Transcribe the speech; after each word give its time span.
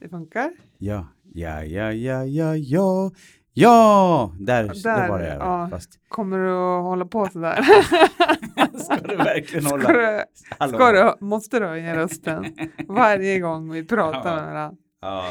Det 0.00 0.08
funkar. 0.08 0.50
Ja, 0.78 1.06
ja, 1.34 1.64
ja, 1.64 1.92
ja, 1.92 2.24
ja, 2.24 2.56
ja. 2.56 3.10
Ja, 3.52 4.32
där, 4.40 4.64
Där, 4.64 4.82
där 4.82 5.08
var 5.08 5.18
det. 5.18 5.36
ja. 5.40 5.68
Fast 5.70 5.90
Kommer 6.08 6.38
du 6.38 6.50
att 6.50 6.82
hålla 6.82 7.04
på 7.04 7.26
sådär? 7.26 7.62
ska 8.78 8.96
du 8.96 9.16
verkligen 9.16 9.66
hålla? 9.66 9.82
Ska 9.84 9.92
du, 9.92 10.24
ska 10.68 10.92
du, 10.92 11.24
måste 11.26 11.58
du 11.58 11.66
höja 11.66 11.96
rösten 11.96 12.44
varje 12.88 13.38
gång 13.40 13.70
vi 13.72 13.84
pratar 13.86 14.30
Ja. 14.30 14.42
med 14.42 14.52
varandra? 14.52 14.76
Ja. 15.00 15.24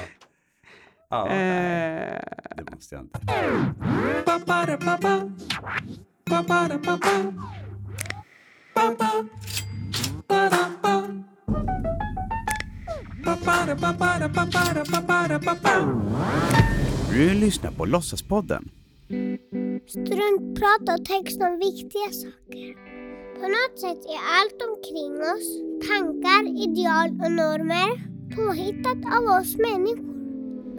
Ja, 1.10 1.28
Eh, 1.30 2.22
det 2.58 2.72
måste 2.72 2.96
jag 2.96 3.04
inte. 3.04 3.20
Du 17.12 17.34
lyssnar 17.34 17.72
på 17.72 17.86
Låtsaspodden. 17.86 18.70
Struntprat 19.88 20.84
och 20.94 21.06
text 21.06 21.42
om 21.42 21.60
viktiga 21.60 22.10
saker. 22.22 22.70
På 23.40 23.48
något 23.56 23.80
sätt 23.84 24.02
är 24.16 24.22
allt 24.38 24.60
omkring 24.70 25.14
oss, 25.34 25.48
tankar, 25.90 26.44
ideal 26.66 27.10
och 27.24 27.32
normer, 27.42 27.90
påhittat 28.38 29.02
av 29.18 29.24
oss 29.38 29.52
människor. 29.68 30.18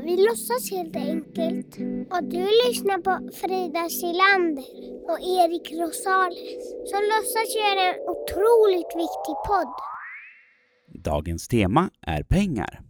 Vi 0.07 0.15
låtsas 0.29 0.71
helt 0.71 0.97
enkelt. 0.97 1.73
Och 2.15 2.25
du 2.35 2.43
lyssnar 2.65 2.99
på 3.09 3.15
Frida 3.41 3.85
Silander 3.99 4.71
och 5.11 5.21
Erik 5.39 5.67
Rosales 5.81 6.61
som 6.91 7.01
låtsas 7.13 7.49
göra 7.61 7.83
en 7.91 7.99
otroligt 8.15 8.93
viktig 9.05 9.37
podd. 9.49 9.73
Dagens 10.95 11.49
tema 11.49 11.91
är 12.01 12.23
pengar. 12.23 12.81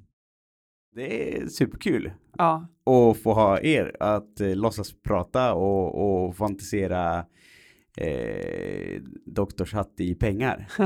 Det 0.95 1.37
är 1.37 1.47
superkul 1.47 2.13
ja, 2.39 2.67
att 2.87 3.23
få 3.23 3.33
ha 3.33 3.61
er 3.61 3.97
att 4.01 4.41
eh, 4.41 4.57
låtsas 4.57 5.03
prata 5.03 5.55
och, 5.55 6.27
och 6.27 6.37
fantisera 6.37 7.25
eh, 7.97 9.03
doktorshatt 9.27 10.01
i 10.01 10.15
pengar. 10.15 10.69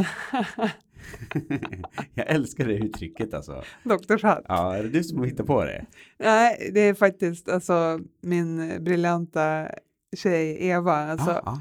jag 2.15 2.31
älskar 2.31 2.67
det 2.67 2.75
uttrycket 2.75 3.35
alltså. 3.35 3.63
doktorshatt. 3.85 4.45
Ja, 4.49 4.77
är 4.77 4.83
det 4.83 4.89
du 4.89 5.05
som 5.05 5.25
hittar 5.25 5.45
på 5.45 5.65
det? 5.65 5.87
Nej, 6.19 6.71
det 6.75 6.81
är 6.81 6.95
faktiskt 6.95 7.49
alltså 7.49 8.01
min 8.21 8.79
briljanta 8.85 9.69
tjej 10.17 10.67
Eva. 10.69 10.93
Alltså, 10.93 11.31
ah, 11.31 11.59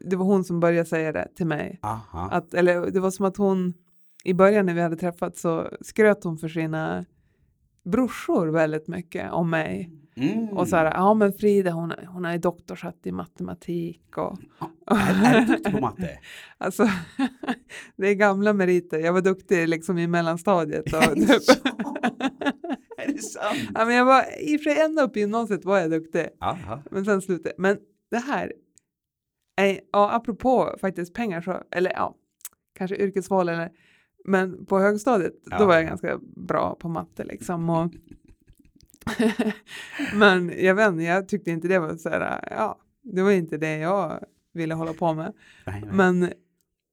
Det 0.00 0.16
var 0.16 0.24
hon 0.24 0.44
som 0.44 0.60
började 0.60 0.88
säga 0.88 1.12
det 1.12 1.28
till 1.36 1.46
mig. 1.46 1.78
ah, 1.82 1.98
ah. 2.10 2.28
Att, 2.30 2.54
eller 2.54 2.90
det 2.90 3.00
var 3.00 3.10
som 3.10 3.26
att 3.26 3.36
hon 3.36 3.74
i 4.24 4.34
början 4.34 4.66
när 4.66 4.74
vi 4.74 4.80
hade 4.80 4.96
träffats 4.96 5.40
så 5.40 5.68
skröt 5.80 6.24
hon 6.24 6.38
för 6.38 6.48
sina 6.48 7.04
brorsor 7.84 8.46
väldigt 8.46 8.88
mycket 8.88 9.32
om 9.32 9.50
mig. 9.50 9.90
Mm. 10.16 10.48
Och 10.48 10.68
så 10.68 10.76
här, 10.76 10.84
ja 10.84 11.14
men 11.14 11.32
Frida 11.32 11.70
hon, 11.70 11.92
hon 12.06 12.24
är 12.24 12.38
doktorshatt 12.38 13.06
i 13.06 13.12
matematik 13.12 14.18
och 14.18 14.38
är, 14.86 15.36
är 15.36 15.40
du 15.40 15.46
duktig 15.46 15.72
på 15.72 15.80
matte? 15.80 16.18
alltså 16.58 16.88
det 17.96 18.08
är 18.08 18.14
gamla 18.14 18.52
meriter. 18.52 18.98
Jag 18.98 19.12
var 19.12 19.20
duktig 19.20 19.68
liksom 19.68 19.98
i 19.98 20.06
mellanstadiet. 20.06 20.92
Och, 20.92 21.14
typ. 21.14 21.28
är 22.98 23.12
det 23.12 23.22
sant? 23.22 23.70
ja, 23.74 23.84
men 23.84 23.94
jag 23.94 24.04
var, 24.04 24.24
I 24.40 24.56
och 24.56 24.60
för 24.60 24.70
sig 24.70 24.82
ända 24.82 25.02
upp 25.02 25.16
i 25.16 25.20
gymnasiet 25.20 25.64
var 25.64 25.78
jag 25.78 25.90
duktig. 25.90 26.28
Aha. 26.40 26.82
Men 26.90 27.04
sen 27.04 27.22
slutade 27.22 27.54
Men 27.58 27.78
det 28.10 28.18
här, 28.18 28.52
är, 29.56 29.80
ja, 29.92 30.10
apropå 30.10 30.76
faktiskt 30.80 31.14
pengar 31.14 31.40
så, 31.40 31.62
eller 31.70 31.90
ja, 31.90 32.14
kanske 32.74 32.96
yrkesval 32.96 33.48
eller, 33.48 33.70
men 34.28 34.66
på 34.66 34.78
högstadiet 34.78 35.34
Ja. 35.44 35.58
då 35.58 35.66
var 35.66 35.74
jag 35.74 35.86
ganska 35.86 36.18
bra 36.36 36.74
på 36.74 36.88
matte 36.88 37.24
liksom. 37.24 37.70
Och 37.70 37.92
men 40.14 40.52
jag 40.64 40.74
vet 40.74 40.88
inte, 40.88 41.02
jag 41.04 41.28
tyckte 41.28 41.50
inte 41.50 41.68
det 41.68 41.78
var 41.78 41.96
så 41.96 42.08
här, 42.08 42.48
ja, 42.50 42.78
det 43.02 43.22
var 43.22 43.30
inte 43.30 43.56
det 43.56 43.76
jag 43.78 44.24
ville 44.52 44.74
hålla 44.74 44.92
på 44.92 45.14
med. 45.14 45.32
Nej, 45.66 45.80
nej. 45.80 45.90
Men 45.92 46.32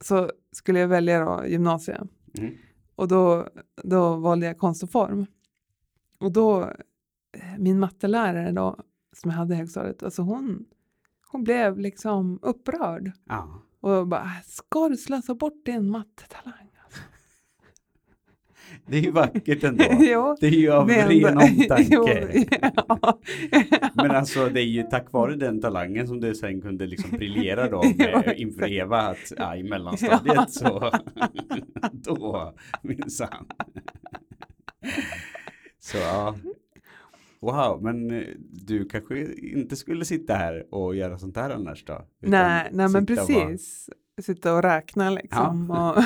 så 0.04 0.32
skulle 0.52 0.80
jag 0.80 0.88
välja 0.88 1.26
då 1.26 1.46
gymnasiet 1.48 2.02
Mm. 2.38 2.54
och 2.96 3.08
då, 3.08 3.48
då 3.84 4.16
valde 4.16 4.46
jag 4.46 4.58
konst 4.58 4.84
och 4.84 4.92
form. 4.92 5.26
Och 6.20 6.32
då, 6.32 6.72
min 7.58 7.80
mattelärare 7.80 8.52
då, 8.52 8.80
som 9.16 9.32
jag 9.32 9.38
hade 9.38 9.54
i 9.54 9.58
högstadiet, 9.58 10.04
alltså 10.04 10.22
hon, 10.22 10.66
hon 11.32 11.44
blev 11.44 11.80
liksom 11.80 12.40
upprörd. 12.42 13.12
Ja. 13.26 13.62
Och 13.80 14.08
bara, 14.08 14.30
ska 14.46 14.90
du 14.90 14.98
slösa 14.98 15.36
bort 15.36 15.66
din 15.66 15.90
mattetalang? 15.90 16.65
Det 18.88 18.98
är 18.98 19.02
ju 19.02 19.12
vackert 19.12 19.64
ändå. 19.64 19.84
jo, 20.00 20.36
Det 20.40 20.48
är 20.48 20.52
ju 20.52 20.72
av 20.72 20.90
är 20.92 21.08
ren 21.08 21.26
ändå- 21.26 21.42
Jo, 21.90 22.02
omtanke. 22.02 22.46
ja. 22.88 23.20
Men 23.96 24.12
alltså 24.12 24.50
det 24.50 24.60
är 24.62 24.66
ju 24.66 24.84
tack 24.84 25.12
vare 25.12 25.36
den 25.36 25.62
talangen 25.62 26.08
som 26.08 26.20
du 26.20 26.36
sen 26.36 26.62
kunde 26.62 26.86
liksom 26.88 27.10
briljera 27.18 27.70
då 27.70 27.84
med, 27.98 28.34
inför 28.38 28.72
Eva 28.72 28.98
att 29.02 29.32
ja, 29.38 29.56
i 29.56 29.64
mellanstadiet 29.64 30.52
så 30.52 30.92
då 31.92 32.54
minsann. 32.82 33.46
Så 35.80 35.98
ja. 35.98 36.36
Wow, 37.40 37.84
men 37.84 38.12
eh, 38.12 38.24
du 38.52 38.86
kanske 38.90 39.34
inte 39.36 39.76
skulle 39.76 40.06
sitta 40.06 40.34
här 40.34 40.66
och 40.72 40.96
göra 40.96 41.18
sånt 41.18 41.38
här 41.38 41.50
annars 41.50 41.86
då? 41.86 42.06
Nej, 42.22 42.70
nej 42.72 42.90
men 42.90 43.06
precis. 43.06 43.90
Sitta 44.22 44.54
och 44.56 44.62
räkna 44.64 45.10
liksom. 45.10 45.72
Och 45.72 45.96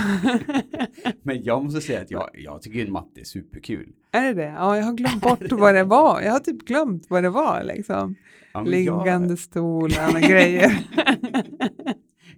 Men 1.23 1.43
jag 1.43 1.63
måste 1.63 1.81
säga 1.81 2.01
att 2.01 2.11
jag, 2.11 2.29
jag 2.33 2.61
tycker 2.61 2.79
ju 2.79 2.91
matte 2.91 3.19
är 3.21 3.23
superkul. 3.23 3.89
är 4.11 4.21
det 4.21 4.33
det? 4.33 4.53
Ja, 4.57 4.77
jag 4.77 4.83
har 4.83 4.93
glömt 4.93 5.21
bort 5.39 5.51
vad 5.51 5.75
det 5.75 5.83
var. 5.83 6.21
Jag 6.21 6.31
har 6.31 6.39
typ 6.39 6.65
glömt 6.65 7.05
vad 7.09 7.23
det 7.23 7.29
var 7.29 7.63
liksom. 7.63 8.15
Ja, 8.53 8.61
Liggande 8.61 9.37
stolen 9.37 10.15
och 10.15 10.21
grejer. 10.21 10.79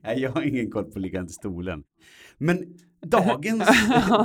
Nej, 0.04 0.20
jag 0.20 0.32
har 0.32 0.42
ingen 0.42 0.72
koll 0.72 0.84
på 0.84 1.00
liggande 1.00 1.32
stolen. 1.32 1.84
Men 2.38 2.66
dagens, 3.06 3.70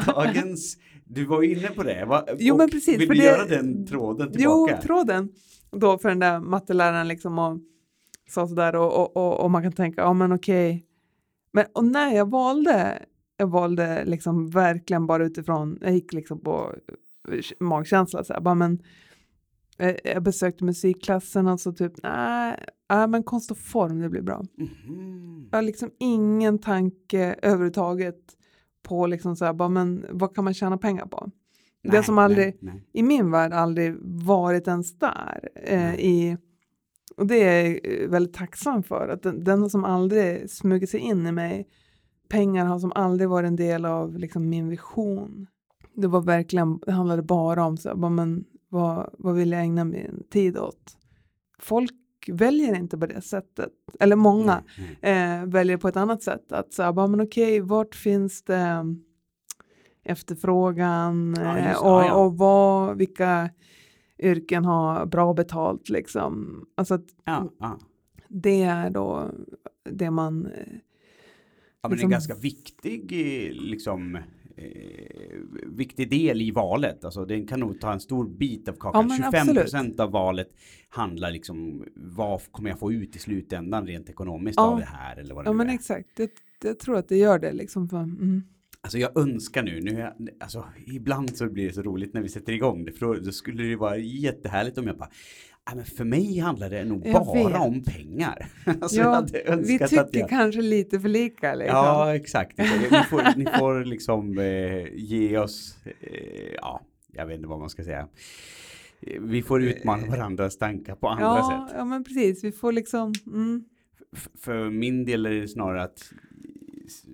dagens, 0.06 0.76
du 1.04 1.24
var 1.24 1.42
ju 1.42 1.58
inne 1.58 1.68
på 1.68 1.82
det. 1.82 2.04
Va? 2.04 2.24
Jo, 2.38 2.56
men 2.56 2.70
precis, 2.70 3.00
Vill 3.00 3.06
för 3.06 3.14
du 3.14 3.20
det- 3.20 3.26
göra 3.26 3.44
den 3.44 3.86
tråden 3.86 4.28
Jo, 4.34 4.66
tillbaka? 4.66 4.82
tråden. 4.86 5.28
Då 5.72 5.98
för 5.98 6.08
den 6.08 6.18
där 6.18 6.40
matteläraren 6.40 7.08
liksom 7.08 7.38
och 7.38 7.58
sa 8.30 8.48
sådär 8.48 8.76
och, 8.76 8.92
och, 9.00 9.16
och, 9.16 9.40
och 9.44 9.50
man 9.50 9.62
kan 9.62 9.72
tänka, 9.72 10.00
ja 10.00 10.12
men 10.12 10.32
okej. 10.32 10.82
Men 11.56 11.66
och 11.72 11.84
när 11.84 12.14
jag 12.14 12.30
valde, 12.30 13.02
jag 13.36 13.46
valde 13.46 14.04
liksom 14.04 14.50
verkligen 14.50 15.06
bara 15.06 15.24
utifrån, 15.24 15.78
jag 15.80 15.92
gick 15.92 16.12
liksom 16.12 16.40
på 16.40 16.74
eh, 17.32 17.40
magkänsla 17.60 18.24
så 18.24 18.32
här, 18.32 18.40
bara 18.40 18.54
men 18.54 18.82
eh, 19.78 19.96
jag 20.04 20.22
besökte 20.22 20.64
musikklassen 20.64 21.46
och 21.46 21.60
så 21.60 21.72
typ, 21.72 21.92
nej, 22.02 22.64
nej 22.90 23.08
men 23.08 23.22
konst 23.22 23.50
och 23.50 23.58
form 23.58 24.00
det 24.00 24.08
blir 24.08 24.22
bra. 24.22 24.44
Mhm. 24.56 25.48
Jag 25.50 25.58
har 25.58 25.62
liksom 25.62 25.90
ingen 25.98 26.58
tanke 26.58 27.36
överhuvudtaget 27.42 28.20
på 28.82 29.06
liksom 29.06 29.36
så 29.36 29.44
här, 29.44 29.52
bara 29.52 29.68
men 29.68 30.06
vad 30.10 30.34
kan 30.34 30.44
man 30.44 30.54
tjäna 30.54 30.78
pengar 30.78 31.06
på? 31.06 31.30
det 31.82 31.92
Nej, 31.92 32.04
som 32.04 32.18
aldrig, 32.18 32.46
nej, 32.46 32.74
nej. 32.74 32.88
i 32.92 33.02
min 33.02 33.30
värld 33.30 33.52
aldrig 33.52 33.96
varit 34.02 34.68
ens 34.68 34.98
där. 34.98 35.48
Eh, 35.54 35.94
i, 35.94 36.36
och 37.16 37.26
det 37.26 37.42
är 37.42 37.80
jag 38.00 38.08
väldigt 38.08 38.34
tacksam 38.34 38.82
för. 38.82 39.08
Att 39.08 39.22
den, 39.22 39.44
den 39.44 39.62
har 39.62 39.68
som 39.68 39.84
aldrig 39.84 40.50
smugit 40.50 40.90
sig 40.90 41.00
in 41.00 41.26
i 41.26 41.32
mig. 41.32 41.68
Pengar 42.28 42.66
har 42.66 42.78
som 42.78 42.92
aldrig 42.94 43.28
varit 43.28 43.48
en 43.48 43.56
del 43.56 43.84
av 43.84 44.18
liksom, 44.18 44.48
min 44.48 44.68
vision. 44.68 45.46
Det 45.94 46.06
var 46.06 46.20
verkligen, 46.20 46.78
det 46.78 46.92
handlade 46.92 47.22
bara 47.22 47.64
om 47.64 47.76
så, 47.76 47.88
här, 47.88 48.10
men, 48.10 48.44
vad, 48.68 49.10
vad 49.18 49.34
vill 49.34 49.52
jag 49.52 49.60
ägna 49.60 49.84
min 49.84 50.22
tid 50.30 50.58
åt? 50.58 50.96
Folk 51.58 51.92
väljer 52.28 52.76
inte 52.76 52.98
på 52.98 53.06
det 53.06 53.20
sättet. 53.20 53.70
Eller 54.00 54.16
många 54.16 54.62
nej. 55.00 55.40
eh, 55.40 55.46
väljer 55.46 55.76
på 55.76 55.88
ett 55.88 55.96
annat 55.96 56.22
sätt. 56.22 56.52
Att 56.52 56.72
säga, 56.72 56.92
bara, 56.92 57.06
men 57.06 57.20
okej, 57.20 57.60
vart 57.60 57.94
finns 57.94 58.42
det 58.42 58.56
mm, 58.56 59.02
efterfrågan 60.04 61.36
Ja, 61.38 61.58
eh, 61.58 61.82
och, 61.82 61.88
ja, 61.88 62.06
ja. 62.06 62.14
och 62.14 62.36
vad, 62.36 62.96
vilka 62.96 63.50
yrken 64.18 64.64
har 64.64 65.06
bra 65.06 65.34
betalt 65.34 65.88
liksom. 65.88 66.64
Alltså 66.74 66.94
att 66.94 67.04
Ja, 67.24 67.52
ja. 67.58 67.78
det 68.28 68.62
är 68.62 68.90
då 68.90 69.30
det 69.90 70.10
man... 70.10 70.46
eh, 70.46 70.52
ja, 71.82 71.88
men 71.88 71.90
liksom- 71.90 72.06
en 72.06 72.10
ganska 72.10 72.34
viktig 72.34 73.10
liksom 73.54 74.14
eh, 74.56 75.40
viktig 75.66 76.10
del 76.10 76.42
i 76.42 76.50
valet. 76.50 77.04
Alltså 77.04 77.24
den 77.24 77.46
kan 77.46 77.60
nog 77.60 77.80
ta 77.80 77.92
en 77.92 78.00
stor 78.00 78.28
bit 78.28 78.68
av 78.68 78.74
Ja, 78.74 78.80
kakan. 78.80 79.06
men 79.08 79.16
25 79.16 79.32
absolut. 79.34 79.62
procent 79.62 80.00
av 80.00 80.10
valet 80.10 80.50
handlar 80.88 81.30
liksom 81.30 81.84
vad 81.96 82.40
kommer 82.52 82.70
jag 82.70 82.78
få 82.78 82.92
ut 82.92 83.16
i 83.16 83.18
slutändan 83.18 83.86
rent 83.86 84.08
ekonomiskt 84.10 84.56
Ja. 84.56 84.66
av 84.72 84.78
det 84.78 84.84
här 84.84 85.16
eller 85.16 85.34
vad 85.34 85.44
det 85.44 85.48
Ja 85.48 85.52
nu 85.52 85.58
men 85.58 85.68
är. 85.70 85.74
exakt, 85.74 86.18
jag, 86.18 86.28
jag 86.64 86.78
tror 86.78 86.96
att 86.96 87.08
det 87.08 87.16
gör 87.16 87.38
det 87.38 87.52
liksom. 87.52 87.88
För, 87.88 87.96
mm. 87.96 88.42
Alltså 88.80 88.98
jag 88.98 89.18
önskar 89.18 89.62
nu, 89.62 89.80
nu 89.80 89.90
jag, 89.90 90.12
alltså 90.40 90.64
ibland 90.86 91.36
så 91.36 91.48
blir 91.50 91.66
det 91.68 91.72
så 91.74 91.82
roligt 91.82 92.14
när 92.14 92.22
vi 92.22 92.28
sätter 92.28 92.52
igång 92.52 92.84
det, 92.84 92.92
för 92.92 93.06
då, 93.06 93.14
då 93.14 93.32
skulle 93.32 93.62
det 93.62 93.76
vara 93.76 93.96
jättehärligt 93.98 94.78
om 94.78 94.86
jag 94.86 94.96
bara, 94.98 95.08
"Ja, 95.66 95.72
men 95.76 95.84
för 95.84 96.04
mig 96.04 96.38
handlar 96.38 96.70
det 96.70 96.84
nog 96.84 97.06
Jag 97.06 97.26
bara 97.26 97.48
vet. 97.48 97.60
om 97.60 97.82
pengar. 97.84 98.46
Alltså 98.80 98.96
jag 98.96 99.30
Ja, 99.46 99.56
vi 99.56 99.78
tycker 99.78 100.18
jag, 100.18 100.28
kanske 100.28 100.60
lite 100.62 101.00
för 101.00 101.08
lika 101.08 101.54
liksom. 101.54 101.76
Ja, 101.76 102.14
exakt. 102.14 102.58
Ni 102.58 102.64
får, 103.10 103.38
ni 103.38 103.44
får 103.58 103.84
liksom 103.84 104.38
eh, 104.38 104.86
ge 104.94 105.38
oss, 105.38 105.78
eh, 105.84 106.54
ja, 106.54 106.80
jag 107.12 107.26
vet 107.26 107.36
inte 107.36 107.48
vad 107.48 107.58
man 107.58 107.70
ska 107.70 107.84
säga. 107.84 108.08
Eh, 109.00 109.20
Vi 109.22 109.42
får 109.42 109.62
utmana 109.62 110.06
varandras 110.06 110.58
tankar 110.58 110.94
på 110.94 111.08
andra 111.08 111.24
Ja, 111.24 111.66
sätt. 111.68 111.76
ja, 111.78 111.84
men 111.84 112.04
precis. 112.04 112.44
Vi 112.44 112.52
får 112.52 112.72
liksom... 112.72 113.12
Mm. 113.26 113.64
För 114.38 114.70
min 114.70 115.04
del 115.04 115.26
är 115.26 115.30
det 115.30 115.48
snarare 115.48 115.82
att 115.82 116.12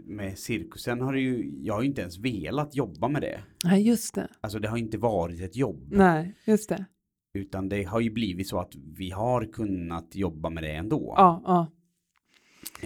med 0.04 0.38
cirkusen 0.38 1.00
har 1.00 1.12
det 1.12 1.20
ju, 1.20 1.52
jag 1.62 1.74
har 1.74 1.82
ju 1.82 1.88
inte 1.88 2.00
ens 2.00 2.18
velat 2.18 2.76
jobba 2.76 3.08
med 3.08 3.22
det. 3.22 3.40
Nej, 3.64 3.82
just 3.82 4.14
det. 4.14 4.28
Alltså 4.40 4.58
det 4.58 4.68
har 4.68 4.76
inte 4.76 4.98
varit 4.98 5.40
ett 5.40 5.56
jobb. 5.56 5.86
Nej, 5.90 6.34
just 6.46 6.68
det. 6.68 6.84
Utan 7.34 7.68
det 7.68 7.82
har 7.84 8.00
ju 8.00 8.10
blivit 8.10 8.48
så 8.48 8.58
att 8.60 8.74
vi 8.96 9.10
har 9.10 9.52
kunnat 9.52 10.14
jobba 10.16 10.50
med 10.50 10.62
det 10.62 10.72
ändå. 10.72 11.14
Ja, 11.16 11.42
ja. 11.44 11.72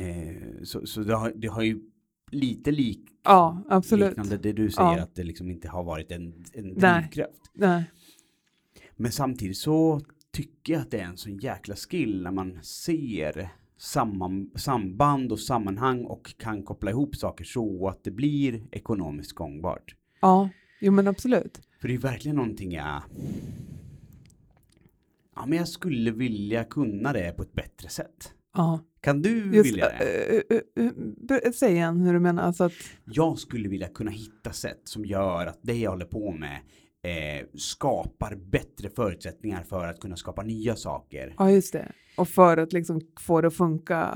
Eh, 0.02 0.62
så 0.62 0.86
så 0.86 1.00
det, 1.00 1.14
har, 1.14 1.32
det 1.36 1.48
har 1.48 1.62
ju 1.62 1.80
lite 2.30 2.70
lik, 2.70 3.00
Ja, 3.24 3.64
absolut. 3.68 4.08
liknande 4.08 4.36
det 4.36 4.52
du 4.52 4.70
säger 4.70 4.96
Ja. 4.96 5.02
att 5.02 5.14
det 5.14 5.22
liksom 5.24 5.50
inte 5.50 5.68
har 5.68 5.84
varit 5.84 6.10
en, 6.10 6.44
en 6.52 6.68
drivkraft. 6.74 7.50
Nej. 7.54 7.84
Men 8.96 9.12
samtidigt 9.12 9.56
så 9.56 10.00
tycker 10.32 10.72
jag 10.72 10.82
att 10.82 10.90
det 10.90 10.98
är 11.00 11.04
en 11.04 11.16
sån 11.16 11.38
jäkla 11.38 11.76
skill 11.76 12.22
när 12.22 12.30
man 12.30 12.58
ser 12.62 13.48
samman, 13.78 14.50
samband 14.54 15.32
och 15.32 15.40
sammanhang 15.40 16.04
och 16.04 16.34
kan 16.38 16.62
koppla 16.62 16.90
ihop 16.90 17.16
saker 17.16 17.44
så 17.44 17.88
att 17.88 18.04
det 18.04 18.10
blir 18.10 18.60
ekonomiskt 18.72 19.32
gångbart. 19.32 19.94
Ja, 20.20 20.48
jo 20.80 20.92
men 20.92 21.08
absolut. 21.08 21.60
För 21.80 21.88
det 21.88 21.94
är 21.94 21.98
verkligen 21.98 22.36
någonting 22.36 22.72
jag 22.72 23.02
Ja 25.34 25.46
men 25.46 25.58
jag 25.58 25.68
skulle 25.68 26.10
vilja 26.10 26.64
kunna 26.64 27.12
det 27.12 27.32
på 27.36 27.42
ett 27.42 27.52
bättre 27.52 27.88
sätt. 27.88 28.32
Ja. 28.54 28.80
Kan 29.00 29.22
du 29.22 29.54
Just, 29.54 29.70
vilja 29.70 29.88
det? 29.88 30.42
äh, 30.50 30.84
äh, 30.86 30.92
ber- 31.28 31.52
säg 31.52 31.72
igen 31.72 32.00
hur 32.00 32.12
du 32.12 32.20
menar. 32.20 32.42
Alltså 32.42 32.64
att, 32.64 32.72
Jag 33.04 33.38
skulle 33.38 33.68
vilja 33.68 33.88
kunna 33.88 34.10
hitta 34.10 34.52
sätt 34.52 34.80
som 34.84 35.04
gör 35.04 35.46
att 35.46 35.58
det 35.62 35.74
jag 35.78 35.90
håller 35.90 36.04
på 36.06 36.32
med 36.32 36.58
eh, 37.08 37.46
skapar 37.54 38.34
bättre 38.34 38.90
förutsättningar 38.90 39.62
för 39.62 39.86
att 39.86 40.00
kunna 40.00 40.16
skapa 40.16 40.42
nya 40.42 40.76
saker. 40.76 41.34
ja, 41.38 41.50
just 41.50 41.72
det. 41.72 41.92
Och 42.16 42.28
för 42.28 42.56
att 42.56 42.72
liksom 42.72 43.00
få 43.20 43.40
det 43.40 43.46
att 43.48 43.54
funka 43.54 44.10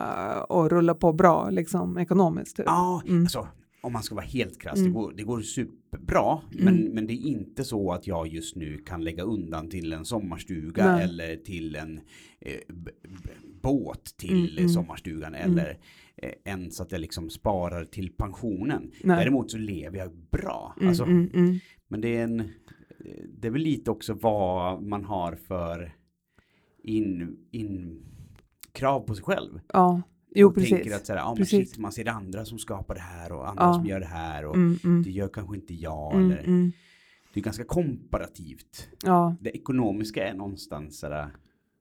och 0.48 0.70
rulla 0.70 0.94
på 0.94 1.12
bra, 1.12 1.50
liksom 1.50 1.98
ekonomiskt. 1.98 2.56
Typ. 2.56 2.66
Ja, 2.66 3.02
Mm. 3.06 3.22
alltså 3.22 3.48
om 3.82 3.92
man 3.92 4.02
ska 4.02 4.14
vara 4.14 4.24
helt 4.24 4.60
krass, 4.60 4.74
det, 4.74 4.80
Mm. 4.80 4.92
går, 4.92 5.12
det 5.16 5.22
går 5.22 5.40
superbra, 5.40 6.38
men, 6.50 6.78
Mm. 6.80 6.92
men 6.94 7.06
det 7.06 7.12
är 7.12 7.26
inte 7.26 7.64
så 7.64 7.92
att 7.92 8.06
jag 8.06 8.28
just 8.28 8.56
nu 8.56 8.78
kan 8.78 9.04
lägga 9.04 9.22
undan 9.22 9.68
till 9.68 9.92
en 9.92 10.04
sommarstuga 10.04 10.92
Nej. 10.92 11.04
eller 11.04 11.36
till 11.36 11.76
en 11.76 12.00
eh, 12.40 12.60
båt 13.62 14.04
till 14.16 14.44
Mm, 14.50 14.58
mm. 14.58 14.68
sommarstugan 14.68 15.34
eller 15.34 15.78
eh, 16.16 16.32
ens 16.44 16.80
att 16.80 16.92
jag 16.92 17.00
liksom 17.00 17.30
sparar 17.30 17.84
till 17.84 18.12
pensionen. 18.12 18.90
Nej. 19.04 19.16
Däremot 19.16 19.50
så 19.50 19.58
lever 19.58 19.98
jag 19.98 20.10
bra. 20.30 20.74
Mm, 20.76 20.88
Alltså, 20.88 21.04
mm, 21.04 21.30
mm. 21.34 21.58
Men 21.88 22.00
det 22.00 22.16
är 22.16 22.24
en, 22.24 22.48
det 23.28 23.46
är 23.48 23.50
väl 23.52 23.62
lite 23.62 23.90
också 23.90 24.14
vad 24.14 24.82
man 24.82 25.04
har 25.04 25.34
för 25.34 25.96
in, 26.82 27.36
in 27.50 28.02
krav 28.72 29.00
på 29.00 29.14
sig 29.14 29.24
själv. 29.24 29.60
Ja, 29.72 30.02
jo 30.34 30.48
och 30.48 30.54
precis. 30.54 30.70
tänker 30.70 30.96
att 30.96 31.06
så 31.06 31.14
här, 31.14 31.24
men 31.26 31.36
Precis. 31.36 31.70
shit, 31.70 31.78
man 31.78 31.92
ser 31.92 32.08
andra 32.08 32.44
som 32.44 32.58
skapar 32.58 32.94
det 32.94 33.00
här 33.00 33.32
och 33.32 33.48
andra 33.48 33.64
Ja. 33.64 33.74
som 33.74 33.86
gör 33.86 34.00
det 34.00 34.06
här 34.06 34.44
och 34.44 34.54
Mm, 34.54 34.78
mm. 34.84 35.02
det 35.02 35.10
gör 35.10 35.28
kanske 35.28 35.56
inte 35.56 35.74
jag. 35.74 36.14
Mm, 36.14 36.24
eller, 36.30 36.38
mm. 36.42 36.72
Det 37.34 37.40
är 37.40 37.44
ganska 37.44 37.64
komparativt. 37.64 38.88
Ja, 39.04 39.36
Det 39.40 39.50
ekonomiska 39.50 40.28
är 40.28 40.34
någonstans 40.34 40.98
så 40.98 41.08
där, 41.08 41.30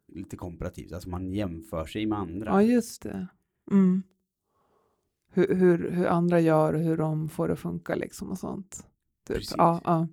lite 0.07 0.36
komparativt, 0.38 0.92
alltså 0.94 1.10
man 1.10 1.33
jämför 1.33 1.86
sig 1.86 2.06
med 2.06 2.19
andra. 2.19 2.51
ja, 2.51 2.62
just 2.62 3.01
det. 3.01 3.27
Mm. 3.71 4.04
Hur, 5.31 5.56
hur, 5.56 5.92
hur 5.92 6.06
andra 6.07 6.39
gör 6.39 6.74
och 6.74 6.80
hur 6.80 6.98
de 6.98 7.30
får 7.30 7.48
det 7.48 7.54
att 7.54 7.60
funka 7.60 7.95
liksom 7.95 8.30
och 8.30 8.38
sånt. 8.39 8.86
Typ. 9.27 9.38
Precis. 9.38 9.56
Ja, 9.57 9.81
ja. 9.83 10.07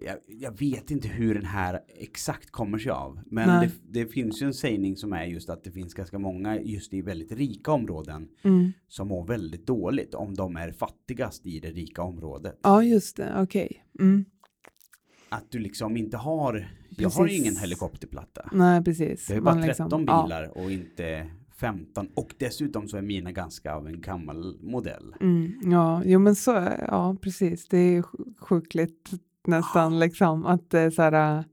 Jag, 0.00 0.16
jag 0.26 0.58
vet 0.58 0.90
inte 0.90 1.08
hur 1.08 1.34
den 1.34 1.44
här 1.46 1.80
exakt 1.88 2.50
kommer 2.50 2.78
sig 2.78 2.92
av. 2.92 3.20
Men 3.26 3.48
det, 3.60 3.70
det 4.00 4.06
finns 4.06 4.42
ju 4.42 4.46
en 4.46 4.54
sägning 4.54 4.96
som 4.96 5.12
är 5.12 5.24
just 5.24 5.50
att 5.50 5.64
det 5.64 5.70
finns 5.70 5.94
ganska 5.94 6.18
många 6.18 6.60
just 6.60 6.94
i 6.94 7.02
väldigt 7.02 7.32
rika 7.32 7.72
områden 7.72 8.28
Mm. 8.42 8.72
som 8.88 9.08
mår 9.08 9.26
väldigt 9.26 9.66
dåligt 9.66 10.14
om 10.14 10.34
de 10.34 10.56
är 10.56 10.72
fattigast 10.72 11.46
i 11.46 11.60
det 11.60 11.70
rika 11.70 12.02
området. 12.02 12.58
ja 12.62 12.82
just 12.82 13.16
det. 13.16 13.34
Okej. 13.42 13.84
Mm. 14.00 14.24
Att 15.28 15.50
du 15.50 15.58
liksom 15.58 15.96
inte 15.96 16.16
har, 16.16 16.68
jag 16.98 17.10
har 17.10 17.22
ju 17.22 17.28
Precis. 17.28 17.40
ingen 17.42 17.56
helikopterplatta. 17.56 18.48
Nej, 18.52 18.84
precis. 18.84 19.28
Jag 19.30 19.34
har 19.36 19.40
ju 19.40 19.44
bara 19.44 19.54
Man 19.54 19.64
13 19.64 19.86
liksom- 20.00 20.06
bilar 20.24 20.58
och 20.58 20.70
inte 20.72 21.30
15. 21.60 22.08
Och 22.14 22.34
dessutom 22.38 22.88
så 22.88 22.96
är 22.96 23.02
mina 23.02 23.32
ganska 23.32 23.74
av 23.74 23.86
en 23.88 24.00
gammal 24.00 24.56
modell. 24.62 25.14
Ja, 25.20 25.26
mm, 25.26 25.52
ja, 25.64 26.02
jo 26.04 26.18
men 26.18 26.36
så, 26.36 26.50
ja 26.88 27.16
precis. 27.20 27.68
Det 27.68 27.78
är 27.78 28.02
sj- 28.02 28.34
sjukligt 28.38 29.10
nästan 29.46 29.98
liksom 29.98 30.46
att 30.46 30.70
det 30.70 30.80
är 30.80 30.90
så 30.90 31.02
här. 31.02 31.38
äh, 31.38 31.44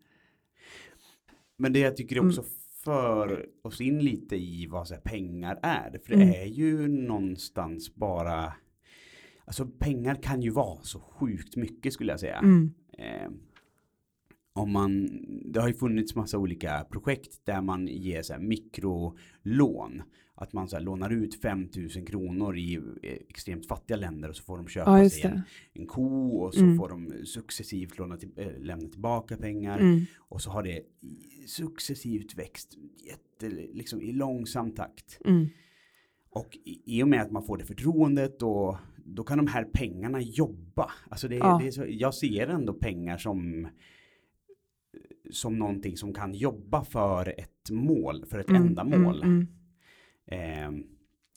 Men 1.57 1.73
det 1.73 1.79
jag 1.79 1.95
tycker 1.97 2.15
Mm. 2.15 2.27
också 2.27 2.43
för 2.83 3.45
oss 3.61 3.81
in 3.81 3.99
lite 3.99 4.35
i 4.35 4.67
vad 4.69 4.87
så 4.87 4.93
här, 4.93 5.01
pengar 5.01 5.59
är. 5.63 5.99
För 6.05 6.09
det 6.15 6.21
Mm. 6.23 6.29
är 6.41 6.45
ju 6.45 6.87
någonstans 6.87 7.95
bara 7.95 8.53
Alltså 9.45 9.65
pengar 9.65 10.15
kan 10.15 10.41
ju 10.41 10.49
vara 10.49 10.81
så 10.81 10.99
sjukt 10.99 11.55
mycket 11.55 11.93
skulle 11.93 12.11
jag 12.13 12.19
säga. 12.19 12.37
Mm, 12.37 12.73
Eh, 12.97 13.29
om 14.57 14.71
man, 14.71 15.09
det 15.45 15.59
har 15.59 15.67
ju 15.67 15.73
funnits 15.73 16.15
massa 16.15 16.37
olika 16.37 16.85
projekt 16.91 17.41
där 17.45 17.61
man 17.61 17.87
ger 17.87 18.21
så 18.21 18.33
här 18.33 18.39
mikrolån. 18.39 20.01
Att 20.39 20.53
man 20.53 20.67
så 20.69 20.75
här 20.75 20.83
lånar 20.83 21.09
ut 21.09 21.41
5000 21.41 22.05
kronor 22.05 22.57
i 22.57 22.75
eh, 22.75 23.11
extremt 23.29 23.67
fattiga 23.67 23.97
länder 23.97 24.29
och 24.29 24.35
så 24.35 24.43
får 24.43 24.57
de 24.57 24.67
köpa 24.67 25.03
ja, 25.03 25.09
sig 25.09 25.21
en, 25.23 25.41
en 25.73 25.85
ko 25.87 26.29
och 26.37 26.53
så 26.53 26.63
Mm. 26.63 26.77
får 26.77 26.89
de 26.89 27.25
successivt 27.25 27.97
låna 27.97 28.17
till, 28.17 28.29
äh, 28.35 28.59
lämna 28.59 28.89
tillbaka 28.89 29.37
pengar. 29.37 29.79
Mm, 29.79 30.01
Och 30.17 30.41
så 30.41 30.49
har 30.49 30.63
det 30.63 30.81
successivt 31.45 32.35
växt 32.37 32.77
jätte, 33.05 33.49
liksom 33.73 34.01
i 34.01 34.11
långsam 34.11 34.71
takt. 34.71 35.19
mm, 35.25 35.47
Och 36.29 36.57
i, 36.65 36.81
i 36.97 37.03
och 37.03 37.07
med 37.07 37.21
att 37.21 37.31
man 37.31 37.43
får 37.43 37.57
det 37.57 37.65
förtroendet 37.65 38.41
och 38.41 38.77
då 39.05 39.23
kan 39.23 39.37
de 39.37 39.47
här 39.47 39.63
pengarna 39.73 40.21
jobba. 40.21 40.91
Alltså 41.09 41.27
det, 41.27 41.35
Ja. 41.35 41.59
det 41.61 41.67
är 41.67 41.71
så, 41.71 41.85
jag 41.89 42.13
ser 42.13 42.47
ändå 42.47 42.73
pengar 42.73 43.17
som 43.17 43.67
som 45.31 45.59
någonting 45.59 45.97
som 45.97 46.13
kan 46.13 46.33
jobba 46.33 46.83
för 46.83 47.33
ett 47.39 47.69
mål, 47.71 48.25
för 48.25 48.39
ett 48.39 48.49
mm, 48.49 48.61
ändamål. 48.67 49.23
Mm, 49.23 49.47
Eh, 50.31 50.71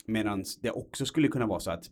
Medan 0.05 0.43
det 0.61 0.71
också 0.71 1.05
skulle 1.05 1.27
kunna 1.27 1.45
vara 1.45 1.59
så 1.59 1.71
att 1.71 1.91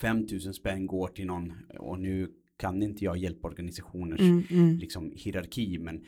5000 0.00 0.54
spänn 0.54 0.86
går 0.86 1.08
till 1.08 1.26
någon 1.26 1.52
och 1.78 1.98
nu 2.00 2.32
kan 2.56 2.82
inte 2.82 3.04
jag 3.04 3.16
hjälporganisationers 3.16 4.20
mm, 4.20 4.42
mm, 4.50 4.76
liksom 4.76 5.12
hierarki 5.14 5.78
men, 5.78 6.04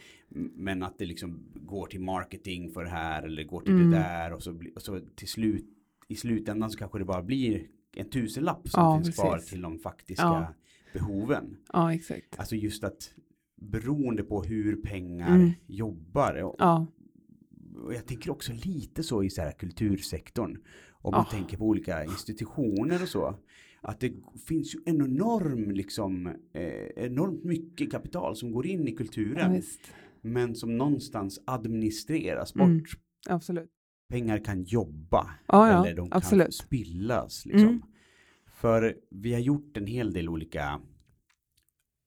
men 0.55 0.82
att 0.82 0.98
det 0.98 1.06
liksom 1.06 1.43
går 1.55 1.86
till 1.86 2.00
marketing 2.00 2.70
för 2.70 2.84
det 2.84 2.91
här 2.91 3.22
eller 3.22 3.44
går 3.44 3.60
till 3.60 3.72
Mm. 3.72 3.91
det 3.91 3.96
där 3.96 4.32
och 4.32 4.43
så, 4.43 4.60
och 4.74 4.82
så 4.82 5.00
till 5.15 5.29
slut 5.29 5.65
i 6.08 6.15
slutändan 6.17 6.70
så 6.70 6.79
kanske 6.79 6.98
det 6.98 7.05
bara 7.05 7.22
blir 7.22 7.67
en 7.96 8.10
tusenlapp 8.10 8.69
som 8.69 8.82
Ja, 8.82 9.03
finns 9.05 9.17
kvar 9.17 9.34
precis. 9.34 9.50
till 9.50 9.60
de 9.60 9.79
faktiska 9.79 10.22
Ja. 10.24 10.55
behoven. 10.93 11.56
ja, 11.72 11.94
exakt. 11.94 12.38
Alltså 12.38 12.56
just 12.56 12.84
att 12.84 13.15
beroende 13.60 14.22
på 14.22 14.43
hur 14.43 14.77
pengar 14.77 15.34
Mm. 15.34 15.50
jobbar 15.67 16.34
Ja, 16.58 16.86
och 17.84 17.94
jag 17.94 18.06
tänker 18.06 18.31
också 18.31 18.53
lite 18.53 19.03
så 19.03 19.22
i 19.22 19.31
så 19.31 19.43
här 19.43 19.53
kultursektorn. 19.53 20.58
Om 21.03 21.12
man 21.12 21.20
Ah. 21.20 21.31
tänker 21.31 21.56
på 21.56 21.65
olika 21.67 22.05
institutioner 22.05 23.03
och 23.03 23.08
så. 23.08 23.38
Att 23.81 24.00
det 24.00 24.12
finns 24.48 24.74
ju 24.74 24.79
en 24.86 25.03
enorm, 25.03 25.70
liksom, 25.70 26.27
eh, 26.53 27.05
enormt 27.05 27.44
mycket 27.44 27.91
kapital 27.91 28.36
som 28.36 28.53
går 28.53 28.67
in 28.67 28.88
i 28.88 28.91
ja 28.91 28.96
kulturen. 28.96 29.53
visst. 29.53 29.81
men 30.20 30.55
som 30.55 30.77
någonstans 30.79 31.41
administreras 31.46 32.55
bort. 32.55 32.67
Mm. 32.69 32.84
Absolut. 33.29 33.70
Pengar 34.08 34.38
kan 34.44 34.62
jobba. 34.65 35.31
Ja, 35.48 35.69
ja, 35.70 35.86
eller 35.86 35.96
de 35.96 36.10
kan 36.10 36.17
absolut. 36.17 36.55
spillas. 36.55 37.46
Liksom. 37.46 37.69
Mm. 37.69 37.82
För 38.53 38.96
vi 39.10 39.32
har 39.32 39.41
gjort 39.41 39.77
en 39.77 39.86
hel 39.86 40.12
del 40.12 40.29
olika 40.29 40.81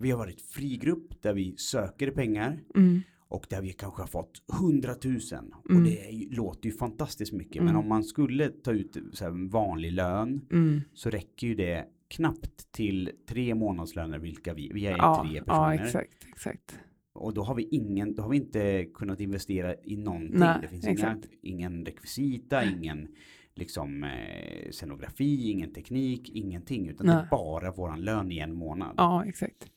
vi 0.01 0.11
har 0.11 0.17
varit 0.17 0.41
frigrupp 0.41 1.21
där 1.21 1.33
vi 1.33 1.57
söker 1.57 2.11
pengar 2.11 2.59
Mm, 2.75 3.01
och 3.27 3.45
där 3.49 3.61
vi 3.61 3.73
kanske 3.73 4.01
har 4.01 4.07
fått 4.07 4.41
hundratusen. 4.61 5.53
Och 5.63 5.71
Mm. 5.71 5.83
det 5.83 6.09
är 6.09 6.35
låter 6.35 6.69
ju 6.69 6.75
fantastiskt 6.77 7.33
mycket. 7.33 7.55
Mm. 7.55 7.65
Men 7.65 7.75
om 7.75 7.89
man 7.89 8.03
skulle 8.03 8.49
ta 8.49 8.71
ut 8.71 8.97
så 9.13 9.47
vanlig 9.51 9.91
lön 9.91 10.41
mm. 10.51 10.81
så 10.93 11.09
räcker 11.09 11.47
ju 11.47 11.55
det 11.55 11.85
knappt 12.07 12.71
till 12.71 13.11
tre 13.29 13.55
månadslöner 13.55 14.19
vilka 14.19 14.53
vi, 14.53 14.71
vi 14.73 14.85
är 14.85 14.97
Ja, 14.97 15.25
tre 15.25 15.37
ja, 15.37 15.43
personer. 15.43 15.85
exakt, 15.85 16.25
exakt. 16.29 16.79
Och 17.13 17.33
då 17.33 17.43
har 17.43 17.55
vi 17.55 17.63
ingen, 17.71 18.15
då 18.15 18.23
har 18.23 18.29
vi 18.29 18.37
inte 18.37 18.85
kunnat 18.93 19.19
investera 19.19 19.75
i 19.83 19.97
någonting. 19.97 20.39
Nej, 20.39 20.57
det 20.61 20.67
finns 20.67 20.87
inga, 20.87 21.17
ingen 21.41 21.85
rekvisita, 21.85 22.63
ingen 22.65 23.07
liksom 23.55 24.03
eh, 24.03 24.71
scenografi, 24.71 25.49
ingen 25.51 25.73
teknik, 25.73 26.29
ingenting. 26.29 26.89
Utan 26.89 27.07
det 27.07 27.13
Nej. 27.13 27.23
är 27.23 27.29
bara 27.29 27.71
våran 27.71 28.01
lön 28.01 28.31
i 28.31 28.37
en 28.39 28.53
månad. 28.53 28.93
Ja, 28.97 29.25
exakt. 29.25 29.67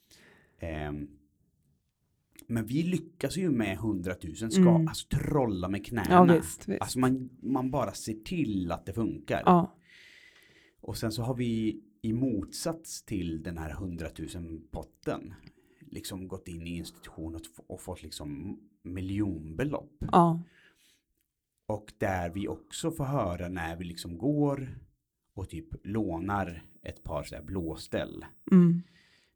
Ehm, 0.59 1.09
men 2.47 2.67
vi 2.67 2.83
lyckas 2.83 3.37
ju 3.37 3.51
med 3.51 3.79
hundratusen 3.79 4.51
ska 4.51 4.61
Mm. 4.71 4.89
alltså 4.89 5.09
trolla 5.09 5.69
med 5.69 5.87
knäna. 5.87 6.07
Ja, 6.11 6.25
visst. 6.25 6.69
visst. 6.69 6.83
Alltså 6.83 6.99
man, 6.99 7.31
man 7.43 7.71
bara 7.71 7.93
ser 7.93 8.15
till 8.15 8.73
att 8.73 8.87
det 8.87 8.93
funkar. 8.93 9.43
ja, 9.47 9.75
Och 10.81 10.97
sen 10.97 11.13
så 11.13 11.23
har 11.23 11.35
vi 11.35 11.81
i 12.03 12.13
motsats 12.13 13.03
till 13.03 13.43
den 13.43 13.59
här 13.59 13.71
hundratusen 13.71 14.63
potten 14.71 15.35
liksom 15.81 16.29
gått 16.29 16.49
in 16.49 16.67
i 16.67 16.77
institution 16.77 17.35
och, 17.35 17.41
och 17.67 17.81
fått 17.81 18.03
liksom 18.03 18.59
miljonbelopp. 18.83 20.05
Ja. 20.13 20.43
Och 21.67 21.93
där 21.99 22.31
vi 22.31 22.49
också 22.49 22.91
får 22.91 23.05
höra 23.05 23.49
när 23.49 23.77
vi 23.77 23.85
liksom 23.85 24.19
går 24.19 24.79
och 25.35 25.49
typ 25.49 25.67
lånar 25.87 26.63
ett 26.83 27.03
par 27.03 27.23
så 27.23 27.35
här 27.35 27.43
blåställ. 27.43 28.25
Mm. 28.53 28.83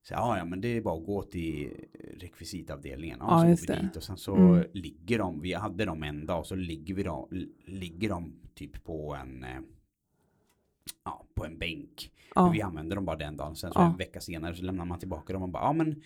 Så 0.09 0.15
ja, 0.15 0.39
ja, 0.39 0.45
men 0.45 0.61
det 0.61 0.69
är 0.69 0.81
bara 0.81 0.99
att 0.99 1.07
gå 1.07 1.23
till 1.23 1.71
rekvisitavdelningen. 2.19 3.19
Ja, 3.21 3.49
Ja, 3.49 3.57
så 3.57 3.67
går 3.67 3.75
vi 3.77 3.83
dit 3.87 3.97
och 3.97 4.03
sen 4.03 4.17
så 4.17 4.35
Mm. 4.37 4.65
ligger 4.73 5.19
de, 5.19 5.41
vi 5.41 5.53
hade 5.53 5.85
dem 5.85 6.03
en 6.03 6.27
dag, 6.27 6.47
så 6.47 6.55
ligger 6.55 6.95
vi 6.95 7.03
då, 7.03 7.29
ligger 7.67 8.09
de 8.09 8.33
typ 8.55 8.85
på 8.85 9.15
en, 9.15 9.45
eh, 9.45 9.61
ja, 11.05 11.27
på 11.35 11.45
en 11.45 11.59
bänk. 11.59 12.13
Ja. 12.35 12.51
Vi 12.51 12.63
använder 12.63 12.97
dem 12.97 13.05
bara 13.05 13.17
den 13.17 13.37
dagen. 13.37 13.57
Sen 13.57 13.73
så 13.73 13.79
Ja. 13.81 13.91
en 13.91 13.97
vecka 13.97 14.21
senare 14.21 14.55
så 14.55 14.63
lämnar 14.65 14.85
man 14.85 14.99
tillbaka 14.99 15.33
dem 15.33 15.43
och 15.43 15.49
bara, 15.49 15.63
ja 15.63 15.73
men 15.73 16.03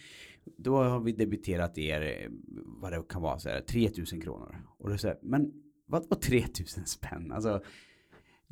då 0.56 0.76
har 0.76 1.00
vi 1.00 1.12
debiterat 1.12 1.78
er, 1.78 2.02
eh, 2.02 2.30
vad 2.66 2.92
det 2.92 3.02
kan 3.08 3.22
vara, 3.22 3.38
så 3.38 3.48
här, 3.48 3.60
3000 3.60 4.20
kronor. 4.20 4.56
Och 4.78 4.90
då 4.90 4.98
säger 4.98 5.18
men 5.22 5.52
vad 5.86 6.08
var 6.08 6.16
3000 6.18 6.86
spänn? 6.86 7.32
Alltså, 7.32 7.62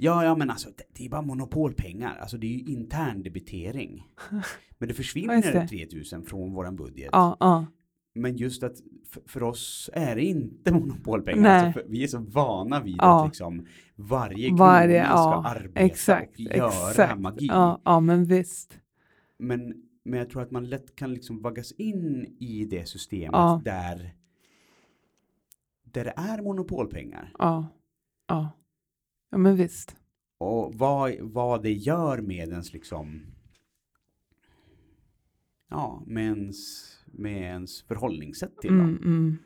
ja, 0.01 0.25
ja 0.25 0.37
men 0.37 0.51
alltså 0.51 0.69
det, 0.77 0.85
det 0.93 1.05
är 1.05 1.09
bara 1.09 1.23
monopolpengar. 1.23 2.19
Alltså 2.21 2.39
det 2.39 2.47
är 2.47 2.51
ju 2.51 2.73
intern 2.73 3.23
debitering. 3.23 4.07
Men 4.79 4.89
det 4.89 4.95
försvinner 4.95 5.53
det. 5.53 5.69
3000 5.69 6.25
från 6.25 6.53
våran 6.53 6.77
budget. 6.77 7.09
Ja, 7.13 7.37
ja. 7.41 7.67
Men 8.15 8.37
just 8.37 8.63
att 8.63 8.77
för, 9.27 9.43
oss 9.43 9.91
är 9.93 10.17
det 10.17 10.25
inte 10.25 10.73
monopolpengar. 10.73 11.43
Nej. 11.43 11.67
Alltså 11.67 11.83
vi 11.89 12.03
är 12.03 12.07
så 12.07 12.19
vana 12.19 12.81
vid 12.81 12.97
Ja. 12.99 13.21
att 13.21 13.29
liksom 13.29 13.67
varje 13.97 14.49
krona 14.49 15.07
ska 15.07 15.43
arbeta 15.49 15.81
exakt, 15.81 16.35
och 16.35 16.41
göra 16.41 16.91
exakt. 16.91 17.21
magi. 17.21 17.47
Ja, 17.47 17.81
ja, 17.85 18.01
men 18.01 18.25
visst. 18.25 18.79
Men, 19.39 19.75
men 20.05 20.19
jag 20.19 20.31
tror 20.31 20.43
att 20.43 20.51
man 20.51 20.69
lätt 20.69 20.97
kan 20.97 21.15
liksom 21.15 21.43
vaggas 21.43 21.73
in 21.73 22.37
i 22.39 22.65
det 22.65 22.89
systemet 22.89 23.65
där, 23.65 24.15
där 25.85 26.05
det 26.05 26.15
är 26.17 26.43
monopolpengar. 26.43 27.33
Ja, 27.39 27.67
ja. 28.27 28.49
Ja, 29.31 29.39
men 29.39 29.57
visst. 29.57 29.97
Och 30.39 30.75
vad, 30.75 31.15
vad 31.21 31.63
det 31.63 31.73
gör 31.73 32.21
med 32.21 32.49
ens 32.49 32.73
liksom 32.73 33.23
ja, 35.71 36.03
med 36.07 36.25
ens, 36.25 36.59
med 37.07 37.43
ens 37.43 37.83
förhållningssätt 37.83 38.57
till. 38.61 38.71
Mm, 38.71 38.97
mm. 38.97 39.39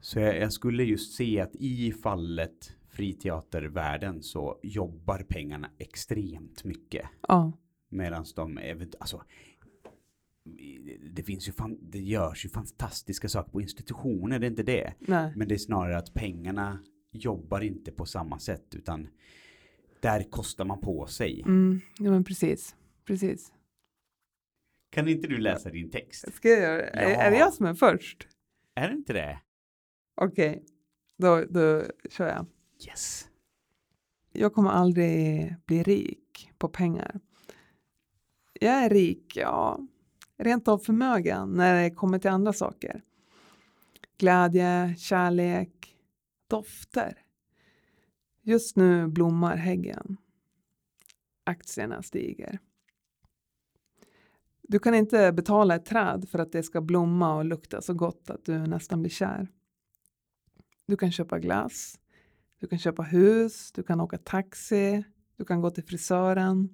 Så 0.00 0.20
jag, 0.20 0.36
jag 0.38 0.52
skulle 0.52 0.84
just 0.84 1.14
se 1.14 1.40
att 1.40 1.56
i 1.56 1.92
fallet 1.92 2.76
friteatervärlden 2.88 4.22
så 4.22 4.60
jobbar 4.62 5.26
pengarna 5.28 5.70
extremt 5.78 6.64
mycket. 6.64 7.06
Ja, 7.28 7.52
Medan 7.88 8.24
de, 8.36 8.58
alltså, 9.00 9.22
det 11.14 11.22
finns 11.22 11.48
ju, 11.48 11.52
fan, 11.52 11.78
det 11.82 12.00
görs 12.00 12.44
ju 12.44 12.48
fantastiska 12.48 13.28
saker 13.28 13.50
på 13.50 13.60
institutioner, 13.60 14.38
det 14.38 14.46
är 14.46 14.50
inte 14.50 14.62
det. 14.62 14.94
nej. 14.98 15.32
Men 15.36 15.48
det 15.48 15.54
är 15.54 15.58
snarare 15.58 15.98
att 15.98 16.14
pengarna 16.14 16.78
jobbar 17.16 17.60
inte 17.60 17.92
på 17.92 18.06
samma 18.06 18.38
sätt 18.38 18.74
utan 18.74 19.08
där 20.00 20.22
kostar 20.30 20.64
man 20.64 20.80
på 20.80 21.06
sig. 21.06 21.42
Mm, 21.42 21.80
ja, 21.98 22.10
men 22.10 22.24
precis. 22.24 22.76
Precis. 23.04 23.52
Kan 24.90 25.08
inte 25.08 25.28
du 25.28 25.38
läsa 25.38 25.70
din 25.70 25.90
text? 25.90 26.34
Ska 26.34 26.48
jag 26.48 26.60
göra 26.60 26.80
Ja. 26.80 27.00
är 27.00 27.30
det 27.30 27.36
jag 27.38 27.54
som 27.54 27.66
är 27.66 27.74
först? 27.74 28.28
Är 28.74 28.88
det 28.88 28.94
inte 28.94 29.12
det? 29.12 29.40
Okej, 30.14 30.64
då, 31.18 31.44
då 31.50 31.82
kör 32.10 32.28
jag. 32.28 32.46
Yes. 32.88 33.28
Jag 34.32 34.54
kommer 34.54 34.70
aldrig 34.70 35.54
bli 35.66 35.82
rik 35.82 36.50
på 36.58 36.68
pengar. 36.68 37.20
Jag 38.60 38.72
är 38.84 38.90
rik, 38.90 39.32
ja, 39.36 39.80
rent 40.38 40.68
av 40.68 40.78
förmögen 40.78 41.52
när 41.52 41.82
det 41.82 41.90
kommer 41.90 42.18
till 42.18 42.30
andra 42.30 42.52
saker. 42.52 43.02
Glädje, 44.18 44.94
kärlek, 44.98 45.95
dofter. 46.46 47.22
Just 48.42 48.76
nu 48.76 49.08
blommar 49.08 49.56
häggen. 49.56 50.16
Aktierna 51.44 52.02
stiger. 52.02 52.58
Du 54.62 54.78
kan 54.78 54.94
inte 54.94 55.32
betala 55.32 55.74
ett 55.74 55.84
träd 55.84 56.28
för 56.28 56.38
att 56.38 56.52
det 56.52 56.62
ska 56.62 56.80
blomma 56.80 57.36
och 57.36 57.44
lukta 57.44 57.82
så 57.82 57.94
gott 57.94 58.30
att 58.30 58.44
du 58.44 58.58
nästan 58.58 59.02
blir 59.02 59.10
kär. 59.10 59.48
Du 60.86 60.96
kan 60.96 61.12
köpa 61.12 61.38
glass, 61.38 61.98
du 62.60 62.66
kan 62.66 62.78
köpa 62.78 63.02
hus, 63.02 63.72
du 63.72 63.82
kan 63.82 64.00
åka 64.00 64.18
taxi, 64.18 65.04
du 65.36 65.44
kan 65.44 65.60
gå 65.60 65.70
till 65.70 65.84
frisören. 65.84 66.68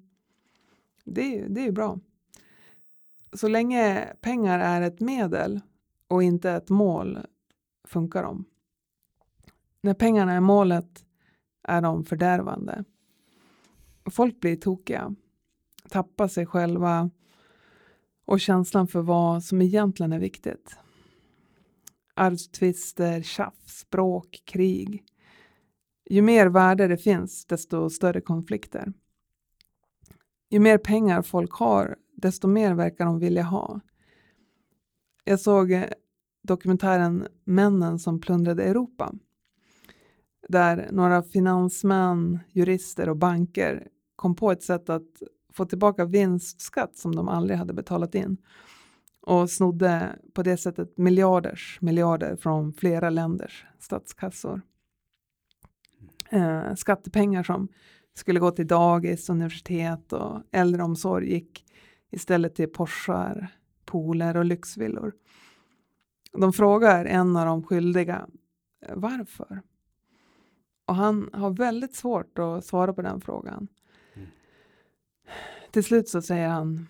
Det 1.05 1.21
är 1.21 1.39
ju 1.39 1.47
det 1.47 1.67
är 1.67 1.71
bra. 1.71 1.99
Så 3.33 3.47
länge 3.47 4.13
pengar 4.21 4.59
är 4.59 4.81
ett 4.81 4.99
medel 4.99 5.59
och 6.07 6.23
inte 6.23 6.51
ett 6.51 6.69
mål 6.69 7.19
funkar 7.87 8.23
de. 8.23 8.45
När 9.83 9.93
pengarna 9.93 10.33
är 10.33 10.39
målet 10.39 11.05
är 11.63 11.81
de 11.81 12.05
fördärvande. 12.05 12.83
Folk 14.05 14.39
blir 14.39 14.55
tokiga, 14.55 15.15
tappar 15.89 16.27
sig 16.27 16.45
själva 16.45 17.09
och 18.25 18.39
känslan 18.39 18.87
för 18.87 19.01
vad 19.01 19.43
som 19.43 19.61
egentligen 19.61 20.13
är 20.13 20.19
viktigt. 20.19 20.75
Arvstvister, 22.13 23.21
tjafs, 23.21 23.89
bråk, 23.89 24.41
krig. 24.45 25.05
Ju 26.09 26.21
mer 26.21 26.47
värde 26.47 26.87
det 26.87 26.97
finns, 26.97 27.45
desto 27.45 27.89
större 27.89 28.21
konflikter. 28.21 28.93
Ju 30.49 30.59
mer 30.59 30.77
pengar 30.77 31.21
folk 31.21 31.51
har, 31.51 31.95
desto 32.11 32.47
mer 32.47 32.73
verkar 32.73 33.05
de 33.05 33.19
vilja 33.19 33.43
ha. 33.43 33.79
Jag 35.23 35.39
såg 35.39 35.71
eh, 35.71 35.83
dokumentären 36.43 37.27
Männen 37.43 37.99
som 37.99 38.21
plundrade 38.21 38.63
Europa. 38.63 39.13
Där 40.49 40.89
några 40.91 41.23
finansmän, 41.23 42.39
jurister 42.51 43.09
och 43.09 43.17
banker 43.17 43.87
kom 44.15 44.35
på 44.35 44.51
ett 44.51 44.63
sätt 44.63 44.89
att 44.89 45.23
få 45.53 45.65
tillbaka 45.65 46.05
vinstskatt 46.05 46.97
som 46.97 47.15
de 47.15 47.29
aldrig 47.29 47.57
hade 47.57 47.73
betalat 47.73 48.15
in 48.15 48.37
och 49.21 49.49
snodde 49.49 50.19
på 50.33 50.43
det 50.43 50.57
sättet 50.57 50.97
miljarders 50.97 51.77
miljarder 51.81 52.35
från 52.35 52.73
flera 52.73 53.09
länders 53.09 53.65
statskassor. 53.79 54.61
Eh, 56.29 56.75
skattepengar 56.75 57.43
som 57.43 57.67
skulle 58.13 58.39
gå 58.39 58.51
till 58.51 58.67
dagis, 58.67 59.29
universitet 59.29 60.13
och 60.13 60.41
äldreomsorg 60.51 61.33
gick 61.33 61.65
istället 62.11 62.55
till 62.55 62.69
Porschar, 62.69 63.47
pooler 63.85 64.37
och 64.37 64.45
lyxvillor. 64.45 65.13
De 66.37 66.53
frågar 66.53 67.05
en 67.05 67.35
av 67.35 67.45
de 67.45 67.63
skyldiga 67.63 68.27
eh, 68.85 68.93
varför. 68.95 69.61
Och 70.85 70.95
han 70.95 71.29
har 71.33 71.51
väldigt 71.51 71.95
svårt 71.95 72.39
att 72.39 72.65
svara 72.65 72.93
på 72.93 73.01
den 73.01 73.21
frågan. 73.21 73.67
Mm. 74.13 74.27
Till 75.71 75.83
slut 75.83 76.09
så 76.09 76.21
säger 76.21 76.47
han 76.47 76.87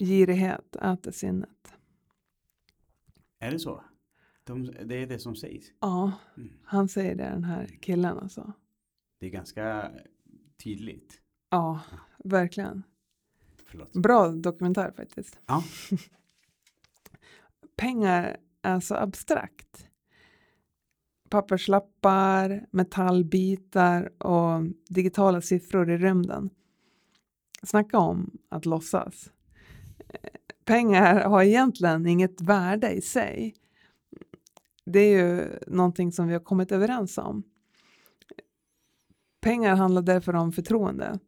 girighet 0.00 0.76
äter 0.76 1.10
sinnet. 1.10 1.74
Är 3.38 3.50
det 3.50 3.58
så? 3.58 3.84
De, 4.44 4.64
det 4.84 4.94
är 4.96 5.06
det 5.06 5.18
som 5.18 5.36
sägs. 5.36 5.66
Ja, 5.80 6.12
Mm. 6.36 6.52
han 6.64 6.88
säger 6.88 7.14
det 7.14 7.24
den 7.24 7.44
här 7.44 7.66
killen 7.80 8.18
alltså. 8.18 8.52
Det 9.18 9.26
är 9.26 9.30
ganska 9.30 9.90
tydligt. 10.64 11.20
Ja, 11.50 11.80
verkligen. 12.24 12.82
Förlåt. 13.66 13.92
Bra 13.92 14.28
dokumentär 14.28 14.92
faktiskt. 14.96 15.40
Ja. 15.46 15.64
Pengar 17.76 18.36
är 18.62 18.80
så 18.80 18.94
abstrakt. 18.94 19.86
Papperslappar, 21.32 22.66
metallbitar 22.70 24.22
och 24.22 24.62
digitala 24.88 25.40
siffror 25.40 25.90
i 25.90 25.96
rymden. 25.96 26.50
Snacka 27.62 27.98
om 27.98 28.30
att 28.48 28.66
låtsas. 28.66 29.30
Eh, 30.08 30.30
pengar 30.64 31.24
har 31.24 31.42
egentligen 31.42 32.06
inget 32.06 32.40
värde 32.40 32.90
i 32.90 33.00
sig. 33.00 33.54
Det 34.84 34.98
är 34.98 35.18
ju 35.18 35.58
någonting 35.66 36.12
som 36.12 36.26
vi 36.26 36.32
har 36.32 36.40
kommit 36.40 36.72
överens 36.72 37.18
om. 37.18 37.42
Pengar 39.40 39.76
handlar 39.76 40.02
därför 40.02 40.34
om 40.34 40.52
förtroende. 40.52 41.18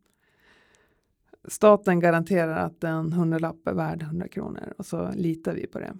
Staten 1.48 2.00
garanterar 2.00 2.56
att 2.56 2.84
en 2.84 3.12
hundralapp 3.12 3.68
är 3.68 3.74
värd 3.74 4.02
100 4.02 4.28
kronor 4.28 4.74
och 4.78 4.86
så 4.86 5.12
litar 5.12 5.54
vi 5.54 5.66
på 5.66 5.78
det. 5.78 5.94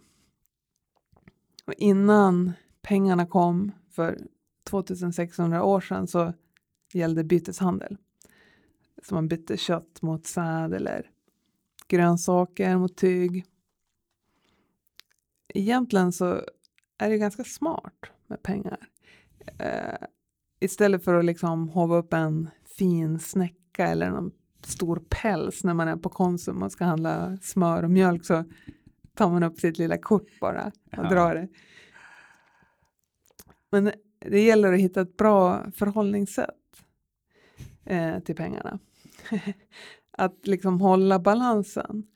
Och 1.65 1.75
innan 1.75 2.53
pengarna 2.83 3.27
kom 3.27 3.73
för 3.95 4.19
2600 4.65 5.65
år 5.65 5.81
sedan 5.81 6.07
så 6.07 6.33
gällde 6.93 7.25
byteshandel. 7.25 7.97
Så 9.03 9.15
man 9.15 9.29
bytte 9.29 9.57
kött 9.57 10.03
mot 10.03 10.27
säd 10.27 10.75
eller 10.75 11.11
grönsaker 11.89 12.77
mot 12.77 12.97
tyg. 12.97 13.45
Egentligen 15.49 16.13
så 16.13 16.43
är 16.99 17.11
det 17.11 17.19
ganska 17.19 17.45
smart 17.45 18.07
med 18.27 18.43
pengar. 18.43 18.89
Eh, 19.59 20.07
istället 20.61 21.05
för 21.05 21.15
att 21.15 21.25
liksom 21.25 21.69
hova 21.69 21.97
upp 21.97 22.13
en 22.13 22.51
fin 22.79 23.19
snäcka 23.19 23.87
eller 23.87 24.11
någon 24.11 24.31
stor 24.63 25.03
päls 25.09 25.65
när 25.65 25.75
man 25.75 25.89
är 25.89 25.97
på 25.97 26.09
Konsum 26.09 26.63
och 26.63 26.73
ska 26.73 26.85
handla 26.85 27.37
smör 27.43 27.83
och 27.83 27.91
mjölk 27.91 28.25
så 28.25 28.45
tar 29.15 29.31
man 29.31 29.43
upp 29.43 29.61
sitt 29.61 29.79
lilla 29.79 29.99
kort 29.99 30.41
bara 30.41 30.67
och 30.67 30.73
Ja. 30.91 31.09
drar 31.09 31.35
det. 31.35 31.49
Men 33.75 33.93
det 34.19 34.41
gäller 34.41 34.73
att 34.73 34.81
hitta 34.81 35.01
ett 35.01 35.17
bra 35.17 35.71
förhållningssätt 35.71 36.85
eh, 37.85 38.19
till 38.21 38.37
pengarna. 38.37 38.79
att 40.11 40.47
liksom 40.47 40.81
hålla 40.81 41.19
balansen 41.19 42.07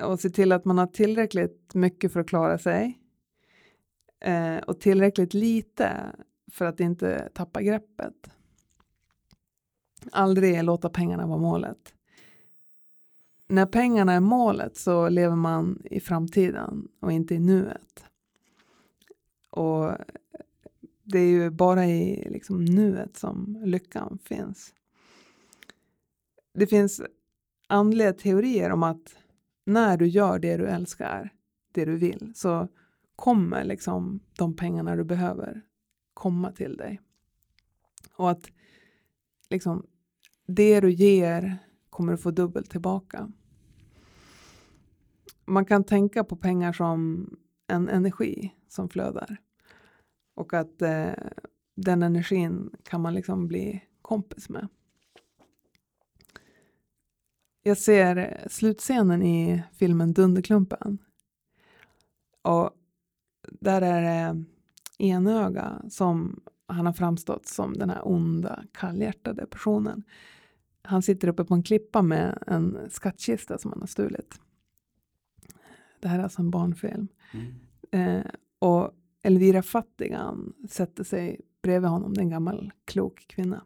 och 0.00 0.20
se 0.20 0.30
till 0.30 0.52
att 0.52 0.64
man 0.64 0.78
har 0.78 0.86
tillräckligt 0.86 1.74
mycket 1.74 2.12
för 2.12 2.20
att 2.20 2.28
klara 2.28 2.58
sig 2.58 2.98
eh, 4.20 4.56
och 4.56 4.80
tillräckligt 4.80 5.34
lite 5.34 5.92
för 6.52 6.64
att 6.64 6.80
inte 6.80 7.30
tappa 7.34 7.62
greppet. 7.62 8.30
Aldrig 10.12 10.64
låta 10.64 10.90
pengarna 10.90 11.26
vara 11.26 11.38
målet. 11.38 11.94
När 13.48 13.66
pengarna 13.66 14.12
är 14.12 14.20
målet 14.20 14.76
så 14.76 15.08
lever 15.08 15.36
man 15.36 15.82
i 15.84 16.00
framtiden 16.00 16.88
och 17.00 17.12
inte 17.12 17.34
i 17.34 17.38
nuet. 17.38 18.04
Och 19.50 19.92
det 21.12 21.18
är 21.18 21.30
ju 21.30 21.50
bara 21.50 21.86
i 21.86 22.28
liksom 22.30 22.64
nuet 22.64 23.16
som 23.16 23.62
lyckan 23.64 24.18
finns. 24.24 24.74
Det 26.54 26.66
finns 26.66 27.02
andliga 27.66 28.12
teorier 28.12 28.70
om 28.70 28.82
att 28.82 29.16
när 29.64 29.96
du 29.96 30.06
gör 30.06 30.38
det 30.38 30.56
du 30.56 30.66
älskar, 30.66 31.32
det 31.72 31.84
du 31.84 31.96
vill, 31.96 32.32
så 32.34 32.68
kommer 33.16 33.64
liksom 33.64 34.20
de 34.38 34.56
pengarna 34.56 34.96
du 34.96 35.04
behöver 35.04 35.62
komma 36.14 36.52
till 36.52 36.76
dig. 36.76 37.00
Och 38.12 38.30
att 38.30 38.50
liksom 39.50 39.86
det 40.46 40.80
du 40.80 40.90
ger 40.90 41.58
kommer 41.90 42.12
du 42.12 42.18
få 42.18 42.30
dubbelt 42.30 42.70
tillbaka. 42.70 43.32
Man 45.44 45.64
kan 45.64 45.84
tänka 45.84 46.24
på 46.24 46.36
pengar 46.36 46.72
som 46.72 47.28
en 47.66 47.88
energi 47.88 48.54
som 48.68 48.88
flödar. 48.88 49.36
Och 50.40 50.54
att 50.54 50.82
eh, 50.82 51.12
den 51.74 52.02
energin 52.02 52.70
kan 52.82 53.00
man 53.00 53.14
liksom 53.14 53.48
bli 53.48 53.84
kompis 54.02 54.48
med. 54.48 54.68
Jag 57.62 57.78
ser 57.78 58.46
slutscenen 58.50 59.22
i 59.22 59.62
filmen 59.72 60.12
Dunderklumpen. 60.12 60.98
Och 62.42 62.70
där 63.48 63.82
är 63.82 64.02
det 64.02 64.44
enöga 64.98 65.82
som 65.90 66.40
han 66.66 66.86
har 66.86 66.92
framstått 66.92 67.46
som 67.46 67.72
den 67.72 67.90
här 67.90 68.08
onda, 68.08 68.64
kallhjärtade 68.72 69.46
personen. 69.46 70.04
Han 70.82 71.02
sitter 71.02 71.28
uppe 71.28 71.44
på 71.44 71.54
en 71.54 71.62
klippa 71.62 72.02
med 72.02 72.42
en 72.46 72.90
skattkista 72.90 73.58
som 73.58 73.70
han 73.72 73.80
har 73.80 73.86
stulit. 73.86 74.40
Det 76.00 76.08
här 76.08 76.18
är 76.18 76.22
alltså 76.22 76.42
en 76.42 76.50
barnfilm. 76.50 77.08
Mm. 77.32 77.54
Eh, 77.90 78.26
och 78.58 78.94
Elvira 79.22 79.62
Fattigan 79.62 80.52
sätter 80.68 81.04
sig 81.04 81.40
bredvid 81.62 81.90
honom, 81.90 82.14
det 82.14 82.20
är 82.20 82.22
en 82.22 82.30
gammal 82.30 82.72
klok 82.84 83.24
kvinna. 83.28 83.64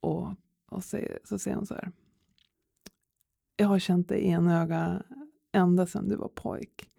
Och, 0.00 0.28
och 0.70 0.84
säger, 0.84 1.18
så 1.24 1.38
säger 1.38 1.56
hon 1.56 1.66
så 1.66 1.74
här. 1.74 1.92
Jag 3.56 3.68
har 3.68 3.78
känt 3.78 4.08
dig 4.08 4.26
enöga 4.26 5.02
ända 5.52 5.86
sedan 5.86 6.08
du 6.08 6.16
var 6.16 6.28
pojk. 6.28 6.90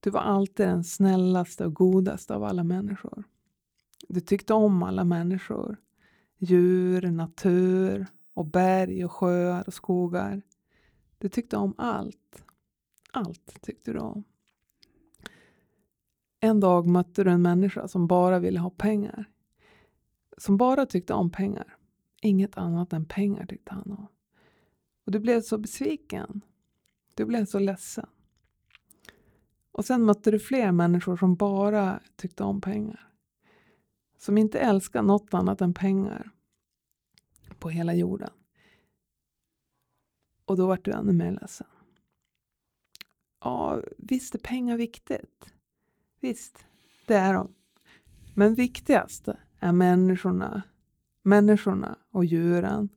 Du 0.00 0.10
var 0.10 0.20
alltid 0.20 0.66
den 0.66 0.84
snällaste 0.84 1.66
och 1.66 1.74
godaste 1.74 2.34
av 2.34 2.44
alla 2.44 2.64
människor. 2.64 3.24
Du 4.08 4.20
tyckte 4.20 4.54
om 4.54 4.82
alla 4.82 5.04
människor. 5.04 5.76
Djur, 6.38 7.10
natur 7.10 8.06
och 8.34 8.46
berg 8.46 9.04
och 9.04 9.12
sjöar 9.12 9.64
och 9.66 9.74
skogar. 9.74 10.42
Du 11.18 11.28
tyckte 11.28 11.56
om 11.56 11.74
allt. 11.78 12.44
Allt 13.12 13.62
tyckte 13.62 13.92
du 13.92 13.98
om. 13.98 14.24
En 16.40 16.60
dag 16.60 16.86
mötte 16.86 17.24
du 17.24 17.30
en 17.30 17.42
människa 17.42 17.88
som 17.88 18.06
bara 18.06 18.38
ville 18.38 18.60
ha 18.60 18.70
pengar. 18.70 19.30
Som 20.36 20.56
bara 20.56 20.86
tyckte 20.86 21.14
om 21.14 21.30
pengar. 21.30 21.76
Inget 22.22 22.58
annat 22.58 22.92
än 22.92 23.04
pengar 23.04 23.46
tyckte 23.46 23.74
han 23.74 23.90
om. 23.90 24.06
Och 25.06 25.12
du 25.12 25.20
blev 25.20 25.40
så 25.40 25.58
besviken. 25.58 26.40
Du 27.14 27.24
blev 27.24 27.44
så 27.44 27.58
ledsen. 27.58 28.06
Och 29.72 29.84
sen 29.84 30.04
mötte 30.04 30.30
du 30.30 30.38
fler 30.38 30.72
människor 30.72 31.16
som 31.16 31.34
bara 31.36 32.00
tyckte 32.16 32.44
om 32.44 32.60
pengar. 32.60 33.12
Som 34.18 34.38
inte 34.38 34.58
älskade 34.58 35.06
något 35.06 35.34
annat 35.34 35.60
än 35.60 35.74
pengar 35.74 36.30
på 37.58 37.70
hela 37.70 37.94
jorden. 37.94 38.30
Och 40.44 40.56
då 40.56 40.66
vart 40.66 40.84
du 40.84 40.92
ännu 40.92 41.12
mer 41.12 41.32
ledsen. 41.32 41.66
Ja, 43.40 43.82
visst 43.98 44.34
är 44.34 44.38
pengar 44.38 44.76
viktigt. 44.76 45.54
Visst, 46.20 46.66
det 47.06 47.14
är 47.14 47.34
de. 47.34 47.54
Men 48.34 48.54
viktigast 48.54 49.28
är 49.60 49.72
människorna, 49.72 50.62
människorna 51.22 51.98
och 52.10 52.24
djuren 52.24 52.88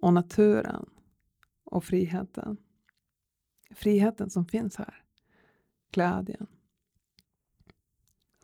och 0.00 0.12
naturen 0.12 0.90
och 1.64 1.84
friheten. 1.84 2.56
Friheten 3.70 4.30
som 4.30 4.46
finns 4.46 4.76
här. 4.76 5.04
Glädjen. 5.90 6.46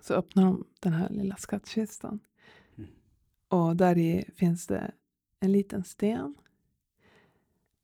Så 0.00 0.14
öppnar 0.14 0.44
de 0.44 0.64
den 0.80 0.92
här 0.92 1.08
lilla 1.08 1.36
skattkistan. 1.36 2.20
Mm. 2.76 2.90
Och 3.48 3.76
där 3.76 3.98
i 3.98 4.30
finns 4.36 4.66
det 4.66 4.92
en 5.40 5.52
liten 5.52 5.84
sten. 5.84 6.34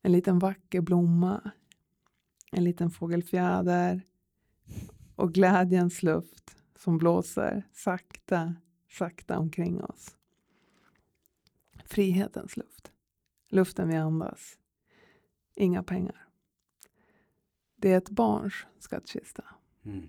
En 0.01 0.11
liten 0.11 0.39
vacker 0.39 0.81
blomma. 0.81 1.51
En 2.51 2.63
liten 2.63 2.91
fågelfjäder. 2.91 4.01
Och 5.17 5.33
glädjens 5.33 6.03
luft 6.03 6.55
som 6.75 6.97
blåser 6.97 7.63
sakta, 7.71 8.55
sakta 8.89 9.39
omkring 9.39 9.83
oss. 9.83 10.17
Frihetens 11.85 12.57
luft. 12.57 12.91
Luften 13.49 13.89
vi 13.89 13.95
andas. 13.95 14.57
Inga 15.55 15.83
pengar. 15.83 16.27
Det 17.75 17.93
är 17.93 17.97
ett 17.97 18.09
barns 18.09 18.53
skattkista. 18.79 19.43
Mm. 19.85 20.07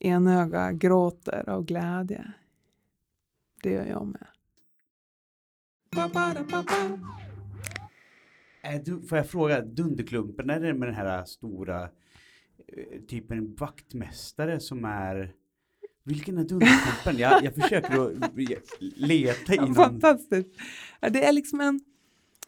Enöga 0.00 0.72
gråter 0.72 1.48
av 1.48 1.64
glädje. 1.64 2.32
Det 3.62 3.70
gör 3.70 3.86
jag 3.86 4.06
med. 4.06 4.26
Är 8.60 8.78
du, 8.78 9.02
får 9.02 9.18
jag 9.18 9.30
fråga, 9.30 9.60
Dunderklumpen, 9.60 10.50
är 10.50 10.60
det 10.60 10.74
med 10.74 10.88
den 10.88 10.94
här 10.94 11.24
stora 11.24 11.90
eh, 12.76 13.00
typen 13.08 13.54
vaktmästare 13.54 14.60
som 14.60 14.84
är 14.84 15.32
vilken 16.04 16.38
är 16.38 16.44
Dunderklumpen? 16.44 17.18
Jag, 17.18 17.44
jag 17.44 17.54
försöker 17.54 18.00
att 18.00 18.36
leta 18.96 19.54
i 19.54 19.56
någon, 19.56 19.74
Fantastiskt. 19.74 20.48
Det 21.00 21.24
är 21.24 21.32
liksom 21.32 21.60
en, 21.60 21.80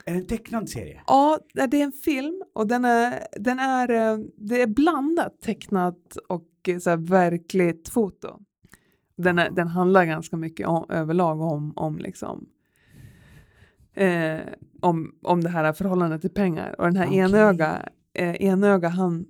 är 0.04 0.12
det 0.12 0.18
en 0.18 0.26
tecknad 0.26 0.68
serie? 0.68 1.00
ja, 1.06 1.38
det 1.52 1.80
är 1.80 1.84
en 1.84 1.92
film 1.92 2.42
och 2.52 2.66
den 2.66 2.84
är, 2.84 3.26
den 3.32 3.58
är, 3.58 3.90
eh, 3.90 4.18
det 4.36 4.62
är 4.62 4.66
blandat 4.66 5.40
tecknat 5.40 6.16
och 6.28 6.48
eh, 6.68 6.78
så 6.78 6.90
här 6.90 6.96
verkligt 6.96 7.88
foto. 7.88 8.38
Den, 9.16 9.38
är, 9.38 9.50
den 9.50 9.68
handlar 9.68 10.04
ganska 10.04 10.36
mycket 10.36 10.66
om, 10.66 10.86
överlag 10.90 11.40
om, 11.40 11.72
om 11.76 11.98
liksom 11.98 12.48
eh, 13.94 14.40
om, 14.80 15.14
om 15.22 15.44
det 15.44 15.48
här 15.48 15.72
förhållandet 15.72 16.20
till 16.20 16.30
pengar 16.30 16.80
och 16.80 16.84
den 16.86 16.96
här 16.96 17.06
Okej. 17.06 17.18
enöga, 17.18 17.88
eh, 18.12 18.34
enöga 18.34 18.88
han, 18.88 19.26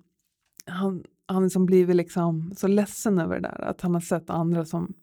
han, 0.71 1.05
han 1.27 1.43
liksom 1.43 1.67
blivit 1.67 1.97
liksom 1.97 2.53
så 2.57 2.69
ledsen 2.69 3.19
över 3.19 3.41
det 3.41 3.49
där 3.49 3.61
att 3.61 3.81
han 3.81 3.95
har 3.95 4.01
sett 4.01 4.31
andra 4.31 4.65
som 4.65 4.95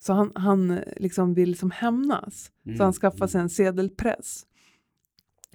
så 0.00 0.12
han, 0.12 0.32
han 0.34 0.70
eh, 0.70 0.82
liksom 0.96 1.34
vill 1.34 1.48
liksom 1.48 1.70
hämnas 1.70 2.52
så 2.64 2.70
han 2.70 2.80
Mm, 2.80 2.92
skaffar 2.92 3.26
sig 3.26 3.40
en 3.40 3.50
sedelpress 3.50 4.46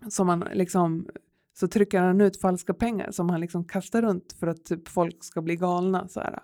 som 0.09 0.29
han 0.29 0.39
liksom 0.53 1.07
så 1.53 1.67
trycker 1.67 2.01
han 2.01 2.21
ut 2.21 2.41
falska 2.41 2.73
pengar 2.73 3.11
som 3.11 3.29
han 3.29 3.41
liksom 3.41 3.63
kastar 3.65 4.01
runt 4.01 4.33
för 4.33 4.47
att 4.47 4.65
typ 4.65 4.87
folk 4.87 5.23
ska 5.23 5.41
bli 5.41 5.55
galna 5.55 6.07
så 6.07 6.19
här. 6.19 6.43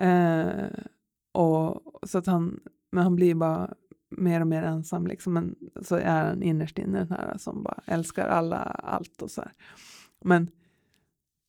Eh, 0.00 0.70
och 1.32 1.82
så 2.02 2.18
att 2.18 2.26
han, 2.26 2.60
men 2.90 3.02
han 3.02 3.16
blir 3.16 3.34
bara 3.34 3.74
mer 4.10 4.40
och 4.40 4.46
mer 4.46 4.62
ensam 4.62 5.06
liksom. 5.06 5.32
Men 5.32 5.54
så 5.82 5.96
är 5.96 6.24
han 6.24 6.42
innerst 6.42 6.78
inne 6.78 6.98
den 6.98 7.10
här 7.10 7.38
som 7.38 7.62
bara 7.62 7.82
älskar 7.86 8.28
alla, 8.28 8.58
allt 8.62 9.22
och 9.22 9.30
så 9.30 9.40
här. 9.40 9.52
Men 10.24 10.50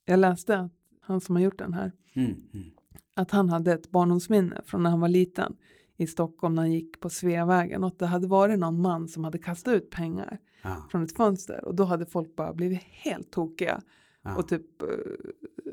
jag 0.06 0.20
läste 0.20 0.60
att 0.60 0.72
han 1.02 1.22
som 1.22 1.36
har 1.36 1.44
gjort 1.44 1.60
den 1.60 1.74
här, 1.74 1.92
Mm, 2.14 2.36
mm. 2.54 2.72
att 3.16 3.32
han 3.32 3.50
hade 3.50 3.74
ett 3.74 3.92
barndomsminne 3.92 4.62
från 4.66 4.84
när 4.84 4.90
han 4.90 5.00
var 5.00 5.10
liten 5.10 5.56
i 5.98 6.08
Stockholm 6.08 6.56
när 6.56 6.62
han 6.62 6.72
gick 6.72 7.00
på 7.00 7.10
Sveavägen 7.10 7.84
och 7.84 7.88
att 7.88 8.00
det 8.00 8.06
hade 8.06 8.28
varit 8.28 8.60
någon 8.60 8.82
man 8.82 9.08
som 9.08 9.24
hade 9.24 9.38
kastat 9.38 9.74
ut 9.74 9.90
pengar 9.90 10.40
Ja, 10.64 10.88
från 10.92 11.04
ett 11.04 11.18
fönster 11.18 11.66
och 11.66 11.76
då 11.76 11.84
hade 11.84 12.06
folk 12.06 12.36
bara 12.36 12.54
blivit 12.54 12.82
helt 12.84 13.32
tokiga 13.32 13.82
ja, 14.22 14.36
och 14.36 14.48
typ 14.48 14.82
eh, 14.82 14.88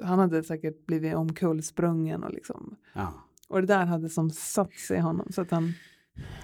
han 0.07 0.19
hade 0.19 0.43
säkert 0.43 0.87
blivit 0.87 1.15
omkullsprungen 1.15 2.25
och 2.25 2.33
liksom 2.33 2.77
ja. 2.93 3.13
och 3.49 3.61
det 3.61 3.67
där 3.67 3.87
hade 3.87 4.09
som 4.09 4.31
satt 4.31 4.75
sig 4.75 4.97
i 4.97 5.01
honom 5.01 5.33
så 5.33 5.43
att 5.43 5.51
han 5.51 5.73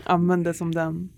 använde 0.05 0.55
som 0.55 0.75
den 0.75 1.09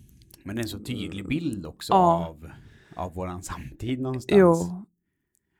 Men 0.42 0.57
det 0.57 0.61
är 0.61 0.62
en 0.62 0.68
så 0.68 0.79
tydlig 0.79 1.29
bild 1.29 1.66
också 1.66 1.92
av, 1.92 2.50
av 2.96 3.14
våran 3.14 3.42
samtid 3.42 4.00
någonstans. 4.00 4.38
Jo, 4.40 4.85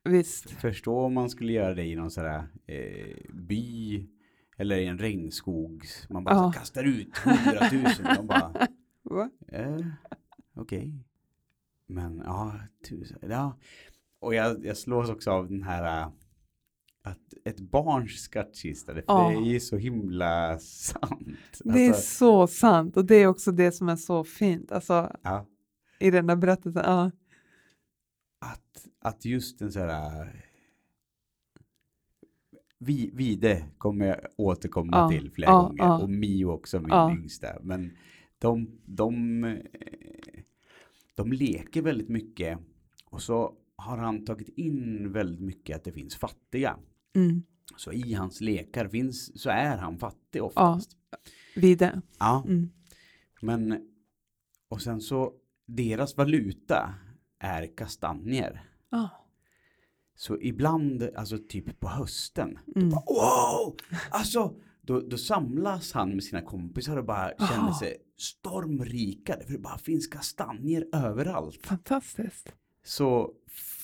visst. 0.07 0.51
Förstå 0.51 1.01
om 1.01 1.15
man 1.15 1.31
skulle 1.31 1.53
göra 1.53 1.75
det 1.75 1.85
i 1.85 1.95
någon 1.95 2.11
sån 2.11 2.25
här 2.25 2.47
eh, 2.67 3.17
by 3.35 4.07
eller 4.57 4.77
i 4.77 4.87
en 4.87 4.99
regnskog. 4.99 5.85
Man 6.11 6.25
bara 6.25 6.35
Ja. 6.35 6.53
kastar 6.53 6.85
ut 6.85 7.17
hundratusen. 7.19 8.27
Bara, 8.27 8.53
eh, 9.53 9.79
okej. 10.57 10.93
Men 11.89 12.23
ja, 12.25 12.61
tusen, 12.89 13.19
ja. 13.23 13.59
Och 14.21 14.35
jag, 14.35 14.65
jag 14.67 14.77
slås 14.77 15.11
också 15.11 15.31
av 15.31 15.49
den 15.49 15.63
här 15.63 16.03
eh, 16.03 16.09
att 17.03 17.19
ett 17.45 17.61
barns 17.61 18.13
skattkista, 18.23 18.95
det, 18.95 19.03
Ja. 19.07 19.29
det 19.29 19.35
är 19.49 19.53
ju 19.53 19.61
så 19.61 19.77
himla 19.77 20.59
sant. 20.59 21.61
Det 21.65 21.85
är 21.87 21.89
Alltså, 21.89 22.03
så 22.17 22.47
sant 22.47 22.97
och 22.97 23.05
det 23.05 23.15
är 23.15 23.27
också 23.27 23.53
det 23.53 23.73
som 23.73 23.89
är 23.89 23.97
så 23.97 24.25
fint 24.25 24.73
alltså, 24.73 25.17
ja, 25.23 25.47
i 26.01 26.11
den 26.11 26.27
där 26.27 26.37
berättelsen. 26.37 26.83
Ja, 26.87 27.11
att, 28.53 28.87
att 28.99 29.25
just 29.25 29.61
en 29.63 29.73
sån 29.73 29.83
här 29.83 30.43
vi, 32.79 33.11
Vide 33.15 33.67
kommer 33.79 34.07
jag 34.07 34.21
återkomma 34.37 34.97
Ja, 34.97 35.09
till 35.11 35.31
flera 35.31 35.51
ja, 35.51 35.63
gånger 35.63 35.85
ja. 35.85 36.03
och 36.03 36.11
Mio 36.11 36.45
också 36.45 36.81
min 36.81 36.89
Ja. 36.89 37.13
yngsta 37.13 37.59
men 37.63 37.97
de, 38.39 38.81
de, 38.85 39.43
de 41.15 41.33
leker 41.33 41.83
väldigt 41.83 42.09
mycket 42.09 42.59
och 43.05 43.23
så 43.23 43.55
har 43.77 43.99
han 43.99 44.25
tagit 44.25 44.49
in 44.49 45.13
väldigt 45.13 45.41
mycket 45.41 45.77
att 45.77 45.85
det 45.85 45.93
finns 45.93 46.17
fattiga 46.17 46.79
mm. 47.15 47.43
så 47.77 47.93
i 47.93 48.15
hans 48.15 48.41
lekar 48.41 48.89
finns 48.89 49.41
så 49.43 49.51
är 49.51 49.77
han 49.77 49.99
fattig 49.99 50.43
oftast 50.43 50.97
Vide. 51.57 52.03
ja. 52.19 52.45
Mm. 52.47 52.71
men 53.43 53.89
och 54.69 54.83
sen 54.83 55.01
så 55.01 55.33
deras 55.67 56.17
valuta 56.17 56.95
är 57.41 57.77
kastanjer 57.77 58.63
Ja. 58.91 59.09
Så 60.19 60.37
ibland, 60.41 61.09
alltså 61.17 61.39
typ 61.49 61.81
på 61.81 61.89
hösten, 61.89 62.59
Mm. 62.77 62.91
bara, 62.91 63.03
wow! 63.07 63.77
Alltså, 64.11 64.55
då, 64.83 65.01
då 65.01 65.17
samlas 65.17 65.93
han 65.93 66.11
med 66.11 66.25
sina 66.25 66.43
kompisar 66.43 66.97
och 66.97 67.05
bara 67.05 67.31
känner 67.39 67.59
Aha. 67.69 67.79
sig 67.79 67.97
stormrikade 68.19 69.45
för 69.45 69.53
det 69.53 69.59
bara 69.59 69.79
finns 69.79 70.07
kastanjer 70.07 70.85
överallt. 70.93 71.67
Fantastiskt. 71.67 72.53
Så 72.85 73.31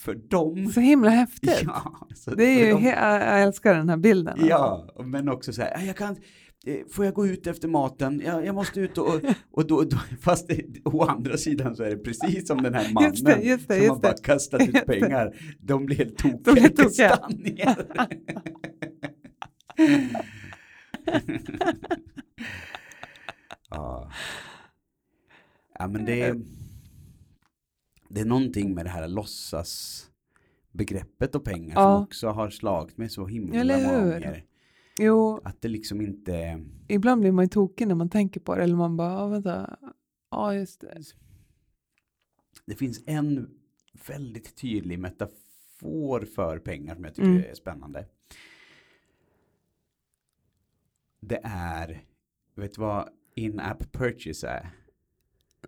för 0.02 0.14
dem, 0.14 0.66
Så 0.72 0.80
himla 0.80 1.10
häftigt. 1.10 1.60
ja, 1.62 2.08
så 2.16 2.34
Det 2.34 2.44
är 2.44 2.66
ju 2.66 2.72
dem- 2.72 2.84
jag 2.84 3.42
älskar 3.42 3.74
den 3.74 3.88
här 3.88 3.96
bilden. 3.96 4.32
alltså. 4.32 4.46
Ja, 4.48 4.94
men 5.04 5.28
också 5.28 5.52
så 5.52 5.62
här, 5.62 5.70
"Ja, 5.74 5.80
jag 5.82 5.96
kan, 5.96 6.16
får 6.90 7.04
jag 7.04 7.14
gå 7.14 7.26
ut 7.26 7.46
efter 7.46 7.68
maten? 7.68 8.22
Jag, 8.24 8.46
jag 8.46 8.54
måste 8.54 8.80
ut 8.80 8.98
och, 8.98 9.20
och 9.50 9.66
då, 9.66 9.82
då, 9.82 9.96
fast 10.20 10.48
det, 10.48 10.64
å 10.84 11.02
andra 11.04 11.36
sidan 11.36 11.76
så 11.76 11.82
är 11.82 11.90
det 11.90 11.96
precis 11.96 12.46
som 12.48 12.62
den 12.62 12.74
här 12.74 12.92
mannen 12.92 13.10
Just 13.10 13.24
det, 13.24 13.42
just 13.42 13.68
det, 13.68 13.80
som 13.80 13.88
har 13.88 13.98
bara 14.02 14.12
kastat 14.16 14.60
ut 14.62 14.72
det. 14.72 14.80
pengar. 14.80 15.36
De 15.58 15.86
blir 15.86 15.96
helt 15.96 16.18
De 16.22 16.30
tokiga 16.44 16.66
i 16.66 16.70
tokiga. 16.70 17.08
kastanjer. 17.08 17.86
ja. 23.70 24.10
ja, 25.78 25.88
men 25.88 26.04
det 26.04 26.22
är, 26.22 26.40
det 28.08 28.20
är 28.20 28.24
någonting 28.24 28.74
med 28.74 28.86
det 28.86 28.90
här 28.90 29.08
låtsas 29.08 30.02
begreppet 30.72 31.34
och 31.34 31.44
pengar 31.44 31.74
Ja. 31.74 31.94
som 31.96 32.02
också 32.04 32.28
har 32.28 32.50
slagit 32.50 32.96
mig 32.98 33.08
så 33.08 33.26
himla 33.26 33.64
många 33.64 33.98
gånger. 34.00 34.44
Jo, 34.98 35.40
Att 35.44 35.62
det 35.62 35.68
liksom 35.68 36.00
inte... 36.00 36.64
ibland 36.88 37.20
blir 37.20 37.32
man 37.32 37.44
ju 37.44 37.48
tokig 37.48 37.88
när 37.88 37.94
man 37.94 38.08
tänker 38.10 38.40
på 38.40 38.54
det. 38.56 38.62
Eller 38.62 38.76
man 38.76 38.96
bara, 38.96 39.12
ja 39.12 39.26
vänta. 39.26 39.78
Ja, 40.30 40.54
just 40.54 40.80
det. 40.80 41.02
Det 42.66 42.74
finns 42.74 43.02
en 43.06 43.50
väldigt 44.08 44.56
tydlig 44.56 44.98
metafor 44.98 46.24
för 46.24 46.58
pengar 46.58 46.94
som 46.94 47.04
jag 47.04 47.14
tycker 47.14 47.28
Mm. 47.28 47.44
är 47.50 47.54
spännande. 47.54 48.06
Det 51.20 51.40
är, 51.44 52.04
vet 52.54 52.74
du 52.74 52.80
vad 52.80 53.08
in-app 53.34 53.92
purchase 53.92 54.48
är? 54.48 54.70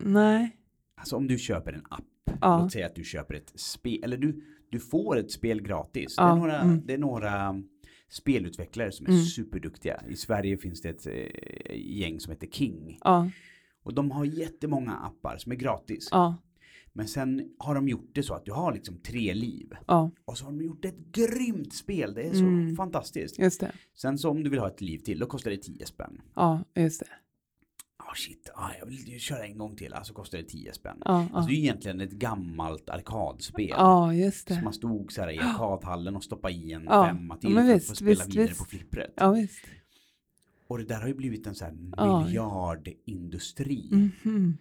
Nej. 0.01 0.57
Alltså 0.95 1.17
om 1.17 1.27
du 1.27 1.39
köper 1.39 1.73
en 1.73 1.87
app, 1.91 2.05
Ja. 2.41 2.63
låt 2.63 2.73
säga 2.73 2.87
att 2.87 2.95
du 2.95 3.05
köper 3.05 3.35
ett 3.35 3.53
spel, 3.61 4.05
eller 4.05 4.17
du, 4.17 4.45
du 4.71 4.81
får 4.81 5.17
ett 5.19 5.31
spel 5.31 5.63
gratis. 5.63 6.17
Det, 6.17 6.23
Ja, 6.23 6.33
är 6.33 6.37
några, 6.37 6.61
mm. 6.61 6.83
det 6.87 6.95
är 6.95 6.99
några 6.99 7.63
spelutvecklare 8.11 8.93
som 8.93 9.07
är 9.07 9.11
Mm. 9.11 9.25
superduktiga. 9.25 10.03
I 10.09 10.17
Sverige 10.17 10.57
finns 10.59 10.83
det 10.83 10.88
ett 10.88 11.07
eh, 11.07 11.77
gäng 11.99 12.21
som 12.21 12.31
heter 12.31 12.47
King. 12.47 12.99
Ja. 13.05 13.31
Och 13.83 13.95
de 13.95 14.11
har 14.11 14.25
jättemånga 14.25 14.93
appar 14.93 15.37
som 15.38 15.53
är 15.53 15.57
gratis. 15.57 16.09
Ja. 16.11 16.37
Men 16.97 17.09
sen 17.09 17.49
har 17.59 17.75
de 17.75 17.88
gjort 17.88 18.11
det 18.12 18.23
så 18.23 18.35
att 18.35 18.45
du 18.45 18.53
har 18.53 18.73
liksom 18.75 18.97
tre 18.99 19.35
liv. 19.35 19.73
Ja. 19.87 20.11
Och 20.25 20.38
så 20.38 20.45
har 20.45 20.53
de 20.53 20.64
gjort 20.64 20.85
ett 20.85 20.99
grymt 21.12 21.75
spel. 21.75 22.14
Det 22.14 22.23
är 22.23 22.33
så 22.33 22.38
Mm. 22.45 22.77
fantastiskt. 22.77 23.38
Just 23.38 23.61
det. 23.61 23.73
Sen 23.95 24.19
så 24.19 24.31
om 24.31 24.43
du 24.45 24.51
vill 24.51 24.59
ha 24.61 24.69
ett 24.69 24.81
liv 24.81 24.99
till, 24.99 25.19
då 25.19 25.27
kostar 25.27 25.51
det 25.51 25.57
10 25.57 25.87
spänn. 25.87 26.21
Ja, 26.35 26.64
just 26.75 27.01
det. 27.01 27.07
Ja 28.14 28.18
shit, 28.18 28.50
ah, 28.55 28.70
jag 28.79 28.87
vill 28.87 29.20
köra 29.20 29.44
en 29.46 29.59
gång 29.59 29.77
till. 29.77 29.92
Alltså 29.94 30.12
kostar 30.14 30.38
det 30.38 30.44
10 30.44 30.72
spänn. 30.72 30.96
Ja, 31.05 31.27
Alltså 31.33 31.48
det 31.48 31.55
är 31.55 31.59
egentligen 31.59 32.00
ett 32.00 32.11
gammalt 32.12 32.88
arkadspel. 32.90 33.68
ja 33.68 34.14
just 34.14 34.48
det. 34.48 34.62
man 34.62 34.72
stod 34.72 35.12
så 35.12 35.20
här 35.20 35.31
i 35.31 35.38
arkadhallen 35.38 36.16
och 36.16 36.24
stoppade 36.24 36.55
i 36.55 36.72
en 36.72 36.85
Ja, 36.85 37.05
femma 37.07 37.37
till 37.37 37.55
för 37.55 37.62
visst, 37.74 37.90
att 37.90 37.98
få 37.98 38.05
spela 38.05 38.11
visst, 38.11 38.27
vidare 38.29 38.46
visst. 38.46 38.59
på 38.59 38.64
flippret. 38.64 39.12
Ja, 39.16 39.31
visst. 39.33 39.64
Och 40.66 40.79
det 40.79 40.85
där 40.85 41.00
har 41.00 41.09
ju 41.09 41.14
blivit 41.14 41.46
en 41.46 41.55
sån 41.55 41.66
här 41.68 41.77
Ja. 41.96 42.24
miljardindustri. 42.24 43.88
Mhm. 44.24 44.57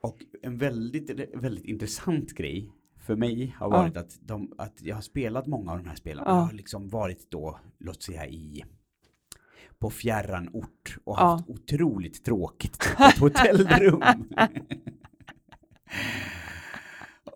Och 0.00 0.18
en 0.42 0.58
väldigt, 0.58 1.10
väldigt 1.34 1.64
intressant 1.64 2.32
grej 2.34 2.70
för 3.00 3.16
mig 3.16 3.54
har 3.58 3.70
varit 3.70 3.96
att, 3.96 4.18
de, 4.22 4.52
att 4.58 4.82
jag 4.82 4.94
har 4.94 5.02
spelat 5.02 5.46
många 5.46 5.72
av 5.72 5.78
de 5.78 5.88
här 5.88 5.96
spelen. 5.96 6.24
Ja. 6.26 6.34
Jag 6.36 6.40
har 6.42 6.52
liksom 6.52 6.88
varit 6.88 7.30
då, 7.30 7.58
låt 7.78 8.02
säga 8.02 8.26
i 8.26 8.64
på 9.78 9.90
fjärran 9.90 10.48
ort 10.52 10.96
och 11.04 11.16
Ja. 11.18 11.24
haft 11.30 11.48
otroligt 11.48 12.24
tråkigt 12.24 12.78
på 12.96 13.04
ett 13.04 13.18
hotellrum. 13.18 14.02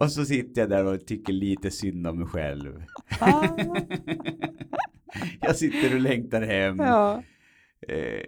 och 0.00 0.12
så 0.12 0.24
sitter 0.24 0.60
jag 0.60 0.70
där 0.70 0.84
och 0.84 1.06
tycker 1.06 1.32
lite 1.32 1.70
synd 1.70 2.06
om 2.06 2.18
mig 2.18 2.26
själv. 2.28 2.82
Jag 5.40 5.56
sitter 5.56 5.94
och 5.94 6.00
längtar 6.00 6.42
hem. 6.42 6.78
ja. 6.78 7.22
Eh, 7.88 8.24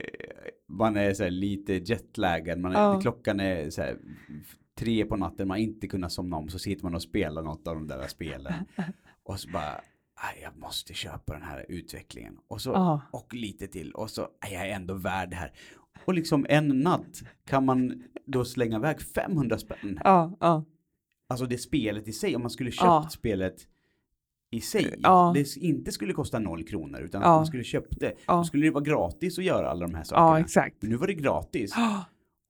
man 0.66 0.96
är 0.96 1.14
så 1.14 1.22
här 1.24 1.30
lite 1.30 1.72
jetlaggad, 1.74 2.58
man 2.58 2.72
är, 2.72 2.80
Ja. 2.80 3.00
klockan 3.00 3.40
är 3.40 3.70
så 3.70 3.82
här 3.82 3.98
tre 4.78 5.04
på 5.04 5.16
natten, 5.16 5.48
man 5.48 5.54
har 5.58 5.62
inte 5.62 5.86
kunnat 5.86 6.12
somna 6.12 6.36
om, 6.36 6.48
så 6.48 6.58
sitter 6.58 6.82
man 6.84 6.94
och 6.94 7.02
spelar 7.02 7.42
något 7.42 7.66
av 7.68 7.74
de 7.74 7.86
där 7.86 8.06
spelen. 8.06 8.52
och 9.22 9.40
så 9.40 9.50
bara, 9.50 9.72
"Aj, 9.72 9.80
jag 10.42 10.56
måste 10.56 10.94
köpa 10.94 11.32
den 11.32 11.42
här 11.42 11.66
utvecklingen. 11.68 12.36
Och 12.48 12.60
så, 12.60 13.00
och 13.10 13.34
lite 13.34 13.66
till, 13.66 13.92
och 13.92 14.10
så, 14.10 14.22
"Aj, 14.40 14.52
jag 14.52 14.68
är 14.68 14.74
ändå 14.74 14.94
värd 14.94 15.30
det 15.30 15.36
här. 15.36 15.52
Och 16.04 16.14
liksom 16.14 16.46
en 16.48 16.68
natt 16.80 17.22
kan 17.46 17.64
man 17.64 18.02
då 18.26 18.44
slänga 18.44 18.76
iväg 18.76 19.00
500 19.00 19.58
spänn. 19.58 20.00
Ja, 20.04 20.36
ja. 20.40 20.64
Alltså 21.28 21.46
det 21.46 21.58
spelet 21.58 22.08
i 22.08 22.12
sig, 22.12 22.36
om 22.36 22.42
man 22.42 22.50
skulle 22.50 22.70
köpt 22.70 22.84
Ja. 22.84 23.08
spelet 23.10 23.66
i 24.50 24.60
sig, 24.60 24.94
Ja. 24.98 25.32
det 25.34 25.56
inte 25.56 25.92
skulle 25.92 26.12
kosta 26.12 26.38
noll 26.38 26.64
kronor, 26.64 27.00
utan 27.00 27.22
Ja. 27.22 27.28
att 27.28 27.38
man 27.38 27.46
skulle 27.46 27.64
köpt 27.64 28.00
det, 28.00 28.12
då 28.26 28.44
skulle 28.44 28.66
det 28.66 28.70
vara 28.70 28.84
gratis 28.84 29.38
att 29.38 29.44
göra 29.44 29.70
alla 29.70 29.86
de 29.86 29.94
här 29.94 30.04
sakerna. 30.04 30.26
ja 30.28 30.40
exakt. 30.40 30.76
Men 30.80 30.90
nu 30.90 30.96
var 30.96 31.06
det 31.06 31.14
gratis. 31.14 31.74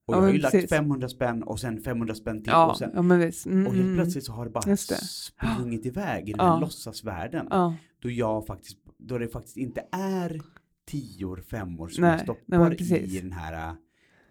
Och 0.09 0.14
Ja, 0.14 0.18
jag 0.18 0.23
har 0.27 0.33
ju 0.33 0.38
lagt 0.38 0.53
precis. 0.53 0.71
500 0.71 1.09
spänn 1.09 1.42
och 1.42 1.61
sen 1.61 1.81
500 1.81 2.14
spänn 2.14 2.42
till 2.42 2.53
ja, 2.53 2.71
och 2.71 2.79
sen 2.79 2.90
ja. 2.94 2.99
Mm, 3.01 3.21
och 3.66 3.75
helt 3.75 3.85
mm, 3.85 3.97
plötsligt 3.97 4.25
så 4.25 4.33
har 4.33 4.44
det 4.44 4.51
bara 4.51 4.77
sprungit 4.77 5.87
iväg 5.87 6.29
i 6.29 6.33
den 6.33 6.47
Ja. 6.47 6.53
här 6.53 6.61
låtsasvärlden. 6.61 7.47
Ja, 7.51 7.75
Då 8.03 8.11
jag 8.11 8.47
faktiskt, 8.47 8.79
då 8.99 9.18
det 9.18 9.29
faktiskt 9.29 9.57
inte 9.57 9.85
är 9.92 10.40
tior, 10.87 11.42
femmor 11.51 11.88
som 11.88 12.03
Nej, 12.03 12.11
jag 12.11 12.16
nej, 12.18 12.25
stoppar 12.25 12.71
precis. 12.71 13.14
i 13.14 13.21
den 13.21 13.33
här 13.33 13.68
äh, 13.68 13.75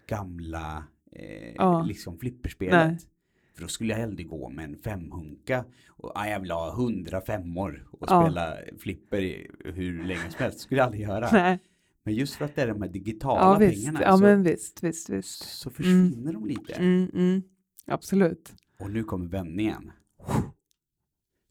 gamla 0.06 0.84
eh, 1.12 1.86
liksom 1.86 2.18
flipperspelet. 2.18 2.88
Nej. 2.88 2.98
För 3.54 3.62
då 3.62 3.68
skulle 3.68 3.92
jag 3.92 4.00
hellre 4.00 4.22
gå 4.22 4.48
med 4.48 4.64
en 4.64 4.76
femhunka 4.76 5.64
och 5.88 6.12
ah, 6.14 6.26
jag 6.26 6.40
vill 6.40 6.50
ha 6.50 6.74
hundra 6.74 7.20
femmor 7.20 7.88
och 7.90 8.08
spela 8.08 8.56
flipper 8.78 9.46
hur 9.64 10.04
länge 10.04 10.20
som 10.30 10.38
helst. 10.38 10.60
skulle 10.60 10.78
jag 10.80 10.86
aldrig 10.86 11.02
göra. 11.02 11.28
nej. 11.32 11.58
Men 12.08 12.14
just 12.14 12.34
för 12.34 12.44
att 12.44 12.54
det 12.54 12.62
är 12.62 12.66
de 12.68 12.82
här 12.82 12.88
digitala 12.88 13.40
Ja 13.40 13.58
pengarna 13.58 14.02
Ja 14.02 14.16
så, 14.16 14.22
men 14.22 14.42
visst, 14.42 14.82
visst, 14.82 15.10
visst. 15.10 15.42
så 15.58 15.70
försvinner 15.70 16.32
de 16.32 16.46
lite. 16.46 16.72
Mm, 16.72 17.10
mm. 17.14 17.42
Absolut. 17.86 18.52
Och 18.78 18.90
nu 18.90 19.04
kommer 19.04 19.26
vändningen. 19.28 19.92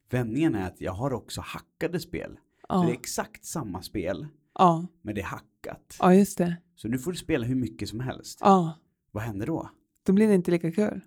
Vändningen 0.09 0.55
är 0.55 0.67
att 0.67 0.81
jag 0.81 0.91
har 0.91 1.13
också 1.13 1.41
hackade 1.41 1.99
spel. 1.99 2.39
Så 2.67 2.73
det 2.81 2.85
är 2.87 2.87
Ja, 2.87 2.93
exakt 2.93 3.45
samma 3.45 3.81
spel, 3.81 4.27
ja, 4.53 4.87
men 5.01 5.15
det 5.15 5.21
är 5.21 5.25
hackat. 5.25 5.97
ja 5.99 6.13
just 6.13 6.37
det. 6.37 6.57
Så 6.75 6.87
nu 6.87 6.99
får 6.99 7.11
du 7.11 7.17
spela 7.17 7.45
hur 7.45 7.55
mycket 7.55 7.89
som 7.89 7.99
helst. 7.99 8.39
Ja, 8.41 8.79
Vad 9.11 9.23
händer 9.23 9.47
då? 9.47 9.69
då 10.03 10.13
blir 10.13 10.27
det 10.27 10.35
inte 10.35 10.51
lika 10.51 10.71
kul. 10.71 11.01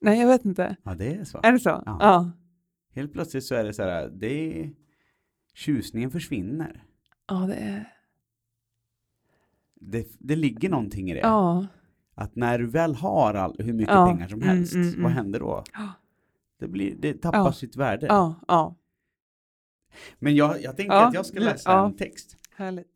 Nej, 0.00 0.20
jag 0.20 0.28
vet 0.28 0.44
inte. 0.44 0.76
Ja, 0.82 0.94
det 0.94 1.14
är 1.14 1.24
så. 1.24 1.40
Är 1.42 1.52
det 1.52 1.58
så? 1.60 1.68
Ja. 1.68 1.96
Ja. 2.00 2.30
Helt 2.94 3.12
plötsligt 3.12 3.44
så 3.44 3.54
är 3.54 3.64
det 3.64 3.72
så 3.74 3.82
här, 3.82 4.08
det 4.08 4.60
är... 4.62 4.74
Tjusningen 5.54 6.10
försvinner. 6.10 6.84
Ja, 7.28 7.34
det 7.34 7.54
är... 7.54 7.94
Det, 9.80 10.08
det 10.18 10.36
ligger 10.36 10.68
någonting 10.68 11.10
i 11.10 11.14
det. 11.14 11.20
Ja, 11.20 11.66
Att 12.14 12.36
när 12.36 12.58
du 12.58 12.66
väl 12.66 12.94
har 12.94 13.34
all, 13.34 13.56
hur 13.58 13.72
mycket 13.72 13.94
Ja, 13.94 14.06
pengar 14.06 14.28
som 14.28 14.42
mm, 14.42 14.56
helst, 14.56 14.74
mm, 14.74 14.86
vad 14.88 14.98
mm. 14.98 15.12
händer 15.12 15.40
då? 15.40 15.64
Ja. 15.72 15.92
Det, 16.58 16.68
blir, 16.68 16.94
det 16.98 17.14
tappar 17.14 17.38
Ja. 17.38 17.52
sitt 17.52 17.76
värde. 17.76 18.06
Ja, 18.06 18.34
ja, 18.48 18.74
Men 20.18 20.36
jag, 20.36 20.62
jag 20.62 20.76
tänkte 20.76 20.94
Ja, 20.96 21.06
att 21.08 21.14
jag 21.14 21.26
ska 21.26 21.40
läsa 21.40 21.70
ja. 21.70 21.86
en 21.86 21.96
text. 21.96 22.36
härligt. 22.56 22.92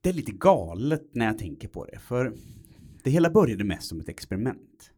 Det 0.00 0.08
är 0.08 0.12
lite 0.12 0.32
galet 0.32 1.14
när 1.14 1.26
jag 1.26 1.38
tänker 1.38 1.68
på 1.68 1.84
det, 1.84 1.98
för 1.98 2.32
det 3.02 3.10
hela 3.10 3.30
började 3.30 3.64
mest 3.64 3.88
som 3.88 4.00
ett 4.00 4.08
experiment. 4.08 4.90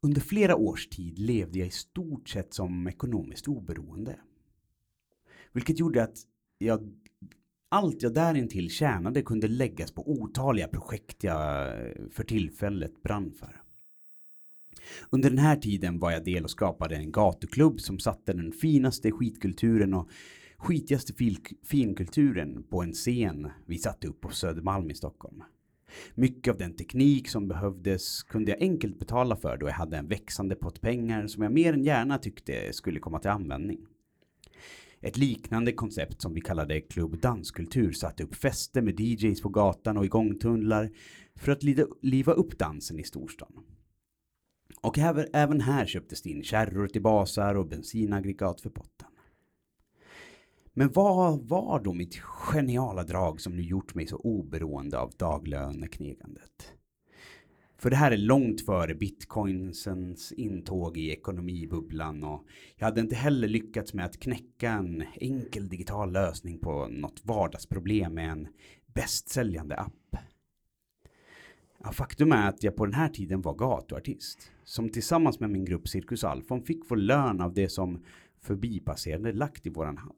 Under 0.00 0.20
flera 0.20 0.56
års 0.56 0.88
tid 0.88 1.18
levde 1.18 1.58
jag 1.58 1.68
i 1.68 1.70
stort 1.70 2.28
sett 2.28 2.54
som 2.54 2.86
ekonomiskt 2.88 3.48
oberoende. 3.48 4.16
Vilket 5.52 5.78
gjorde 5.78 6.02
att 6.02 6.18
jag, 6.58 6.92
allt 7.68 8.02
jag 8.02 8.14
därintill 8.14 8.70
tjänade 8.70 9.22
kunde 9.22 9.48
läggas 9.48 9.92
på 9.92 10.10
otaliga 10.10 10.68
projekt 10.68 11.24
jag 11.24 11.68
eh, 11.68 11.92
för 12.10 12.24
tillfället 12.24 13.02
brann 13.02 13.32
för. 13.32 13.62
Under 15.10 15.30
den 15.30 15.38
här 15.38 15.56
tiden 15.56 15.98
var 15.98 16.10
jag 16.10 16.24
del 16.24 16.44
och 16.44 16.50
skapade 16.50 16.96
en 16.96 17.12
gatuklubb 17.12 17.80
som 17.80 17.98
satte 17.98 18.32
den 18.32 18.52
finaste 18.52 19.10
skitkulturen 19.10 19.94
och 19.94 20.10
skitigaste 20.56 21.12
fil- 21.12 21.56
finkulturen 21.64 22.62
på 22.62 22.82
en 22.82 22.92
scen 22.92 23.50
vi 23.66 23.78
satte 23.78 24.08
upp 24.08 24.20
på 24.20 24.28
Södermalm 24.28 24.90
i 24.90 24.94
Stockholm. 24.94 25.42
Mycket 26.14 26.52
av 26.52 26.58
den 26.58 26.76
teknik 26.76 27.28
som 27.28 27.48
behövdes 27.48 28.22
kunde 28.22 28.50
jag 28.50 28.62
enkelt 28.62 28.98
betala 28.98 29.36
för 29.36 29.56
då 29.56 29.66
jag 29.66 29.72
hade 29.74 29.96
en 29.96 30.08
växande 30.08 30.54
pott 30.54 30.80
pengar 30.80 31.26
som 31.26 31.42
jag 31.42 31.52
mer 31.52 31.72
än 31.72 31.84
gärna 31.84 32.18
tyckte 32.18 32.72
skulle 32.72 33.00
komma 33.00 33.18
till 33.18 33.30
användning. 33.30 33.86
Ett 35.02 35.16
liknande 35.16 35.72
koncept 35.72 36.22
som 36.22 36.34
vi 36.34 36.40
kallade 36.40 36.80
Klubb 36.80 37.20
Danskultur 37.20 37.92
satte 37.92 38.22
upp 38.22 38.34
fester 38.34 38.82
med 38.82 39.00
DJs 39.00 39.42
på 39.42 39.48
gatan 39.48 39.96
och 39.96 40.04
igångtunnlar 40.04 40.90
för 41.34 41.52
att 41.52 41.62
liva 42.02 42.32
upp 42.32 42.58
dansen 42.58 42.98
i 42.98 43.04
storstan. 43.04 43.52
Och 44.80 44.98
även, 44.98 45.26
även 45.32 45.60
här 45.60 45.86
köptes 45.86 46.22
det 46.22 46.30
in 46.30 46.42
kärror 46.42 46.86
till 46.86 47.02
basar 47.02 47.54
och 47.54 47.66
bensinaggregat 47.66 48.60
för 48.60 48.70
potten. 48.70 49.08
Men 50.72 50.92
vad 50.92 51.48
var 51.48 51.80
då 51.80 51.92
mitt 51.92 52.18
geniala 52.18 53.04
drag 53.04 53.40
som 53.40 53.56
nu 53.56 53.62
gjort 53.62 53.94
mig 53.94 54.06
så 54.06 54.16
oberoende 54.16 54.98
av 54.98 55.12
daglöneknegandet? 55.16 56.79
För 57.80 57.90
det 57.90 57.96
här 57.96 58.10
är 58.10 58.16
långt 58.16 58.60
före 58.60 58.94
bitcoinsens 58.94 60.32
intåg 60.32 60.96
i 60.96 61.10
ekonomibubblan 61.10 62.24
och 62.24 62.44
jag 62.76 62.86
hade 62.86 63.00
inte 63.00 63.14
heller 63.14 63.48
lyckats 63.48 63.94
med 63.94 64.04
att 64.04 64.20
knäcka 64.20 64.70
en 64.70 65.04
enkel 65.14 65.68
digital 65.68 66.12
lösning 66.12 66.58
på 66.58 66.88
något 66.88 67.24
vardagsproblem 67.24 68.14
med 68.14 68.30
en 68.30 68.48
bästsäljande 68.86 69.76
app. 69.76 70.16
Ja, 71.84 71.92
faktum 71.92 72.32
är 72.32 72.48
att 72.48 72.62
jag 72.62 72.76
på 72.76 72.86
den 72.86 72.94
här 72.94 73.08
tiden 73.08 73.40
var 73.40 73.54
gatuartist 73.54 74.50
som 74.64 74.88
tillsammans 74.88 75.40
med 75.40 75.50
min 75.50 75.64
grupp 75.64 75.88
Cirkus 75.88 76.24
Alfon 76.24 76.62
fick 76.62 76.82
vår 76.88 76.96
lön 76.96 77.40
av 77.40 77.54
det 77.54 77.68
som 77.68 78.04
förbipasserande 78.40 79.32
lagt 79.32 79.66
i 79.66 79.70
våran 79.70 79.96
hatt. 79.96 80.14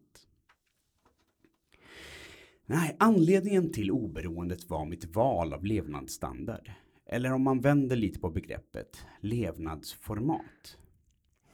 Nej, 2.66 2.96
anledningen 2.98 3.72
till 3.72 3.90
oberoendet 3.90 4.70
var 4.70 4.86
mitt 4.86 5.16
val 5.16 5.52
av 5.52 5.64
levnadsstandard. 5.64 6.70
Eller 7.12 7.32
om 7.32 7.42
man 7.42 7.60
vänder 7.60 7.96
lite 7.96 8.18
på 8.18 8.30
begreppet, 8.30 9.06
levnadsformat. 9.20 10.78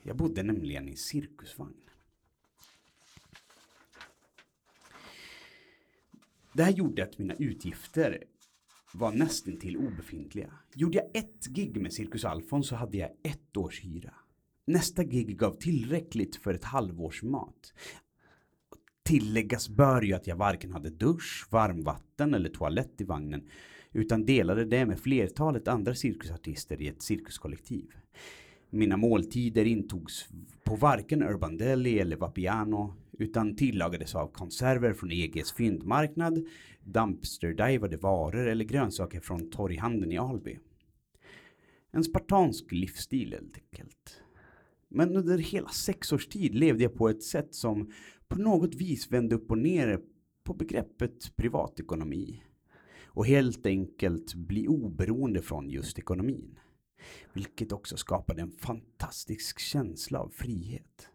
Jag 0.03 0.17
bodde 0.17 0.43
nämligen 0.43 0.89
i 0.89 0.97
cirkusvagn. 0.97 1.91
Det 6.53 6.63
här 6.63 6.73
gjorde 6.73 7.03
att 7.03 7.19
mina 7.19 7.35
utgifter 7.35 8.25
var 8.95 9.13
nästan 9.13 9.57
till 9.57 9.77
obefintliga. 9.77 10.53
Gjorde 10.75 10.99
jag 10.99 11.07
ett 11.17 11.47
gig 11.47 11.81
med 11.81 11.93
Cirkus 11.93 12.25
Alfons 12.25 12.69
så 12.69 12.77
hade 12.77 12.99
jag 12.99 13.11
ett 13.23 13.57
års 13.57 13.85
hyra. 13.85 14.15
Nästa 14.65 15.05
gig 15.05 15.39
gav 15.39 15.55
tillräckligt 15.55 16.37
för 16.37 16.55
ett 16.55 16.65
halvårs 16.65 17.23
mat. 17.23 17.73
Tilläggas 19.03 19.69
bör 19.69 20.03
ju 20.03 20.15
att 20.15 20.27
jag 20.27 20.37
varken 20.37 20.73
hade 20.73 20.91
dusch, 20.91 21.47
varmvatten 21.51 22.35
eller 22.35 22.49
toalett 22.49 23.01
i 23.01 23.05
vagnen 23.05 23.49
utan 23.93 24.25
delade 24.25 24.65
det 24.65 24.87
med 24.87 25.01
flertalet 25.01 25.69
andra 25.69 25.95
cirkusartister 25.95 26.83
i 26.83 26.89
ett 26.89 27.03
cirkuskollektiv. 27.03 27.87
Mina 28.71 28.97
måltider 28.97 29.65
intogs 29.65 30.29
på 30.65 30.77
varken 30.77 31.23
Urban 31.23 31.57
Deli 31.57 31.99
eller 31.99 32.17
Vapiano 32.17 32.95
utan 33.19 33.57
tillagades 33.57 34.15
av 34.15 34.33
konserver 34.33 34.93
från 34.93 35.13
EGs 35.13 35.53
fyndmarknad, 35.53 36.47
dumpsterdivade 36.85 37.97
varor 37.97 38.49
eller 38.49 38.65
grönsaker 38.65 39.21
från 39.21 39.51
torghandeln 39.51 40.13
i 40.13 40.19
Alby. 40.19 40.59
En 41.91 42.05
spartansk 42.05 42.73
livsstil 42.73 43.33
helt 43.33 43.57
enkelt. 43.57 44.23
Men 44.89 45.17
under 45.17 45.39
hela 45.39 45.69
sex 45.69 46.13
års 46.13 46.27
tid 46.27 46.55
levde 46.55 46.83
jag 46.83 46.95
på 46.95 47.09
ett 47.09 47.23
sätt 47.23 47.55
som 47.55 47.93
på 48.29 48.39
något 48.39 48.75
vis 48.75 49.13
vände 49.13 49.35
upp 49.35 49.51
och 49.51 49.59
ner 49.59 50.01
på 50.45 50.55
begreppet 50.55 51.37
privatekonomi. 51.37 52.43
Och 53.19 53.27
helt 53.27 53.67
enkelt 53.67 54.35
bli 54.35 54.69
oberoende 54.69 55.43
från 55.43 55.71
just 55.71 55.99
ekonomin. 55.99 56.59
Vilket 57.33 57.73
också 57.73 57.97
skapade 57.97 58.43
en 58.43 58.51
fantastisk 58.51 59.59
känsla 59.59 60.19
av 60.19 60.29
frihet. 60.29 61.09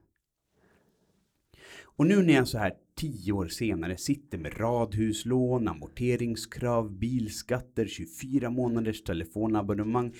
Och 1.81 2.07
nu 2.07 2.21
när 2.21 2.33
jag 2.33 2.47
så 2.47 2.57
här 2.57 2.73
tio 2.95 3.31
år 3.31 3.47
senare 3.47 3.97
sitter 3.97 4.37
med 4.37 4.59
radhuslån, 4.59 5.67
amorteringskrav, 5.67 6.91
bilskatter, 6.91 7.87
24 7.87 8.49
månaders 8.49 9.03
telefonabonnemang 9.03 10.13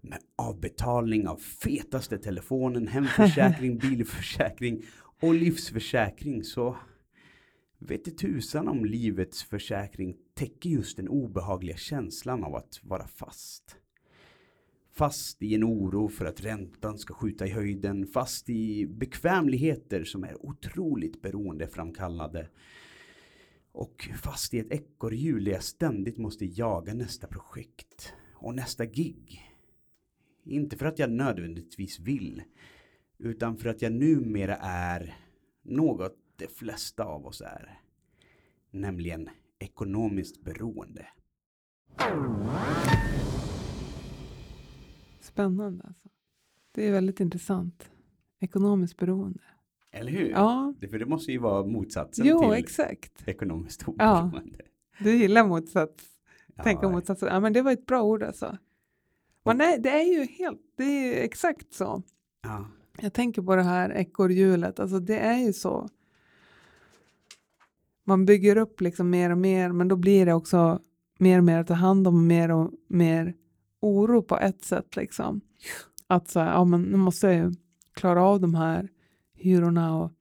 med 0.00 0.18
avbetalning 0.36 1.28
av 1.28 1.36
fetaste 1.36 2.18
telefonen, 2.18 2.88
hemförsäkring, 2.88 3.78
bilförsäkring 3.90 4.82
och 5.20 5.34
livsförsäkring 5.34 6.44
så 6.44 6.76
vet 7.90 8.08
i 8.08 8.10
tusan 8.10 8.68
om 8.68 8.84
livets 8.84 9.42
försäkring 9.42 10.16
täcker 10.34 10.70
just 10.70 10.96
den 10.96 11.08
obehagliga 11.08 11.76
känslan 11.76 12.44
av 12.44 12.54
att 12.54 12.80
vara 12.82 13.06
fast. 13.06 13.76
Fast 14.92 15.42
i 15.42 15.54
en 15.54 15.64
oro 15.64 16.08
för 16.08 16.24
att 16.24 16.40
räntan 16.40 16.98
ska 16.98 17.14
skjuta 17.14 17.46
i 17.46 17.50
höjden, 17.50 18.06
fast 18.06 18.50
i 18.50 18.86
bekvämligheter 18.86 20.04
som 20.04 20.24
är 20.24 20.46
otroligt 20.46 21.22
beroendeframkallade. 21.22 22.48
Och 23.72 24.08
fast 24.22 24.54
i 24.54 24.58
ett 24.58 24.72
ekorrhjul 24.72 25.44
där 25.44 25.52
jag 25.52 25.62
ständigt 25.62 26.18
måste 26.18 26.44
jaga 26.44 26.94
nästa 26.94 27.26
projekt 27.26 28.12
och 28.34 28.54
nästa 28.54 28.86
gig. 28.86 29.42
Inte 30.44 30.76
för 30.76 30.86
att 30.86 30.98
jag 30.98 31.10
nödvändigtvis 31.10 32.00
vill, 32.00 32.42
utan 33.18 33.56
för 33.56 33.68
att 33.68 33.82
jag 33.82 33.92
numera 33.92 34.56
är 34.56 35.16
något 35.62 36.25
de 36.36 36.48
flesta 36.48 37.04
av 37.04 37.26
oss 37.26 37.40
är. 37.40 37.80
Nämligen 38.70 39.28
ekonomiskt 39.58 40.44
beroende. 40.44 41.06
Spännande 45.20 45.84
alltså. 45.86 46.08
Det 46.72 46.86
är 46.88 46.92
väldigt 46.92 47.20
intressant. 47.20 47.90
Ekonomiskt 48.40 48.96
beroende. 48.96 49.40
Eller 49.90 50.12
hur? 50.12 50.28
Ja, 50.30 50.74
Det, 50.80 50.88
för 50.88 50.98
det 50.98 51.06
måste 51.06 51.32
ju 51.32 51.38
vara 51.38 51.66
motsatsen 51.66 52.26
jo 52.26 52.40
till 52.40 52.52
exakt. 52.52 53.28
ekonomiskt 53.28 53.84
Ja. 53.98 54.22
oberoende. 54.22 54.58
Du 55.00 55.16
gillar 55.16 55.46
motsats. 55.46 56.04
Tänka 56.64 56.86
Ja, 56.86 56.92
motsatsen. 56.92 57.28
Ja, 57.28 57.40
men 57.40 57.52
det 57.52 57.62
var 57.62 57.72
ett 57.72 57.86
bra 57.86 58.02
ord 58.02 58.22
alltså. 58.22 58.58
Men 59.44 59.56
nej, 59.58 59.78
det 59.80 59.90
är 59.90 60.02
ju 60.18 60.24
helt, 60.24 60.60
det 60.76 60.84
är 60.84 61.24
exakt 61.24 61.72
så. 61.74 62.02
Ja. 62.42 62.66
Jag 63.00 63.12
tänker 63.12 63.42
på 63.42 63.56
det 63.56 63.62
här 63.62 63.90
ekorrhjulet, 63.90 64.80
alltså 64.80 65.00
det 65.00 65.18
är 65.18 65.38
ju 65.38 65.52
så. 65.52 65.88
Man 68.08 68.26
bygger 68.26 68.56
upp 68.56 68.80
liksom 68.80 69.10
mer 69.10 69.30
och 69.30 69.38
mer, 69.38 69.72
men 69.72 69.88
då 69.88 69.96
blir 69.96 70.26
det 70.26 70.34
också 70.34 70.80
mer 71.18 71.38
och 71.38 71.44
mer 71.44 71.58
att 71.58 71.66
ta 71.66 71.74
hand 71.74 72.08
om, 72.08 72.26
mer 72.26 72.50
och 72.50 72.70
mer 72.88 73.34
oro 73.80 74.22
på 74.22 74.38
ett 74.38 74.64
sätt 74.64 74.96
liksom. 74.96 75.40
Att 76.06 76.28
så 76.28 76.40
här, 76.40 76.52
ja 76.52 76.64
men 76.64 76.82
nu 76.82 76.96
måste 76.96 77.26
jag 77.26 77.36
ju 77.36 77.52
klara 77.92 78.22
av 78.22 78.40
de 78.40 78.54
här 78.54 78.88
hyrorna 79.34 79.98
och 79.98 80.12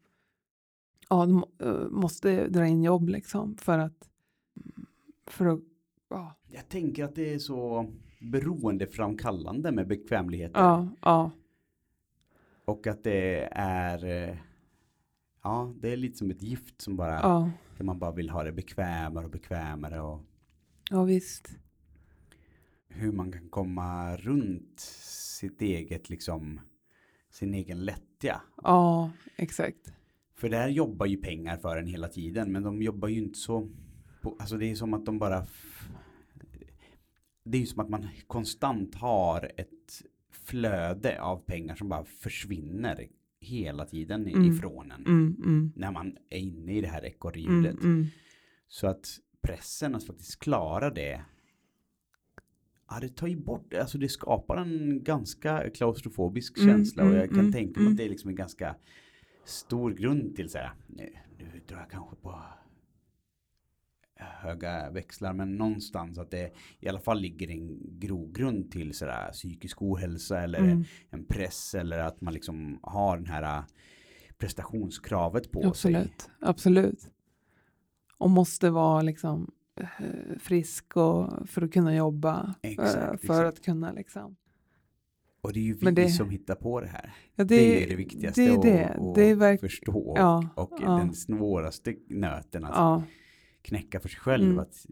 ja, 1.09 1.25
de 1.25 1.45
eh, 1.59 1.89
måste 1.89 2.47
dra 2.47 2.65
in 2.65 2.83
jobb 2.83 3.09
liksom 3.09 3.57
för 3.57 3.79
att 3.79 4.09
för 5.27 5.45
att, 5.45 5.59
ja, 6.09 6.35
Jag 6.47 6.69
tänker 6.69 7.03
att 7.03 7.15
det 7.15 7.33
är 7.33 7.39
så 7.39 7.91
beroendeframkallande 8.31 9.71
med 9.71 9.87
bekvämligheter. 9.87 10.59
ja, 10.59 10.87
ja, 11.01 11.31
Och 12.65 12.87
att 12.87 13.03
det 13.03 13.49
är 13.51 14.05
eh, 14.29 14.35
Ja, 15.43 15.73
det 15.81 15.89
är 15.93 15.97
lite 15.97 16.17
som 16.17 16.31
ett 16.31 16.41
gift 16.41 16.81
som 16.81 16.95
bara 16.95 17.13
ja, 17.13 17.51
Där 17.77 17.85
man 17.85 17.99
bara 17.99 18.11
vill 18.11 18.29
ha 18.29 18.43
det 18.43 18.51
bekvämare 18.51 19.25
och 19.25 19.31
bekvämare 19.31 20.01
och 20.01 20.21
ja 20.89 21.03
visst. 21.03 21.49
hur 22.87 23.11
man 23.11 23.31
kan 23.31 23.49
komma 23.49 24.17
runt 24.17 24.79
sitt 25.39 25.61
eget 25.61 26.09
liksom 26.09 26.59
sin 27.29 27.53
egen 27.53 27.85
lättja. 27.85 28.41
Ja, 28.63 29.11
exakt. 29.35 29.93
För 30.35 30.49
där 30.49 30.67
jobbar 30.67 31.05
ju 31.05 31.17
pengar 31.17 31.57
för 31.57 31.77
en 31.77 31.87
hela 31.87 32.07
tiden 32.07 32.51
men 32.51 32.63
de 32.63 32.81
jobbar 32.81 33.07
ju 33.07 33.17
inte 33.17 33.39
så 33.39 33.69
på, 34.21 34.35
alltså 34.39 34.57
det 34.57 34.71
är 34.71 34.75
som 34.75 34.93
att 34.93 35.05
de 35.05 35.19
bara 35.19 35.47
det 37.43 37.57
är 37.57 37.61
ju 37.61 37.67
som 37.67 37.79
att 37.79 37.89
man 37.89 38.07
konstant 38.27 38.95
har 38.95 39.51
ett 39.57 40.01
flöde 40.31 41.21
av 41.21 41.37
pengar 41.37 41.75
som 41.75 41.89
bara 41.89 42.05
försvinner 42.05 43.07
hela 43.45 43.85
tiden 43.85 44.27
Mm. 44.27 44.51
ifrån 44.51 44.91
en. 44.91 45.05
Mm, 45.05 45.35
mm, 45.43 45.71
När 45.75 45.91
man 45.91 46.17
är 46.29 46.37
inne 46.37 46.77
i 46.77 46.81
det 46.81 46.87
här 46.87 46.99
mm, 46.99 47.11
ekorrhjulet. 47.11 47.83
mm. 47.83 48.05
Så 48.67 48.87
att 48.87 49.07
pressen 49.41 49.95
att 49.95 50.03
faktiskt 50.03 50.39
klara 50.39 50.89
det. 50.89 51.21
Ja, 52.89 52.99
det 53.01 53.09
tar 53.09 53.27
ju 53.27 53.35
bort, 53.37 53.73
alltså 53.73 53.97
det 53.97 54.09
skapar 54.09 54.57
en 54.57 55.03
ganska 55.03 55.69
klaustrofobisk 55.69 56.57
Mm, 56.57 56.69
känsla 56.69 57.03
och 57.03 57.09
mm, 57.09 57.19
jag 57.19 57.29
kan 57.29 57.39
mm, 57.39 57.51
tänka 57.51 57.79
mig 57.79 57.85
mm. 57.85 57.93
att 57.93 57.97
det 57.97 58.05
är 58.05 58.09
liksom 58.09 58.29
en 58.29 58.35
ganska 58.35 58.75
stor 59.45 59.91
grund 59.91 60.35
till 60.35 60.49
så 60.49 60.57
här, 60.57 60.71
nu, 60.87 61.09
nu 61.37 61.61
drar 61.67 61.77
jag 61.77 61.89
kanske 61.89 62.15
på 62.15 62.43
höga 64.19 64.89
växlar 64.91 65.33
men 65.33 65.55
någonstans 65.57 66.17
att 66.17 66.31
det 66.31 66.51
i 66.79 66.87
alla 66.89 66.99
fall 66.99 67.19
ligger 67.19 67.49
en 67.51 67.79
grogrund 67.99 68.71
till 68.71 68.93
sådär 68.93 69.31
psykisk 69.31 69.81
ohälsa 69.81 70.41
eller 70.41 70.59
Mm. 70.59 70.83
en 71.09 71.25
press 71.25 71.75
eller 71.75 71.99
att 71.99 72.21
man 72.21 72.33
liksom 72.33 72.79
har 72.83 73.17
den 73.17 73.25
här 73.27 73.63
prestationskravet 74.37 75.51
på 75.51 75.59
sig. 75.61 75.67
Absolut, 75.67 76.29
absolut. 76.41 77.09
Och 78.17 78.29
måste 78.29 78.69
vara 78.69 79.01
liksom 79.01 79.51
eh, 79.81 80.37
frisk 80.39 80.97
och 80.97 81.49
för 81.49 81.61
att 81.61 81.71
kunna 81.73 81.95
jobba. 81.95 82.55
eh, 82.61 82.71
Exakt, 82.71 82.95
för 83.25 83.45
exakt. 83.45 83.47
att 83.59 83.65
kunna 83.65 83.91
liksom. 83.91 84.35
Och 85.41 85.53
det 85.53 85.59
är 85.59 85.63
ju 85.63 85.73
vi 85.73 85.91
det- 85.91 86.09
som 86.09 86.29
hittar 86.29 86.55
på 86.55 86.81
det 86.81 86.87
här. 86.87 87.13
Ja, 87.35 87.43
Det, 87.43 87.83
är 87.83 87.89
det 87.89 87.95
viktigaste 87.95 88.41
det 88.41 88.47
är 88.47 88.55
att, 88.55 88.61
det. 88.61 88.85
att 88.89 89.15
Det 89.15 89.23
är 89.23 89.35
verk- 89.35 89.59
förstå. 89.59 90.13
Ja, 90.17 90.49
och 90.55 90.71
ja. 90.81 90.89
den 90.97 91.13
svåraste 91.13 91.95
nöten 92.09 92.63
att 92.65 92.71
Ja, 92.75 93.03
knäcka 93.65 93.99
för 93.99 94.09
sig 94.09 94.19
själv. 94.19 94.45
Mm. 94.45 94.59
Att 94.59 94.85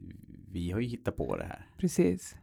vi 0.52 0.72
har 0.72 0.80
ju 0.80 0.88
hittat 0.88 1.18
på 1.18 1.38
det 1.38 1.44
här. 1.44 1.68
precis. 1.78 2.36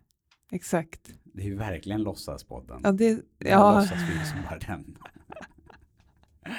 Exakt. 0.52 1.10
Det 1.24 1.42
är 1.42 1.46
ju 1.46 1.56
verkligen 1.56 2.02
låtsaspodden. 2.02 2.80
Ja, 2.84 2.92
det, 2.92 3.24
ja, 3.38 3.80
låtsas 3.80 3.98
vi 4.10 4.26
som 4.26 4.42
bara 4.42 4.58
den. 4.58 4.98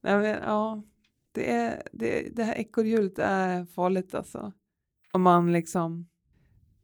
nej, 0.00 0.18
men, 0.18 0.24
ja. 0.24 0.82
Det, 1.32 1.52
är, 1.52 1.82
det, 1.92 2.36
det 2.36 2.44
här 2.44 2.54
ekorrhjulet 2.54 3.18
är 3.18 3.64
farligt 3.64 4.14
alltså. 4.14 4.52
Om 5.12 5.22
man 5.22 5.52
liksom 5.52 6.08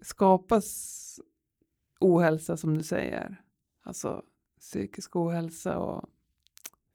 skapas 0.00 1.20
ohälsa 2.00 2.57
som 2.57 2.78
du 2.78 2.85
säger. 2.85 3.42
Alltså 3.83 4.22
psykisk 4.61 5.16
ohälsa 5.16 5.78
och 5.78 6.09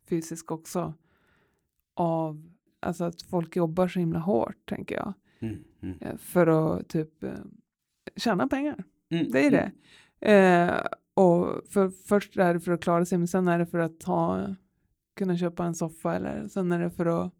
fysisk 0.09 0.51
också. 0.51 0.93
Av 1.93 2.52
alltså 2.83 3.03
att 3.03 3.21
folk 3.21 3.55
jobbar 3.55 3.87
så 3.87 3.99
himla 3.99 4.19
hårt 4.19 4.65
tänker 4.65 4.95
jag. 4.95 5.13
Mm, 5.39 5.63
mm, 5.81 5.97
eh, 6.01 6.17
För 6.17 6.47
att 6.47 6.87
typ 6.87 7.23
eh, 7.23 7.33
tjäna 8.15 8.47
pengar. 8.47 8.83
mm, 9.11 9.31
Det 9.31 9.45
är 9.45 9.51
det. 9.51 9.71
Eh, 10.31 10.85
och 11.13 11.61
för, 11.69 11.89
först 11.89 12.37
är 12.37 12.53
det 12.53 12.59
för 12.59 12.71
att 12.71 12.81
klara 12.81 13.05
sig 13.05 13.17
men 13.17 13.27
sen 13.27 13.47
är 13.47 13.59
det 13.59 13.65
för 13.65 13.79
att 13.79 14.03
ha, 14.03 14.55
kunna 15.15 15.37
köpa 15.37 15.65
en 15.65 15.75
soffa 15.75 16.15
eller 16.15 16.47
sen 16.47 16.71
är 16.71 16.79
det 16.79 16.89
för 16.89 17.05
att 17.05 17.33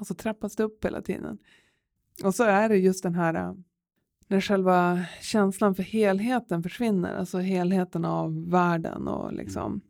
och 0.00 0.06
så 0.06 0.14
trappas 0.14 0.56
det 0.56 0.62
upp 0.62 0.84
hela 0.84 1.02
tiden. 1.02 1.38
Och 2.24 2.34
så 2.34 2.44
är 2.44 2.68
det 2.68 2.76
just 2.76 3.02
den 3.02 3.14
här 3.14 3.34
eh, 3.34 3.54
när 4.28 4.40
själva 4.40 5.04
känslan 5.20 5.74
för 5.74 5.82
helheten 5.82 6.62
försvinner, 6.62 7.14
alltså 7.14 7.38
helheten 7.38 8.04
av 8.04 8.50
världen 8.50 9.08
och 9.08 9.32
liksom 9.32 9.80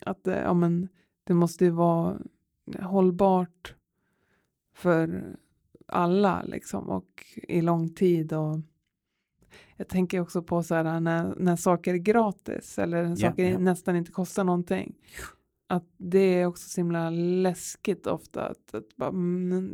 att 0.00 0.26
eh, 0.26 0.38
ja, 0.38 0.54
men, 0.54 0.88
det 1.24 1.34
måste 1.34 1.64
ju 1.64 1.70
vara 1.70 2.18
hållbart 2.80 3.74
för 4.80 5.36
alla 5.86 6.42
liksom 6.42 6.88
och 6.88 7.24
i 7.48 7.60
lång 7.62 7.88
tid 7.94 8.32
och 8.32 8.58
jag 9.76 9.88
tänker 9.88 10.20
också 10.20 10.42
på 10.42 10.62
så 10.62 10.74
här 10.74 11.00
när, 11.00 11.34
när 11.38 11.56
saker 11.56 11.94
är 11.94 11.98
gratis 11.98 12.78
eller 12.78 13.02
när 13.02 13.10
Ja, 13.10 13.16
saker 13.30 13.44
ja. 13.50 13.58
nästan 13.58 13.96
inte 13.96 14.12
kostar 14.12 14.44
någonting. 14.44 14.94
Att 15.68 15.84
det 15.96 16.18
är 16.40 16.46
också 16.46 16.68
så 16.68 16.80
himla 16.80 17.10
läskigt 17.10 18.06
ofta 18.06 18.46
att, 18.48 18.74
att 18.74 18.96
bara, 18.96 19.10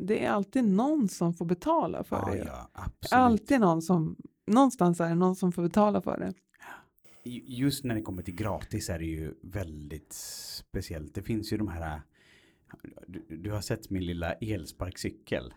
det 0.02 0.24
är 0.24 0.30
alltid 0.30 0.64
någon 0.64 1.08
som 1.08 1.34
får 1.34 1.44
betala 1.44 2.04
för 2.04 2.16
Ja, 2.16 2.32
det. 2.32 2.44
ja, 2.46 2.80
alltid 3.16 3.60
någon 3.60 3.82
som, 3.82 4.16
någonstans 4.46 5.00
är 5.00 5.08
det 5.08 5.14
någon 5.14 5.36
som 5.36 5.52
får 5.52 5.62
betala 5.62 6.02
för 6.02 6.18
det. 6.18 6.34
Ju- 7.30 7.42
Just 7.46 7.84
när 7.84 7.94
det 7.94 8.02
kommer 8.02 8.22
till 8.22 8.34
gratis 8.34 8.90
är 8.90 8.98
det 8.98 9.04
ju 9.04 9.34
väldigt 9.42 10.12
speciellt. 10.12 11.14
Det 11.14 11.22
finns 11.22 11.52
ju 11.52 11.56
de 11.56 11.68
här 11.68 12.02
du, 13.06 13.36
du 13.36 13.50
har 13.50 13.60
sett 13.60 13.90
min 13.90 14.06
lilla 14.06 14.32
elsparkcykel. 14.32 15.54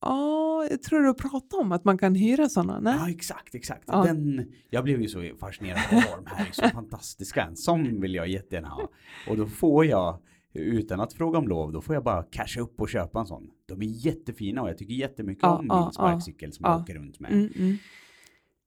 Ja, 0.00 0.66
jag 0.70 0.82
tror 0.82 1.02
du 1.02 1.14
pratade 1.14 1.62
om 1.62 1.72
att 1.72 1.84
man 1.84 1.98
kan 1.98 2.14
hyra 2.14 2.48
sådana. 2.48 2.80
Nej? 2.80 2.94
Ja, 2.98 3.10
exakt, 3.10 3.54
exakt. 3.54 3.84
Ja. 3.86 4.04
Den, 4.04 4.52
jag 4.70 4.84
blev 4.84 5.02
ju 5.02 5.08
så 5.08 5.30
fascinerad. 5.40 5.80
Åh, 5.92 6.04
de 6.16 6.26
här 6.26 6.46
är 6.48 6.52
så 6.52 6.68
fantastiska. 6.74 7.42
En 7.42 7.56
sån 7.56 8.00
vill 8.00 8.14
jag 8.14 8.28
jättegärna 8.28 8.68
ha. 8.68 8.88
Och 9.28 9.36
då 9.36 9.46
får 9.46 9.86
jag, 9.86 10.18
utan 10.52 11.00
att 11.00 11.12
fråga 11.12 11.38
om 11.38 11.48
lov, 11.48 11.72
då 11.72 11.80
får 11.80 11.94
jag 11.94 12.04
bara 12.04 12.22
casha 12.22 12.60
upp 12.60 12.80
och 12.80 12.88
köpa 12.88 13.20
en 13.20 13.26
sån. 13.26 13.50
De 13.66 13.82
är 13.82 13.86
jättefina 13.86 14.62
och 14.62 14.68
jag 14.68 14.78
tycker 14.78 14.94
jättemycket 14.94 15.42
Ja, 15.42 15.58
om 15.58 15.66
ja, 15.68 15.84
min 15.84 15.92
sparkcykel 15.92 16.52
som 16.52 16.64
ja. 16.64 16.72
jag 16.72 16.80
åker 16.80 16.94
runt 16.94 17.20
med. 17.20 17.32
Mm, 17.32 17.52
mm. 17.56 17.76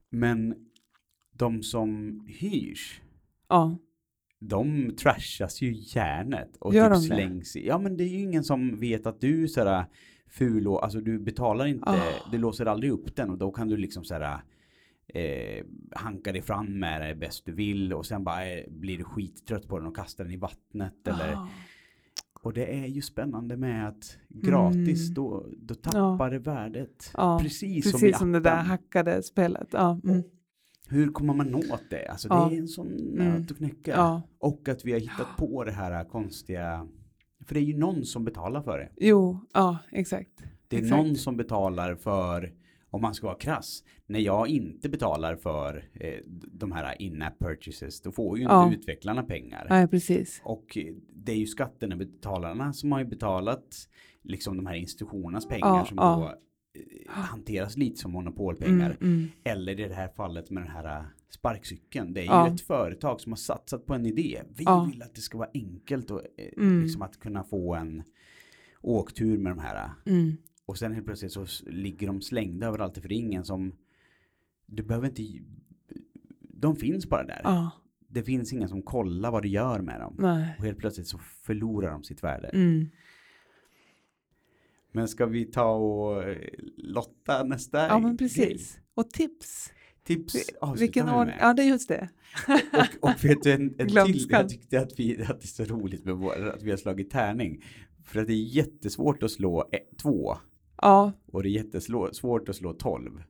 Men 0.09 0.55
de 1.31 1.63
som 1.63 2.19
hyrs, 2.27 3.01
de 4.47 4.91
trashas 4.99 5.61
ju 5.61 5.73
järnet 5.77 6.57
och 6.59 6.73
Gör 6.73 6.83
typ 6.89 6.93
de 6.93 6.99
det? 7.09 7.15
slängs 7.15 7.55
i. 7.55 7.67
Ja 7.67 7.77
men 7.77 7.97
det 7.97 8.03
är 8.03 8.07
ju 8.07 8.19
ingen 8.19 8.43
som 8.43 8.79
vet 8.79 9.05
att 9.05 9.21
du 9.21 9.43
är 9.43 9.47
sådär 9.47 9.85
ful 10.27 10.67
och 10.67 10.83
alltså 10.83 10.99
du 11.01 11.19
betalar 11.19 11.65
inte, 11.65 11.89
Ah. 11.89 12.29
du 12.31 12.37
låser 12.37 12.65
aldrig 12.65 12.91
upp 12.91 13.15
den 13.15 13.29
och 13.29 13.37
då 13.37 13.51
kan 13.51 13.67
du 13.67 13.77
liksom 13.77 14.03
sådär 14.03 14.37
eh, 15.07 15.65
hanka 15.91 16.31
dig 16.31 16.41
fram 16.41 16.79
med 16.79 17.01
det 17.01 17.15
bäst 17.15 17.45
du 17.45 17.51
vill 17.51 17.93
och 17.93 18.05
sen 18.05 18.23
bara 18.23 18.45
eh, 18.51 18.63
blir 18.69 18.97
du 18.97 19.03
skittrött 19.03 19.67
på 19.67 19.77
den 19.79 19.87
och 19.87 19.95
kastar 19.95 20.23
den 20.23 20.33
i 20.33 20.37
vattnet 20.37 21.07
eller 21.07 21.33
Ah. 21.33 21.47
och 22.41 22.53
det 22.53 22.65
är 22.79 22.85
ju 22.87 23.01
spännande 23.01 23.57
med 23.57 23.87
att 23.87 24.17
gratis 24.29 25.01
Mm. 25.09 25.13
då, 25.13 25.45
då 25.57 25.75
tappar 25.75 26.31
det 26.31 26.39
värdet. 26.39 27.11
Ja, 27.17 27.39
Precis, 27.41 27.91
som, 27.91 27.99
Precis 27.99 28.17
som 28.17 28.31
det 28.31 28.39
där 28.39 28.55
hackade 28.63 29.23
spelet. 29.23 29.67
Ja, 29.71 29.99
mm. 30.03 30.23
Hur 30.89 31.07
kommer 31.07 31.33
man 31.33 31.55
åt 31.55 31.89
det? 31.89 32.07
Alltså 32.07 32.27
Ja. 32.31 32.47
det 32.49 32.55
är 32.55 32.59
en 32.59 32.67
sån 32.67 32.87
Mm. 32.87 33.13
nöt 33.39 33.51
att 33.51 33.57
knäcka. 33.57 33.91
ja. 33.91 34.21
Och 34.39 34.69
att 34.69 34.85
vi 34.85 34.91
har 34.91 34.99
hittat 34.99 35.37
på 35.37 35.63
det 35.63 35.71
här 35.71 36.03
konstiga 36.03 36.87
för 37.45 37.53
det 37.53 37.59
är 37.59 37.63
ju 37.65 37.77
någon 37.77 38.05
som 38.05 38.25
betalar 38.25 38.61
för 38.61 38.77
det. 38.77 38.89
Jo, 38.97 39.39
ja, 39.53 39.77
exakt. 39.91 40.43
Det 40.67 40.75
är 40.77 40.81
Exakt. 40.81 41.03
någon 41.03 41.15
som 41.15 41.37
betalar 41.37 41.95
för, 41.95 42.53
om 42.89 43.01
man 43.01 43.13
ska 43.13 43.27
vara 43.27 43.37
krass, 43.37 43.83
när 44.07 44.19
jag 44.19 44.47
inte 44.47 44.89
betalar 44.89 45.35
för 45.35 45.89
eh, 45.93 46.19
de 46.51 46.71
här 46.71 47.01
in-app 47.01 47.39
purchases, 47.39 48.01
då 48.01 48.11
får 48.11 48.37
ju 48.37 48.43
inte 48.43 48.53
Ja. 48.53 48.73
utvecklarna 48.73 49.23
pengar. 49.23 49.67
Nej, 49.69 49.87
precis. 49.87 50.41
Och 50.45 50.77
eh, 50.77 50.93
det 51.13 51.31
är 51.31 51.35
ju 51.35 51.45
skattebetalarna 51.47 52.73
som 52.73 52.91
har 52.91 52.99
ju 52.99 53.05
betalat 53.05 53.87
liksom 54.23 54.57
de 54.57 54.65
här 54.65 54.75
institutionernas 54.75 55.47
pengar 55.47 55.85
som 55.85 55.97
då 55.97 56.33
hanteras 57.07 57.77
lite 57.77 57.97
som 57.99 58.11
monopolpengar. 58.11 58.97
Mm, 59.01 59.13
mm. 59.13 59.27
Eller 59.43 59.79
i 59.79 59.87
det 59.87 59.93
här 59.93 60.07
fallet 60.07 60.49
med 60.49 60.63
den 60.63 60.71
här 60.71 60.99
eh, 60.99 61.05
sparkcykeln. 61.29 62.13
Det 62.13 62.21
är 62.21 62.25
Ja. 62.25 62.47
ju 62.49 62.53
ett 62.53 62.61
företag 62.61 63.21
som 63.21 63.31
har 63.31 63.37
satsat 63.37 63.85
på 63.85 63.93
en 63.93 64.05
idé. 64.05 64.41
Vi 64.57 64.63
Ja. 64.63 64.89
vill 64.91 65.01
att 65.03 65.15
det 65.15 65.21
ska 65.21 65.37
vara 65.37 65.49
enkelt 65.53 66.11
och 66.11 66.21
eh, 66.37 66.47
Mm. 66.57 66.81
liksom 66.83 67.01
att 67.01 67.19
kunna 67.19 67.43
få 67.43 67.75
en 67.75 68.03
åktur 68.81 69.37
med 69.37 69.51
de 69.51 69.59
här. 69.59 69.89
Mm. 70.05 70.37
Och 70.65 70.77
sen 70.77 70.93
helt 70.93 71.05
plötsligt 71.05 71.31
så 71.31 71.45
ligger 71.65 72.07
de 72.07 72.21
slängda 72.21 72.67
överallt 72.67 72.97
för 72.97 73.09
det 73.09 73.15
är 73.15 73.19
ingen 73.19 73.45
som 73.45 73.75
du 74.65 74.83
behöver 74.83 75.07
inte 75.07 75.23
de 76.41 76.75
finns 76.75 77.09
bara 77.09 77.23
där. 77.23 77.41
Ja, 77.43 77.71
Det 78.07 78.23
finns 78.23 78.53
ingen 78.53 78.69
som 78.69 78.81
kollar 78.81 79.31
vad 79.31 79.41
du 79.43 79.49
gör 79.49 79.79
med 79.81 79.99
dem. 79.99 80.15
nej. 80.19 80.55
Och 80.59 80.65
helt 80.65 80.77
plötsligt 80.77 81.07
så 81.07 81.17
förlorar 81.17 81.91
de 81.91 82.03
sitt 82.03 82.23
värde. 82.23 82.49
Men 84.95 85.07
ska 85.07 85.25
vi 85.25 85.45
ta 85.45 85.71
och 85.75 86.23
eh, 86.23 86.37
lotta 86.77 87.43
nästa 87.43 87.87
Ja, 87.87 87.99
men 87.99 88.17
grej? 88.17 88.17
precis. 88.17 88.79
Och 88.95 89.09
tips. 89.09 89.71
Tips 90.03 90.35
avslutar 90.61 90.79
Vilken 90.79 91.09
ordning? 91.09 91.35
med. 91.35 91.37
Ja, 91.41 91.53
det 91.53 91.63
är 91.63 91.67
just 91.67 91.87
det. 91.89 92.09
Och, 93.01 93.09
och 93.09 93.25
vet 93.25 93.43
du 93.43 93.51
en, 93.53 93.61
en 93.79 93.87
till, 93.87 94.27
jag 94.29 94.49
tyckte 94.49 94.79
att, 94.81 94.99
vi, 94.99 95.21
att 95.23 95.41
det 95.41 95.45
är 95.45 95.47
så 95.47 95.63
roligt 95.63 96.05
med 96.05 96.15
vår, 96.15 96.47
att 96.47 96.63
vi 96.63 96.69
har 96.69 96.77
slagit 96.77 97.09
tärning. 97.11 97.63
För 98.03 98.21
att 98.21 98.27
det 98.27 98.33
är 98.33 98.43
jättesvårt 98.43 99.23
att 99.23 99.31
slå 99.31 99.69
ett, 99.71 99.97
två 100.01 100.37
Ja, 100.81 101.11
och 101.31 101.43
det 101.43 101.49
är 101.49 101.51
jättesvårt 101.51 102.49
att 102.49 102.55
slå 102.55 102.73
tolv. 102.73 103.23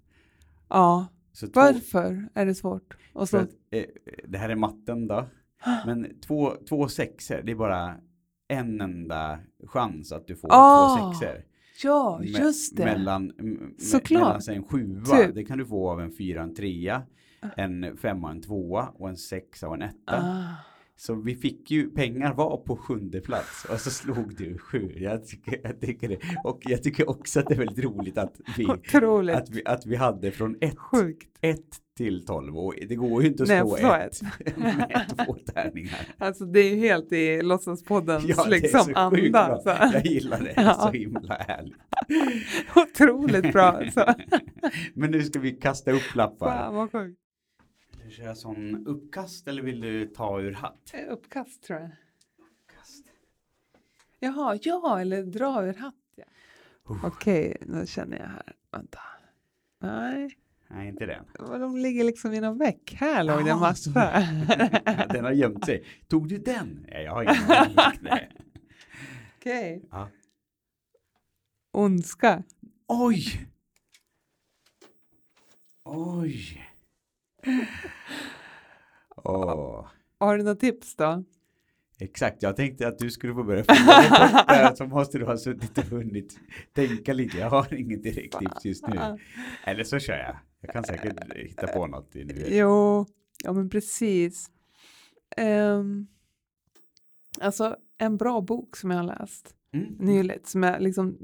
ja. 0.70 1.08
Så 1.34 1.48
Varför 1.54 2.30
är 2.34 2.46
det 2.46 2.56
svårt? 2.56 2.98
Och 3.14 3.30
för 3.30 3.38
så, 3.38 3.44
att, 3.44 3.50
eh, 3.72 3.86
det 4.28 4.38
här 4.38 4.50
är 4.50 4.56
matten 4.56 5.08
då. 5.08 5.26
Men 5.86 6.20
två, 6.22 6.54
två 6.70 6.88
sexor, 6.88 7.42
det 7.44 7.52
är 7.52 7.56
bara 7.56 7.96
en 8.48 8.82
enda 8.82 9.40
chans 9.68 10.12
att 10.12 10.28
du 10.28 10.36
får 10.36 10.50
Ah, 10.52 10.98
två 10.98 11.14
sexor. 11.14 11.46
Ja, 11.84 12.20
Me- 12.22 12.26
just 12.40 12.78
det. 12.78 12.86
Mellan, 12.86 13.32
Såklart. 13.78 14.22
mellan 14.22 14.42
sig 14.42 14.56
en 14.56 14.64
sjua, 14.64 15.06
Typ. 15.18 15.36
det 15.36 15.44
kan 15.46 15.58
du 15.58 15.66
få 15.66 15.90
av 15.90 16.02
en 16.02 16.12
fyra 16.12 16.42
en 16.44 16.56
trea. 16.56 17.02
En 17.58 17.98
femma 17.98 18.32
en 18.32 18.42
tvåa 18.42 18.88
och 18.96 19.10
en 19.10 19.18
sexa 19.18 19.68
och 19.68 19.76
en 19.76 19.82
etta. 19.82 20.18
Ah, 20.18 20.54
Så 20.98 21.16
vi 21.16 21.36
fick 21.36 21.72
ju, 21.72 21.90
pengar 21.90 22.34
var 22.34 22.58
på 22.58 22.76
sjunde 22.78 23.22
plats 23.22 23.66
och 23.66 23.80
så 23.80 23.90
slog 23.90 24.36
du 24.38 24.58
sju. 24.58 24.94
Jag 24.98 25.28
tycker, 25.28 25.60
jag 25.64 25.82
tycker 25.82 26.10
det. 26.10 26.18
Och 26.44 26.60
jag 26.66 26.84
tycker 26.84 27.10
också 27.10 27.40
att 27.40 27.48
det 27.48 27.54
är 27.54 27.58
väldigt 27.58 27.86
roligt 27.86 28.18
att 28.18 28.36
vi, 28.58 28.66
Otroligt 28.66 29.36
att 29.36 29.50
vi, 29.50 29.62
att 29.66 29.86
vi 29.86 29.96
hade 29.96 30.32
från 30.32 30.58
ett, 30.62 30.78
sjukt. 30.80 31.38
ett 31.42 31.82
till 31.98 32.26
tolv. 32.26 32.58
Och 32.58 32.74
det 32.90 32.96
går 32.96 33.22
ju 33.22 33.28
inte 33.28 33.44
att 33.44 33.50
Nej, 33.50 33.60
slå 33.60 33.76
ett 33.94 34.22
med 34.58 35.06
två 35.26 35.38
tärningar. 35.54 36.00
Alltså 36.18 36.46
det 36.46 36.60
är 36.60 36.70
ju 36.70 36.80
helt 36.80 37.12
i 37.12 37.42
låtsaspoddens 37.42 38.26
Ja, 38.28 38.46
liksom 38.48 38.92
anda. 38.96 39.60
Så. 39.64 39.70
Jag 39.70 40.06
gillar 40.06 40.40
det, 40.40 40.54
Ja. 40.56 40.74
så 40.74 40.92
himla 40.92 41.34
härligt. 41.48 41.76
Otroligt 42.76 43.54
bra. 43.54 43.82
Så. 43.94 44.06
Men 44.94 45.12
nu 45.12 45.24
ska 45.24 45.40
vi 45.40 45.52
kasta 45.52 45.92
upp 45.92 46.16
lappar. 46.16 46.48
Fan 46.48 46.76
vad 46.76 46.92
sjukt. 46.92 47.20
Köra 48.18 48.36
sån 48.36 48.88
uppkast 48.88 49.48
eller 49.48 49.62
vill 49.62 49.82
du 49.82 50.08
ta 50.08 50.42
ur 50.42 50.52
hatt? 50.54 50.92
Eh, 50.94 51.12
Uppkast 51.14 51.64
tror 51.64 51.80
jag. 51.80 51.90
Uppkast. 52.38 53.06
Jaha, 54.20 54.58
ja 54.62 55.00
eller 55.02 55.24
dra 55.24 55.66
ur 55.66 55.74
hatt. 55.74 55.96
Ja. 56.16 56.26
Okej, 57.04 57.58
nu 57.62 57.86
känner 57.88 58.18
jag 58.20 58.28
här. 58.28 58.54
Vänta. 58.72 59.00
Nej, 59.80 60.38
Nej, 60.68 60.88
inte 60.88 61.06
den. 61.06 61.26
de 61.60 61.78
ligger 61.78 62.04
liksom 62.04 62.34
i 62.34 62.42
någon 62.42 62.58
väck. 62.58 62.94
Här 63.00 63.24
låg 63.24 63.46
det 63.46 63.52
en 63.52 63.58
Ah, 63.58 63.60
massa. 63.60 63.92
den 65.14 65.24
har 65.26 65.32
gömt 65.32 65.66
sig. 65.66 65.86
Tog 66.08 66.28
du 66.30 66.38
den? 66.38 66.86
Nej, 66.90 67.04
jag 67.04 67.12
har 67.12 67.24
ingen. 67.24 67.78
Okej. 69.38 69.86
Ja. 69.92 70.10
Ondska. 71.72 72.44
Oj! 72.88 73.48
Oj! 75.84 76.65
Åh. 79.16 79.88
Har 80.20 80.38
du 80.38 80.44
något 80.44 80.60
tips 80.60 80.96
då? 80.96 81.24
Exakt, 82.00 82.44
jag 82.44 82.56
tänkte 82.56 82.88
att 82.88 83.00
du 83.00 83.12
skulle 83.12 83.34
få 83.34 83.44
börja 83.44 83.64
det, 83.64 84.74
så 84.78 84.86
måste 84.86 85.18
du 85.18 85.26
ha 85.26 85.38
suttit 85.38 85.78
och 85.78 85.84
hunnit 85.84 86.40
tänka 86.74 87.14
lite. 87.14 87.38
Jag 87.38 87.50
har 87.50 87.74
inget 87.74 88.04
direkt 88.04 88.40
tips 88.40 88.66
just 88.66 88.88
nu. 88.88 89.18
Eller 89.66 89.84
så 89.84 90.00
kör 90.00 90.18
jag. 90.18 90.36
Jag 90.62 90.74
kan 90.74 90.84
säkert 90.84 91.34
hitta 91.36 91.68
på 91.68 91.88
något. 91.88 92.16
i 92.16 92.24
Nu. 92.24 92.46
Jo, 92.48 93.06
ja 93.44 93.54
men 93.54 93.70
precis. 93.70 94.50
Um, 95.38 96.08
alltså 97.42 97.76
en 97.98 98.18
bra 98.18 98.42
bok 98.42 98.76
som 98.78 98.92
jag 98.92 98.98
har 98.98 99.04
läst 99.20 99.52
Mm. 99.74 99.96
nyligen, 100.00 100.40
som 100.46 100.64
jag 100.64 100.82
liksom, 100.82 101.18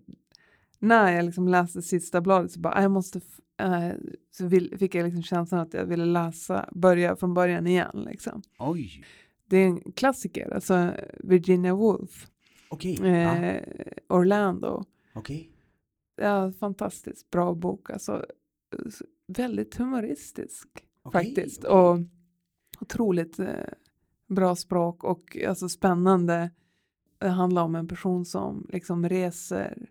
när 0.80 1.12
jag 1.16 1.26
liksom 1.26 1.48
läste 1.48 1.82
sista 1.82 2.22
bladet 2.22 2.52
så 2.52 2.60
bara, 2.60 2.74
"Ah, 2.74 2.82
jag 2.82 2.92
måste, 2.92 3.22
eh, 3.62 3.94
så 4.32 4.48
vill, 4.48 4.78
fick 4.78 4.96
jag 4.96 5.04
liksom 5.06 5.24
känslan 5.24 5.60
att 5.62 5.74
jag 5.74 5.86
ville 5.86 6.06
läsa, 6.06 6.70
börja 6.72 7.16
från 7.16 7.34
början 7.34 7.68
igen 7.68 8.06
liksom. 8.10 8.42
Oj, 8.60 9.04
Det 9.46 9.58
är 9.58 9.66
en 9.66 9.92
klassiker, 9.92 10.54
alltså 10.54 10.94
Virginia 11.20 11.74
Woolf, 11.74 12.28
okej. 12.70 12.98
Ja, 13.02 13.36
eh, 13.36 13.64
Orlando. 14.10 14.84
okej. 15.14 15.52
Ja, 16.16 16.52
fantastiskt 16.52 17.30
bra 17.32 17.54
bok, 17.54 17.90
alltså 17.90 18.26
väldigt 19.28 19.76
humoristisk 19.78 20.68
Okej, 21.04 21.26
faktiskt. 21.26 21.64
Och 21.64 21.98
otroligt 22.82 23.40
eh, 23.40 23.48
bra 24.28 24.56
språk 24.56 25.04
och 25.04 25.38
alltså 25.48 25.70
spännande. 25.70 26.52
Det 27.20 27.28
handlar 27.30 27.64
om 27.64 27.76
en 27.76 27.88
person 27.88 28.26
som 28.26 28.68
liksom 28.70 29.10
reser 29.10 29.90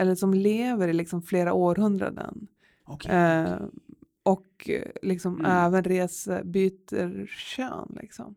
eller 0.00 0.14
som 0.14 0.34
lever 0.34 0.88
i 0.88 0.92
liksom 0.92 1.22
flera 1.22 1.52
århundraden. 1.52 2.46
Okej. 2.84 3.10
Eh, 3.16 3.56
och 4.22 4.70
eh, 4.70 4.90
liksom 5.02 5.34
Mm. 5.34 5.46
även 5.50 5.84
reser, 5.84 6.44
byter 6.44 7.26
kön 7.26 7.96
liksom. 8.00 8.34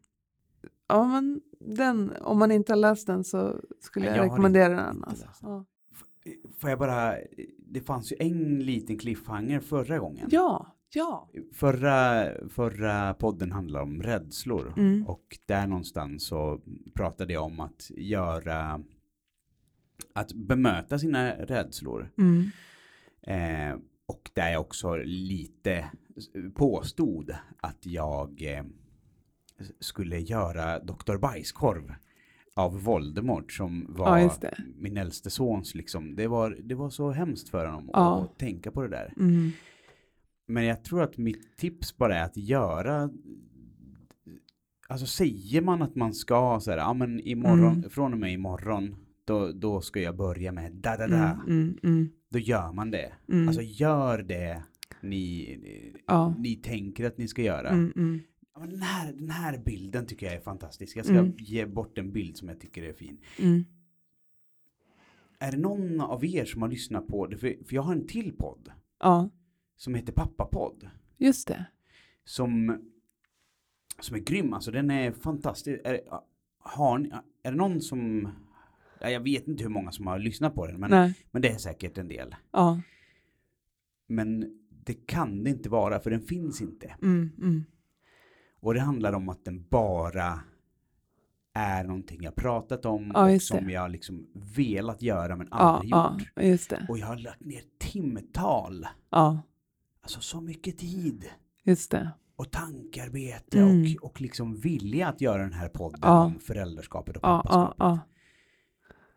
Ja 0.88 1.03
men 1.07 1.41
den, 1.59 2.11
om 2.22 2.39
man 2.39 2.51
inte 2.51 2.72
har 2.72 2.78
läst 2.78 3.07
den 3.07 3.24
så 3.24 3.55
skulle 3.80 4.05
jag, 4.05 4.18
jag 4.18 4.26
rekommendera 4.26 4.72
inte- 4.74 4.84
den. 4.84 4.95
inte 4.95 5.07
Alltså. 5.09 5.26
den. 5.41 5.51
Ja. 5.51 5.66
Får 6.59 6.70
jag 6.70 6.80
bara, 6.80 7.16
det 7.57 7.82
fanns 7.82 8.11
ju 8.11 8.16
en 8.20 8.59
liten 8.59 8.97
cliffhanger 8.97 9.59
förra 9.59 9.99
gången. 9.99 10.28
ja, 10.32 10.76
ja. 10.93 11.30
Förra, 11.53 12.26
förra 12.49 13.14
podden 13.14 13.51
handlade 13.51 13.84
om 13.84 14.01
rädslor 14.03 14.74
Mm. 14.78 15.07
och 15.07 15.38
där 15.45 15.68
någonstans 15.68 16.24
så 16.28 16.59
pratade 16.93 17.34
jag 17.34 17.43
om 17.43 17.59
att 17.59 17.91
göra 17.97 18.82
att 20.14 20.34
bemöta 20.34 20.99
sina 20.99 21.32
rädslor 21.36 22.11
Mm. 22.18 22.49
eh, 23.22 23.78
och 24.05 24.30
där 24.34 24.49
jag 24.51 24.61
också 24.61 24.95
lite 25.05 25.86
påstod 26.55 27.36
att 27.61 27.86
jag 27.86 28.41
eh, 28.41 28.64
skulle 29.80 30.20
göra 30.20 30.80
Dr. 30.80 31.18
Bajskorv 31.18 31.93
av 32.55 32.84
Voldemort 32.84 33.51
som 33.51 33.86
Ja, 33.97 34.03
var 34.03 34.41
det. 34.41 34.57
min 34.78 34.97
äldste 34.97 35.30
sons 35.30 35.76
liksom. 35.76 36.16
Det 36.16 36.28
var, 36.28 36.57
det 36.64 36.76
var 36.76 36.89
så 36.89 37.11
hemskt 37.11 37.49
för 37.49 37.66
honom 37.66 37.89
Ja. 37.93 38.22
att 38.24 38.39
tänka 38.39 38.72
på 38.72 38.82
det 38.82 38.88
där. 38.89 39.14
Mm. 39.18 39.51
Men 40.47 40.66
jag 40.66 40.84
tror 40.84 41.01
att 41.03 41.18
mitt 41.18 41.57
tips 41.57 41.97
bara 41.97 42.18
är 42.18 42.24
att 42.26 42.38
göra 42.38 43.09
Alltså 44.88 45.05
säger 45.05 45.61
man 45.61 45.82
att 45.82 45.95
man 45.95 46.14
ska 46.14 46.59
så 46.59 46.72
här, 46.72 46.78
ja 46.78 46.93
men 46.93 47.20
imorgon, 47.20 47.74
Mm. 47.78 47.89
från 47.89 48.14
och 48.14 48.20
med 48.20 48.34
imorgon 48.34 48.95
då, 49.26 49.51
då 49.51 49.82
ska 49.82 49.99
jag 50.01 50.15
börja 50.17 50.51
med 50.51 50.71
da 50.71 50.97
da 50.97 51.07
da. 51.07 51.32
Mm, 51.32 51.39
mm, 51.47 51.78
mm, 51.84 52.09
Då 52.30 52.39
gör 52.39 52.71
man 52.74 52.91
det. 52.91 53.13
mm. 53.30 53.47
Alltså 53.47 53.61
gör 53.61 54.17
det 54.24 54.63
ni, 55.01 55.57
ni, 55.63 55.93
Ja. 56.07 56.36
ni 56.39 56.55
tänker 56.55 57.05
att 57.07 57.17
ni 57.17 57.28
ska 57.28 57.41
göra. 57.41 57.69
Mm, 57.69 57.93
mm. 57.95 58.19
Den, 58.69 58.82
här, 58.82 59.13
den 59.13 59.30
här 59.30 59.57
bilden 59.57 60.05
tycker 60.05 60.26
jag 60.26 60.36
är 60.36 60.39
fantastisk. 60.41 60.97
Jag 60.97 61.05
ska 61.05 61.26
ge 61.38 61.65
bort 61.65 61.97
en 61.97 62.11
bild 62.11 62.38
som 62.38 62.47
jag 62.49 62.59
tycker 62.59 62.84
är 62.84 62.93
fin. 62.93 63.17
Är 65.39 65.51
det 65.51 65.57
någon 65.57 66.01
av 66.01 66.26
er 66.26 66.45
som 66.45 66.61
har 66.61 66.69
lyssnat 66.69 67.07
på 67.07 67.28
det? 67.28 67.38
För, 67.38 67.55
för 67.65 67.76
jag 67.76 67.82
har 67.82 67.93
en 67.93 68.07
till 68.07 68.34
podd 68.38 68.71
Ja, 68.99 69.30
som 69.76 69.95
heter 69.95 70.13
Pappapodd. 70.13 70.89
just 71.17 71.47
det. 71.47 71.65
som, 72.26 72.82
som 73.99 74.15
är 74.15 74.19
grym. 74.19 74.53
Alltså 74.53 74.71
den 74.71 74.91
är 74.91 75.11
fantastisk. 75.11 75.82
Är, 75.84 75.99
har 76.59 76.97
ni, 76.97 77.11
är 77.43 77.51
det 77.51 77.57
någon 77.57 77.82
som, 77.82 78.30
jag 79.12 79.20
vet 79.20 79.47
inte 79.47 79.64
hur 79.64 79.70
många 79.70 79.91
som 79.91 80.08
har 80.08 80.20
lyssnat 80.20 80.56
på 80.56 80.68
den, 80.68 80.80
men, 80.80 80.89
Nej. 80.89 81.14
men 81.32 81.41
det 81.41 81.49
är 81.49 81.58
säkert 81.58 81.97
en 81.97 82.08
del. 82.08 82.36
Ja. 82.51 82.82
Men 84.08 84.60
det 84.86 84.93
kan 84.93 85.43
det 85.43 85.49
inte 85.49 85.70
vara, 85.70 85.99
för 85.99 86.10
den 86.12 86.22
finns 86.22 86.62
inte. 86.62 86.95
Mm, 87.01 87.30
mm. 87.38 87.64
Och 88.60 88.74
det 88.74 88.80
handlar 88.80 89.14
om 89.14 89.30
att 89.30 89.45
den 89.45 89.66
bara 89.70 90.39
är 91.54 91.84
någonting 91.84 92.24
jag 92.24 92.36
pratat 92.36 92.86
om 92.86 93.12
Ja, 93.14 93.36
och 93.36 93.41
som 93.41 93.68
det. 93.68 93.74
jag 93.74 93.91
liksom 93.91 94.28
velat 94.56 95.01
göra 95.01 95.36
men 95.36 95.47
Ja, 95.51 95.58
aldrig 95.58 95.91
ja, 95.91 96.18
gjort. 96.20 96.43
just 96.45 96.70
det. 96.70 96.86
Och 96.89 96.97
jag 96.97 97.08
har 97.08 97.16
lagt 97.18 97.39
ner 97.45 97.62
timtal, 97.80 98.88
Ja, 99.10 99.41
alltså 100.01 100.22
så 100.22 100.41
mycket 100.41 100.78
tid 100.78 101.26
just 101.64 101.91
det. 101.91 102.10
och 102.36 102.51
tankarbete 102.51 103.60
Mm. 103.60 103.95
och, 104.01 104.06
och 104.10 104.22
liksom 104.22 104.56
vilja 104.56 105.08
att 105.08 105.22
göra 105.22 105.41
den 105.43 105.54
här 105.54 105.70
podden 105.70 105.99
Ja. 106.04 106.24
om 106.26 106.39
föräldraskapet 106.39 107.18
och 107.18 107.24
Ja, 107.24 107.41
ja, 107.45 107.51
pappaskapet. 107.51 108.08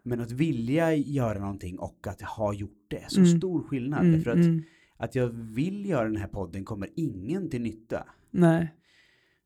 Men 0.06 0.20
att 0.20 0.30
vilja 0.30 0.94
göra 0.94 1.38
någonting 1.38 1.78
och 1.78 2.06
att 2.06 2.20
ha 2.22 2.52
gjort 2.54 2.84
det 2.88 2.96
är 2.96 3.08
så 3.08 3.20
Mm. 3.20 3.38
stor 3.38 3.62
skillnad. 3.62 4.00
Mm, 4.06 4.22
för 4.22 4.30
att, 4.30 4.36
mm. 4.36 4.62
att 4.96 5.14
jag 5.14 5.28
vill 5.28 5.86
göra 5.86 6.04
den 6.04 6.16
här 6.16 6.28
podden 6.28 6.64
kommer 6.64 6.88
ingen 6.96 7.50
till 7.50 7.62
nytta. 7.62 8.06
Nej. 8.30 8.74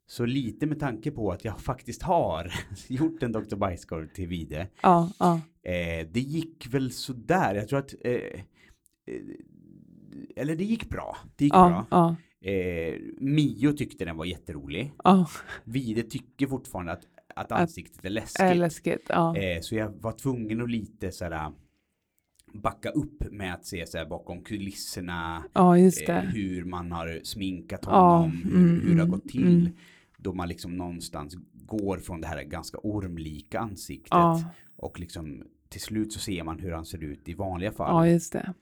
Så 0.06 0.24
lite 0.26 0.66
med 0.66 0.80
tanke 0.80 1.10
på 1.10 1.30
att 1.32 1.44
jag 1.44 1.60
faktiskt 1.60 2.02
har 2.02 2.52
gjort 2.88 3.22
en 3.22 3.32
Dr. 3.32 3.56
Bajskorv 3.56 4.06
till 4.14 4.28
Vide. 4.28 4.68
Ja, 4.82 5.10
ja. 5.18 5.40
Eh, 5.62 6.08
det 6.12 6.20
gick 6.20 6.66
väl 6.74 6.90
sådär. 6.90 7.54
Jag 7.54 7.68
tror 7.68 7.78
att 7.78 7.94
eh, 8.04 8.12
eh, 8.12 8.40
eller 10.36 10.56
det 10.56 10.64
gick 10.64 10.88
bra. 10.88 11.16
Det 11.36 11.44
gick 11.44 11.54
Ja, 11.54 11.86
bra. 11.90 12.16
Eh, 12.50 12.94
Mio 13.18 13.72
tyckte 13.72 14.04
den 14.04 14.16
var 14.16 14.24
jätterolig. 14.24 14.92
ja. 15.04 15.26
Vide 15.64 16.02
tycker 16.02 16.46
fortfarande 16.46 16.92
att, 16.92 17.02
att 17.40 17.52
Att- 17.52 17.60
ansiktet 17.60 18.04
är 18.04 18.10
läskigt. 18.10 18.40
Är 18.40 18.54
läskigt. 18.54 19.06
Ja. 19.08 19.36
Eh, 19.36 19.60
så 19.60 19.74
jag 19.74 19.88
var 20.00 20.12
tvungen 20.12 20.60
att 20.62 20.70
lite 20.70 21.12
sådär 21.12 21.52
backa 22.52 22.90
upp 22.90 23.32
med 23.32 23.54
att 23.54 23.66
se 23.66 23.86
såhär 23.86 24.06
bakom 24.06 24.42
kulisserna 24.42 25.44
Ja, 25.52 25.78
just 25.78 26.08
eh, 26.08 26.16
hur 26.18 26.64
man 26.64 26.92
har 26.92 27.20
sminkat 27.24 27.80
Ja, 27.86 28.16
honom, 28.16 28.30
hur, 28.44 28.54
mm, 28.56 28.80
hur 28.80 28.88
det 28.94 29.00
har 29.00 29.06
mm, 29.06 29.10
gått 29.10 29.28
till. 29.28 29.60
mm. 29.60 29.72
Då 30.16 30.32
man 30.32 30.48
liksom 30.48 30.76
någonstans 30.76 31.34
går 31.52 31.98
från 31.98 32.20
det 32.20 32.26
här 32.26 32.42
ganska 32.42 32.78
ormlika 32.82 33.58
ansiktet 33.60 34.08
Ja, 34.10 34.42
och 34.76 35.00
liksom 35.00 35.44
till 35.68 35.80
slut 35.80 36.12
så 36.12 36.18
ser 36.18 36.44
man 36.44 36.58
hur 36.58 36.72
han 36.72 36.84
ser 36.86 37.04
ut 37.04 37.28
i 37.28 37.34
vanliga 37.34 37.72
fall. 37.72 38.06
ja, 38.08 38.12
just 38.12 38.32
det. 38.32 38.54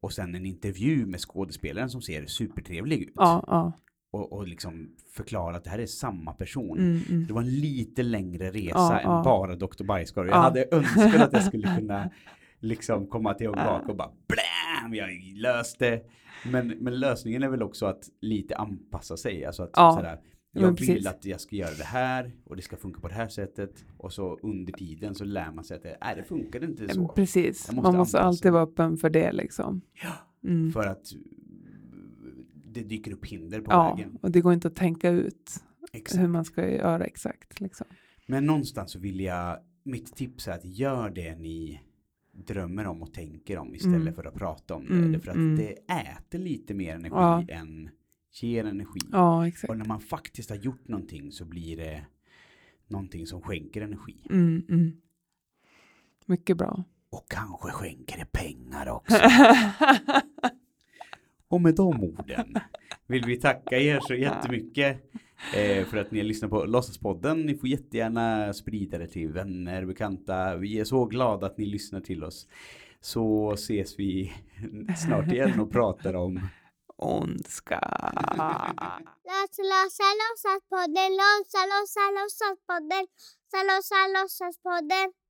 Och 0.00 0.12
sen 0.12 0.34
en 0.34 0.46
intervju 0.46 1.06
med 1.06 1.20
skådespelaren 1.20 1.90
som 1.90 2.02
ser 2.02 2.26
supertrevlig 2.26 3.02
ut. 3.02 3.12
Ja, 3.14 3.44
ja. 3.46 3.72
Och, 4.12 4.32
och 4.32 4.48
liksom 4.48 4.90
förklara 5.12 5.56
att 5.56 5.64
det 5.64 5.70
här 5.70 5.78
är 5.78 5.86
samma 5.86 6.32
person. 6.32 6.78
Mm, 6.78 7.00
mm. 7.08 7.26
Det 7.26 7.32
var 7.32 7.40
en 7.40 7.60
lite 7.60 8.02
längre 8.02 8.50
resa 8.50 8.70
Ja, 8.78 9.00
än 9.00 9.10
ja. 9.10 9.22
bara 9.24 9.56
Dr. 9.56 9.84
Bajskorv. 9.84 10.26
Jag 10.28 10.36
Ja. 10.36 10.40
hade 10.40 10.68
önskat 10.72 11.20
att 11.20 11.32
jag 11.32 11.44
skulle 11.44 11.76
kunna 11.78 12.10
liksom 12.60 13.06
komma 13.06 13.34
tillbaka 13.34 13.84
och 13.88 13.96
bara 13.96 14.10
blam, 14.28 14.94
jag 14.94 15.08
löste. 15.36 16.00
Men, 16.50 16.68
men 16.68 17.00
lösningen 17.00 17.42
är 17.42 17.48
väl 17.48 17.62
också 17.62 17.86
att 17.86 18.02
lite 18.20 18.56
anpassa 18.56 19.16
sig. 19.16 19.44
Alltså 19.44 19.62
att 19.62 19.94
sådär, 19.94 20.18
Jag 20.52 20.76
precis. 20.76 20.96
vill 20.96 21.08
att 21.08 21.24
jag 21.24 21.40
ska 21.40 21.56
göra 21.56 21.74
det 21.78 21.84
här 21.84 22.32
och 22.44 22.56
det 22.56 22.62
ska 22.62 22.76
funka 22.76 23.00
på 23.00 23.08
det 23.08 23.14
här 23.14 23.28
sättet. 23.28 23.84
Och 23.98 24.12
så 24.12 24.38
under 24.42 24.72
tiden 24.72 25.14
så 25.14 25.24
lär 25.24 25.52
man 25.52 25.64
sig 25.64 25.76
att 25.76 25.82
det, 25.82 25.98
nej, 26.00 26.16
det 26.16 26.24
funkar 26.24 26.64
inte 26.64 26.88
så. 26.94 27.08
Precis, 27.08 27.72
måste 27.72 27.74
man 27.74 27.96
måste 27.96 27.98
anpassa 27.98 28.20
alltid 28.20 28.52
vara 28.52 28.62
öppen 28.62 28.96
för 28.96 29.10
det 29.10 29.32
liksom. 29.32 29.80
Ja, 30.02 30.12
Mm. 30.48 30.72
för 30.72 30.86
att 30.86 31.06
det 32.72 32.82
dyker 32.82 33.12
upp 33.12 33.26
hinder 33.26 33.60
på 33.60 33.72
Ja, 33.72 33.94
vägen. 33.94 34.18
och 34.22 34.30
det 34.30 34.40
går 34.40 34.52
inte 34.52 34.68
att 34.68 34.76
tänka 34.76 35.10
ut 35.10 35.50
Exakt. 35.92 36.22
hur 36.22 36.28
man 36.28 36.44
ska 36.44 36.68
göra 36.70 37.04
exakt. 37.04 37.60
Liksom. 37.60 37.86
Men 38.26 38.46
någonstans 38.46 38.92
så 38.92 38.98
vill 38.98 39.20
jag, 39.20 39.58
mitt 39.82 40.16
tips 40.16 40.48
är 40.48 40.52
att 40.52 40.64
gör 40.64 41.10
det 41.10 41.34
ni 41.38 41.80
drömmer 42.32 42.86
om 42.86 43.02
och 43.02 43.12
tänker 43.14 43.58
om 43.58 43.74
istället 43.74 44.00
Mm. 44.00 44.14
för 44.14 44.24
att 44.24 44.34
prata 44.34 44.74
om 44.74 44.84
det. 44.86 44.94
Mm, 44.94 45.12
Därför 45.12 45.30
att 45.30 45.36
mm. 45.36 45.56
det 45.56 45.72
äter 45.92 46.38
lite 46.38 46.74
mer 46.74 46.94
energi 46.94 47.14
Ja. 47.14 47.44
än 47.48 47.90
ger 48.32 48.64
energi. 48.64 49.00
Ja, 49.12 49.48
exakt. 49.48 49.70
Och 49.70 49.78
när 49.78 49.84
man 49.84 50.00
faktiskt 50.00 50.50
har 50.50 50.56
gjort 50.56 50.88
någonting 50.88 51.32
så 51.32 51.44
blir 51.44 51.76
det 51.76 52.04
någonting 52.88 53.26
som 53.26 53.40
skänker 53.42 53.82
energi. 53.82 54.16
Mm, 54.30 54.64
mm. 54.68 54.92
Mycket 56.26 56.56
bra. 56.56 56.84
Och 57.10 57.30
kanske 57.30 57.70
skänker 57.70 58.18
det 58.18 58.32
pengar 58.32 58.88
också. 58.88 59.16
Och 61.52 61.60
med 61.60 61.74
de 61.74 62.04
orden 62.04 62.54
vill 63.06 63.24
vi 63.26 63.36
tacka 63.36 63.78
er 63.78 64.00
så 64.00 64.14
jättemycket 64.14 64.96
eh, 65.54 65.86
för 65.86 65.96
att 65.96 66.10
ni 66.10 66.18
har 66.18 66.24
lyssnat 66.24 66.50
på 66.50 66.64
Låtsaspodden. 66.64 67.40
Ni 67.40 67.54
får 67.54 67.68
jättegärna 67.68 68.52
sprida 68.52 68.98
det 68.98 69.06
till 69.06 69.32
vänner, 69.32 69.84
bekanta. 69.84 70.56
Vi 70.56 70.80
är 70.80 70.84
så 70.84 71.04
glada 71.04 71.46
att 71.46 71.58
ni 71.58 71.66
lyssnar 71.66 72.00
till 72.00 72.24
oss. 72.24 72.48
Så 73.00 73.52
ses 73.52 73.98
vi 73.98 74.32
snart 75.06 75.32
igen 75.32 75.60
och 75.60 75.72
pratar 75.72 76.14
om 76.14 76.40
Ondska. 76.96 77.80
Låsa, 79.28 79.62
låsa, 79.72 80.08
låtsaspodden, 80.20 81.10
låsa, 81.20 81.60
låsa, 81.72 82.04
låtsaspodden, 82.18 83.06
låsa, 83.52 83.60
låsa, 83.68 84.00
låtsaspodden. 84.16 85.21